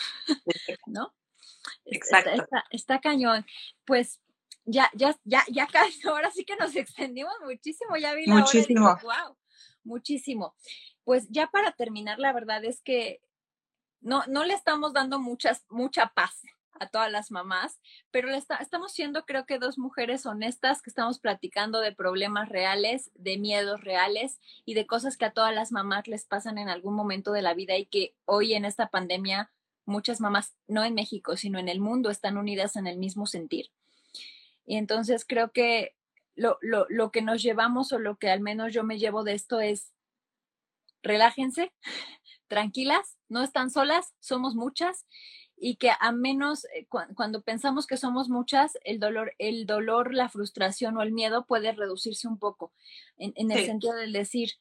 ¿no? 0.88 1.14
Exacto. 1.86 2.32
Está, 2.32 2.66
está, 2.72 3.02
cañón. 3.02 3.46
Pues 3.86 4.20
ya, 4.66 4.90
ya, 4.94 5.16
ya, 5.24 5.44
ya 5.50 5.68
casi, 5.68 6.00
ahora 6.08 6.32
sí 6.32 6.46
que 6.46 6.56
nos 6.56 6.76
extendimos 6.76 7.34
muchísimo, 7.44 7.96
ya 7.98 8.14
vi 8.14 8.26
la 8.26 8.36
muchísimo. 8.36 8.86
hora 8.86 9.02
wow, 9.02 9.38
muchísimo. 9.84 10.56
Pues 11.04 11.28
ya 11.30 11.48
para 11.48 11.72
terminar, 11.74 12.20
la 12.20 12.34
verdad 12.34 12.64
es 12.64 12.82
que 12.82 13.22
no, 14.02 14.24
no 14.28 14.44
le 14.44 14.54
estamos 14.54 14.94
dando 14.94 15.20
muchas, 15.20 15.66
mucha 15.70 16.08
paz 16.14 16.42
a 16.80 16.88
todas 16.88 17.12
las 17.12 17.32
mamás, 17.32 17.80
pero 18.12 18.30
estamos 18.34 18.92
siendo 18.92 19.26
creo 19.26 19.46
que 19.46 19.60
dos 19.60 19.78
mujeres 19.78 20.26
honestas 20.26 20.82
que 20.82 20.90
estamos 20.90 21.20
platicando 21.20 21.80
de 21.80 21.94
problemas 21.94 22.50
reales, 22.50 23.12
de 23.14 23.38
miedos 23.38 23.82
reales 23.82 24.40
y 24.66 24.74
de 24.74 24.88
cosas 24.88 25.18
que 25.18 25.26
a 25.26 25.34
todas 25.34 25.54
las 25.54 25.72
mamás 25.72 26.08
les 26.08 26.26
pasan 26.26 26.58
en 26.58 26.70
algún 26.70 26.96
momento 26.96 27.32
de 27.32 27.42
la 27.42 27.54
vida 27.54 27.78
y 27.78 27.86
que 27.86 28.16
hoy 28.26 28.54
en 28.54 28.66
esta 28.66 28.90
pandemia 28.90 29.52
muchas 29.86 30.20
mamás, 30.20 30.56
no 30.68 30.84
en 30.84 30.96
México, 30.96 31.36
sino 31.38 31.60
en 31.60 31.70
el 31.70 31.80
mundo, 31.80 32.10
están 32.10 32.38
unidas 32.38 32.76
en 32.76 32.88
el 32.88 32.98
mismo 32.98 33.28
sentir. 33.28 33.70
Y 34.66 34.78
entonces 34.78 35.26
creo 35.28 35.52
que 35.52 35.96
lo, 36.36 36.58
lo, 36.62 36.86
lo 36.90 37.12
que 37.12 37.22
nos 37.22 37.42
llevamos 37.42 37.92
o 37.92 38.00
lo 38.00 38.18
que 38.18 38.30
al 38.30 38.40
menos 38.40 38.74
yo 38.74 38.84
me 38.84 38.98
llevo 38.98 39.24
de 39.24 39.34
esto 39.34 39.60
es 39.60 39.94
relájense, 41.04 41.72
tranquilas, 42.48 43.18
no 43.30 43.44
están 43.44 43.70
solas, 43.70 44.14
somos 44.20 44.56
muchas 44.56 45.06
y 45.56 45.76
que 45.76 45.92
a 45.98 46.12
menos 46.12 46.66
eh, 46.76 46.88
cuando 46.90 47.42
pensamos 47.42 47.88
que 47.88 47.98
somos 47.98 48.28
muchas, 48.30 48.78
el 48.84 49.00
dolor, 49.00 49.34
el 49.38 49.66
dolor, 49.66 50.14
la 50.14 50.30
frustración 50.30 50.98
o 50.98 51.02
el 51.02 51.12
miedo 51.12 51.46
puede 51.46 51.72
reducirse 51.72 52.28
un 52.28 52.38
poco 52.38 52.74
en, 53.18 53.52
el 53.52 53.66
sentido 53.66 53.94
de 53.94 54.12
decir, 54.12 54.52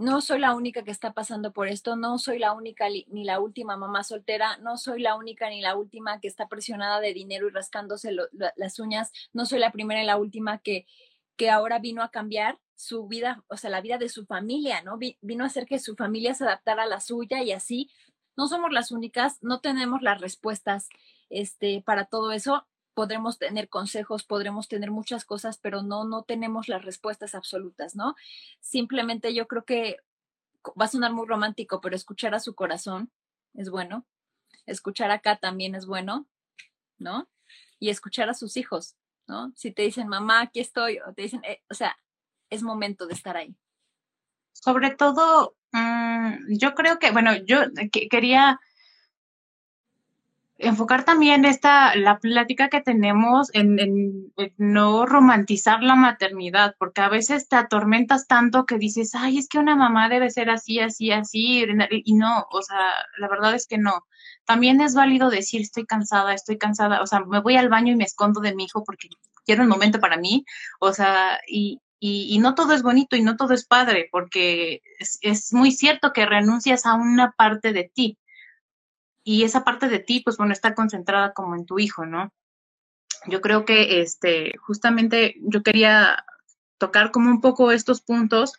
no 0.00 0.22
soy 0.22 0.38
la 0.38 0.54
única 0.54 0.82
que 0.82 0.90
está 0.90 1.12
pasando 1.12 1.52
por 1.52 1.68
esto, 1.68 1.94
no 1.94 2.16
soy 2.16 2.38
la 2.38 2.54
única 2.54 2.88
ni 2.88 3.22
la 3.22 3.38
última 3.38 3.76
mamá 3.76 4.02
soltera, 4.02 4.56
no 4.56 4.78
soy 4.78 5.02
la 5.02 5.14
única 5.14 5.50
ni 5.50 5.60
la 5.60 5.76
última 5.76 6.20
que 6.20 6.28
está 6.28 6.48
presionada 6.48 7.00
de 7.00 7.12
dinero 7.12 7.46
y 7.46 7.50
rascándose 7.50 8.16
las 8.56 8.78
uñas, 8.78 9.12
no 9.34 9.44
soy 9.44 9.58
la 9.58 9.72
primera 9.72 10.02
y 10.02 10.06
la 10.06 10.16
última 10.16 10.56
que, 10.56 10.86
que 11.36 11.50
ahora 11.50 11.80
vino 11.80 12.02
a 12.02 12.10
cambiar 12.10 12.58
su 12.74 13.08
vida, 13.08 13.44
o 13.48 13.58
sea, 13.58 13.68
la 13.68 13.82
vida 13.82 13.98
de 13.98 14.08
su 14.08 14.24
familia, 14.24 14.80
¿no? 14.80 14.98
Vino 15.20 15.44
a 15.44 15.48
hacer 15.48 15.66
que 15.66 15.78
su 15.78 15.94
familia 15.96 16.32
se 16.32 16.44
adaptara 16.44 16.84
a 16.84 16.86
la 16.86 17.02
suya 17.02 17.42
y 17.42 17.52
así 17.52 17.90
no 18.38 18.48
somos 18.48 18.72
las 18.72 18.92
únicas, 18.92 19.36
no 19.42 19.60
tenemos 19.60 20.00
las 20.00 20.18
respuestas 20.18 20.88
este, 21.28 21.82
para 21.84 22.06
todo 22.06 22.32
eso. 22.32 22.66
Podremos 22.94 23.38
tener 23.38 23.68
consejos, 23.68 24.24
podremos 24.24 24.68
tener 24.68 24.90
muchas 24.90 25.24
cosas, 25.24 25.58
pero 25.58 25.82
no, 25.82 26.04
no 26.04 26.22
tenemos 26.22 26.68
las 26.68 26.84
respuestas 26.84 27.34
absolutas, 27.34 27.94
¿no? 27.94 28.14
Simplemente 28.60 29.34
yo 29.34 29.46
creo 29.46 29.64
que 29.64 29.98
va 30.80 30.84
a 30.84 30.88
sonar 30.88 31.12
muy 31.12 31.26
romántico, 31.26 31.80
pero 31.80 31.96
escuchar 31.96 32.34
a 32.34 32.40
su 32.40 32.54
corazón 32.54 33.10
es 33.54 33.70
bueno. 33.70 34.06
Escuchar 34.66 35.10
acá 35.10 35.36
también 35.36 35.74
es 35.74 35.86
bueno, 35.86 36.26
¿no? 36.98 37.28
Y 37.78 37.90
escuchar 37.90 38.28
a 38.28 38.34
sus 38.34 38.56
hijos, 38.56 38.96
¿no? 39.26 39.52
Si 39.56 39.72
te 39.72 39.82
dicen, 39.82 40.08
mamá, 40.08 40.42
aquí 40.42 40.60
estoy, 40.60 40.98
o 40.98 41.12
te 41.14 41.22
dicen, 41.22 41.42
eh, 41.44 41.62
o 41.70 41.74
sea, 41.74 41.96
es 42.50 42.62
momento 42.62 43.06
de 43.06 43.14
estar 43.14 43.36
ahí. 43.36 43.56
Sobre 44.52 44.90
todo, 44.90 45.56
mm, 45.72 46.56
yo 46.58 46.74
creo 46.74 46.98
que, 46.98 47.10
bueno, 47.12 47.34
yo 47.36 47.60
quería 48.10 48.60
enfocar 50.60 51.04
también 51.04 51.44
esta, 51.44 51.94
la 51.96 52.18
plática 52.18 52.68
que 52.68 52.80
tenemos 52.80 53.48
en, 53.54 54.32
no 54.56 55.06
romantizar 55.06 55.82
la 55.82 55.94
maternidad, 55.96 56.74
porque 56.78 57.00
a 57.00 57.08
veces 57.08 57.48
te 57.48 57.56
atormentas 57.56 58.26
tanto 58.26 58.66
que 58.66 58.78
dices, 58.78 59.14
ay, 59.14 59.38
es 59.38 59.48
que 59.48 59.58
una 59.58 59.76
mamá 59.76 60.08
debe 60.08 60.30
ser 60.30 60.50
así, 60.50 60.80
así, 60.80 61.10
así, 61.10 61.64
y 61.90 62.14
no, 62.14 62.46
o 62.50 62.62
sea, 62.62 62.78
la 63.18 63.28
verdad 63.28 63.54
es 63.54 63.66
que 63.66 63.78
no. 63.78 64.06
También 64.44 64.80
es 64.80 64.94
válido 64.94 65.30
decir, 65.30 65.60
estoy 65.62 65.86
cansada, 65.86 66.34
estoy 66.34 66.58
cansada, 66.58 67.02
o 67.02 67.06
sea, 67.06 67.20
me 67.20 67.40
voy 67.40 67.56
al 67.56 67.68
baño 67.68 67.92
y 67.92 67.96
me 67.96 68.04
escondo 68.04 68.40
de 68.40 68.54
mi 68.54 68.64
hijo 68.64 68.84
porque 68.84 69.08
quiero 69.44 69.62
un 69.62 69.68
momento 69.68 70.00
para 70.00 70.16
mí, 70.16 70.44
o 70.80 70.92
sea, 70.92 71.40
y, 71.46 71.80
y, 72.00 72.38
no 72.38 72.54
todo 72.54 72.72
es 72.72 72.82
bonito 72.82 73.14
y 73.14 73.22
no 73.22 73.36
todo 73.36 73.52
es 73.52 73.66
padre, 73.66 74.08
porque 74.10 74.80
es, 75.20 75.52
muy 75.52 75.70
cierto 75.70 76.12
que 76.12 76.24
renuncias 76.24 76.86
a 76.86 76.94
una 76.94 77.32
parte 77.32 77.74
de 77.74 77.90
ti. 77.94 78.18
Y 79.30 79.44
esa 79.44 79.62
parte 79.62 79.88
de 79.88 80.00
ti, 80.00 80.22
pues 80.24 80.36
bueno, 80.36 80.52
está 80.52 80.74
concentrada 80.74 81.32
como 81.32 81.54
en 81.54 81.64
tu 81.64 81.78
hijo, 81.78 82.04
¿no? 82.04 82.32
Yo 83.28 83.40
creo 83.40 83.64
que 83.64 84.00
este, 84.00 84.54
justamente 84.58 85.36
yo 85.42 85.62
quería 85.62 86.24
tocar 86.78 87.12
como 87.12 87.30
un 87.30 87.40
poco 87.40 87.70
estos 87.70 88.00
puntos. 88.00 88.54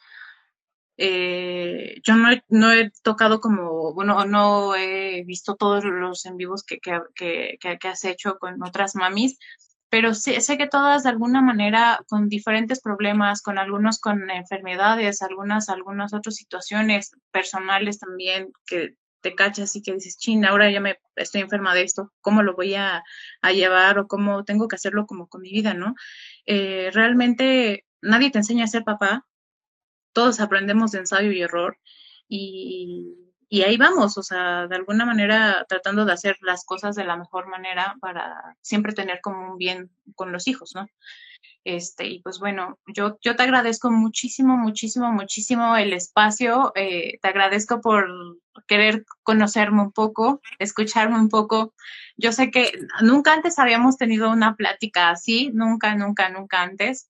Eh, 0.95 1.99
yo 2.03 2.15
no 2.15 2.31
he, 2.31 2.41
no 2.47 2.71
he, 2.71 2.89
tocado 3.03 3.41
como, 3.41 3.93
bueno, 3.93 4.23
no 4.23 4.73
he 4.73 5.25
visto 5.25 5.57
todos 5.57 5.83
los 5.83 6.25
en 6.25 6.37
vivos 6.37 6.63
que, 6.63 6.79
que, 6.79 7.57
que 7.59 7.87
has 7.89 8.05
hecho 8.05 8.39
con 8.39 8.63
otras 8.63 8.95
mamis, 8.95 9.39
pero 9.89 10.13
sé, 10.13 10.39
sé, 10.39 10.57
que 10.57 10.67
todas 10.67 11.03
de 11.03 11.09
alguna 11.09 11.41
manera 11.41 11.99
con 12.07 12.29
diferentes 12.29 12.79
problemas, 12.79 13.41
con 13.41 13.57
algunos 13.57 13.99
con 13.99 14.29
enfermedades, 14.31 15.21
algunas, 15.21 15.67
algunas 15.67 16.13
otras 16.13 16.35
situaciones 16.35 17.11
personales 17.29 17.99
también 17.99 18.53
que 18.65 18.95
te 19.21 19.35
cachas 19.35 19.75
y 19.75 19.81
que 19.81 19.93
dices, 19.93 20.17
chin, 20.17 20.45
ahora 20.45 20.69
ya 20.71 20.79
me 20.81 20.97
estoy 21.15 21.41
enferma 21.41 21.73
de 21.75 21.83
esto, 21.83 22.11
¿cómo 22.21 22.43
lo 22.43 22.55
voy 22.55 22.75
a, 22.75 23.03
llevar 23.53 23.99
o 23.99 24.07
cómo 24.07 24.43
tengo 24.45 24.67
que 24.67 24.75
hacerlo 24.75 25.05
como 25.05 25.27
con 25.27 25.41
mi 25.41 25.51
vida, 25.51 25.73
¿no? 25.73 25.95
Eh, 26.45 26.89
realmente 26.93 27.85
nadie 28.01 28.31
te 28.31 28.39
enseña 28.39 28.65
a 28.65 28.67
ser 28.67 28.83
papá, 28.83 29.25
todos 30.13 30.39
aprendemos 30.39 30.91
de 30.91 30.99
ensayo 30.99 31.31
y 31.31 31.41
error 31.41 31.77
y 32.27 33.31
y 33.53 33.63
ahí 33.63 33.75
vamos, 33.75 34.17
o 34.17 34.23
sea, 34.23 34.65
de 34.67 34.77
alguna 34.77 35.05
manera 35.05 35.65
tratando 35.67 36.05
de 36.05 36.13
hacer 36.13 36.37
las 36.39 36.63
cosas 36.63 36.95
de 36.95 37.03
la 37.03 37.17
mejor 37.17 37.47
manera 37.49 37.97
para 37.99 38.55
siempre 38.61 38.93
tener 38.93 39.19
como 39.19 39.51
un 39.51 39.57
bien 39.57 39.91
con 40.15 40.31
los 40.31 40.47
hijos, 40.47 40.71
¿no? 40.73 40.87
Este, 41.63 42.07
y 42.07 42.21
pues 42.21 42.39
bueno, 42.39 42.79
yo, 42.87 43.19
yo 43.21 43.35
te 43.35 43.43
agradezco 43.43 43.91
muchísimo, 43.91 44.57
muchísimo, 44.57 45.11
muchísimo 45.11 45.75
el 45.77 45.93
espacio, 45.93 46.71
eh, 46.75 47.19
te 47.21 47.27
agradezco 47.27 47.81
por 47.81 48.07
querer 48.67 49.05
conocerme 49.21 49.81
un 49.81 49.91
poco, 49.91 50.41
escucharme 50.57 51.19
un 51.19 51.29
poco. 51.29 51.73
Yo 52.17 52.31
sé 52.31 52.49
que 52.49 52.71
nunca 53.01 53.33
antes 53.33 53.59
habíamos 53.59 53.97
tenido 53.97 54.31
una 54.31 54.55
plática 54.55 55.11
así, 55.11 55.51
nunca, 55.53 55.95
nunca, 55.95 56.29
nunca 56.29 56.63
antes. 56.63 57.09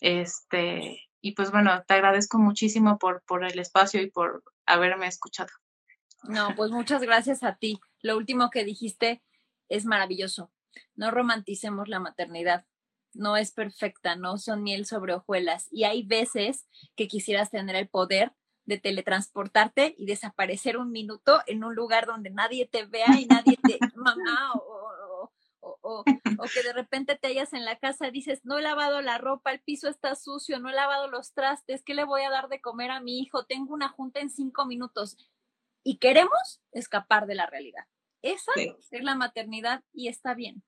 Este, 0.00 1.00
y 1.20 1.32
pues 1.32 1.50
bueno, 1.50 1.82
te 1.86 1.94
agradezco 1.94 2.38
muchísimo 2.38 2.98
por, 2.98 3.22
por 3.26 3.44
el 3.44 3.58
espacio 3.58 4.02
y 4.02 4.10
por 4.10 4.42
haberme 4.66 5.06
escuchado. 5.06 5.50
No, 6.24 6.54
pues 6.56 6.70
muchas 6.70 7.02
gracias 7.02 7.44
a 7.44 7.54
ti. 7.56 7.78
Lo 8.02 8.16
último 8.16 8.50
que 8.50 8.64
dijiste 8.64 9.22
es 9.68 9.84
maravilloso. 9.84 10.50
No 10.94 11.10
romanticemos 11.10 11.88
la 11.88 12.00
maternidad. 12.00 12.66
No 13.16 13.36
es 13.36 13.52
perfecta, 13.52 14.16
no 14.16 14.38
son 14.38 14.62
miel 14.62 14.86
sobre 14.86 15.14
hojuelas. 15.14 15.68
Y 15.70 15.84
hay 15.84 16.02
veces 16.02 16.66
que 16.94 17.08
quisieras 17.08 17.50
tener 17.50 17.76
el 17.76 17.88
poder 17.88 18.32
de 18.64 18.78
teletransportarte 18.78 19.94
y 19.96 20.06
desaparecer 20.06 20.76
un 20.76 20.90
minuto 20.90 21.40
en 21.46 21.64
un 21.64 21.74
lugar 21.74 22.06
donde 22.06 22.30
nadie 22.30 22.66
te 22.66 22.84
vea 22.84 23.18
y 23.18 23.26
nadie 23.26 23.56
te, 23.62 23.78
mamá, 23.96 24.52
o, 24.54 24.76
o, 25.80 26.04
que 26.04 26.62
de 26.62 26.72
repente 26.72 27.16
te 27.16 27.28
hallas 27.28 27.52
en 27.52 27.64
la 27.64 27.78
casa 27.78 28.08
y 28.08 28.10
dices, 28.10 28.44
no 28.44 28.58
he 28.58 28.62
lavado 28.62 29.00
la 29.02 29.18
ropa, 29.18 29.52
el 29.52 29.60
piso 29.60 29.88
está 29.88 30.14
sucio, 30.14 30.58
no 30.58 30.68
he 30.68 30.74
lavado 30.74 31.08
los 31.08 31.32
trastes, 31.32 31.82
¿qué 31.84 31.94
le 31.94 32.04
voy 32.04 32.22
a 32.22 32.30
dar 32.30 32.48
de 32.48 32.60
comer 32.60 32.90
a 32.90 33.00
mi 33.00 33.20
hijo? 33.20 33.44
Tengo 33.44 33.72
una 33.72 33.88
junta 33.88 34.20
en 34.20 34.30
cinco 34.30 34.66
minutos 34.66 35.16
y 35.84 35.98
queremos 35.98 36.60
escapar 36.72 37.26
de 37.26 37.36
la 37.36 37.46
realidad. 37.46 37.84
Esa 38.22 38.52
es 38.56 39.04
la 39.04 39.14
maternidad 39.14 39.84
y 39.92 40.08
está 40.08 40.34
bien. 40.34 40.64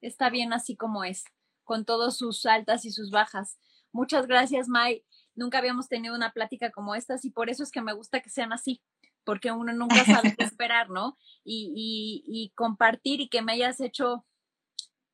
Está 0.00 0.30
bien 0.30 0.52
así 0.52 0.76
como 0.76 1.04
es, 1.04 1.24
con 1.66 1.84
todas 1.84 2.16
sus 2.16 2.46
altas 2.46 2.86
y 2.86 2.90
sus 2.90 3.10
bajas. 3.10 3.58
Muchas 3.92 4.26
gracias, 4.26 4.68
Mai. 4.68 5.04
Nunca 5.34 5.58
habíamos 5.58 5.88
tenido 5.88 6.14
una 6.14 6.32
plática 6.32 6.70
como 6.70 6.94
esta 6.94 7.16
y 7.22 7.30
por 7.30 7.50
eso 7.50 7.62
es 7.62 7.70
que 7.70 7.82
me 7.82 7.92
gusta 7.92 8.20
que 8.20 8.30
sean 8.30 8.54
así, 8.54 8.80
porque 9.24 9.52
uno 9.52 9.74
nunca 9.74 10.02
sabe 10.06 10.34
qué 10.34 10.44
esperar, 10.58 10.88
¿no? 10.88 11.18
Y, 11.44 12.24
y 12.26 12.52
compartir 12.54 13.20
y 13.20 13.28
que 13.28 13.42
me 13.42 13.52
hayas 13.52 13.80
hecho 13.80 14.24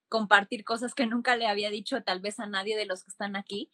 compartir 0.08 0.62
cosas 0.62 0.94
que 0.94 1.06
nunca 1.06 1.34
le 1.34 1.48
había 1.48 1.70
dicho 1.70 2.04
tal 2.04 2.20
vez 2.20 2.38
a 2.38 2.46
nadie 2.46 2.76
de 2.76 2.86
los 2.86 3.02
que 3.02 3.10
están 3.10 3.34
aquí. 3.34 3.72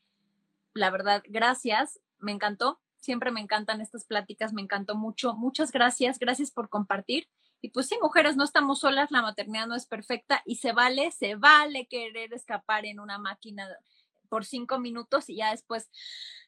La 0.72 0.88
verdad, 0.88 1.22
gracias, 1.28 2.00
me 2.18 2.32
encantó 2.32 2.80
Siempre 3.00 3.30
me 3.30 3.40
encantan 3.40 3.80
estas 3.80 4.04
pláticas, 4.04 4.52
me 4.52 4.62
encantó 4.62 4.96
mucho. 4.96 5.34
Muchas 5.34 5.70
gracias, 5.72 6.18
gracias 6.18 6.50
por 6.50 6.68
compartir. 6.68 7.28
Y 7.60 7.70
pues 7.70 7.88
sí, 7.88 7.98
mujeres, 8.00 8.36
no 8.36 8.44
estamos 8.44 8.80
solas, 8.80 9.10
la 9.10 9.22
maternidad 9.22 9.66
no 9.66 9.74
es 9.74 9.86
perfecta 9.86 10.42
y 10.44 10.56
se 10.56 10.72
vale, 10.72 11.10
se 11.10 11.34
vale 11.34 11.88
querer 11.88 12.32
escapar 12.32 12.86
en 12.86 13.00
una 13.00 13.18
máquina 13.18 13.68
por 14.28 14.44
cinco 14.44 14.78
minutos 14.78 15.28
y 15.28 15.36
ya 15.36 15.50
después 15.50 15.90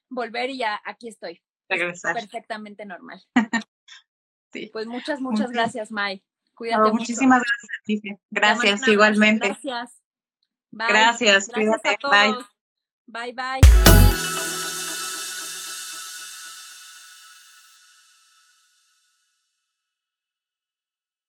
volver 0.09 0.51
y 0.51 0.59
ya 0.59 0.81
aquí 0.85 1.09
estoy. 1.09 1.43
Regresar. 1.69 2.15
Perfectamente 2.15 2.85
normal. 2.85 3.23
Pues 4.73 4.87
muchas, 4.89 5.21
muchas 5.21 5.53
gracias, 5.53 5.93
May. 5.93 6.25
Cuídate. 6.55 6.91
Muchísimas 6.91 7.41
gracias, 7.41 7.83
Tiffy. 7.85 8.19
Gracias, 8.31 8.89
igualmente. 8.89 9.47
Gracias. 9.47 10.03
Bye. 10.73 10.89
Gracias, 10.89 11.49
cuídate. 11.49 11.97
Bye. 12.03 12.35
Bye, 13.07 13.33
bye. 13.33 14.30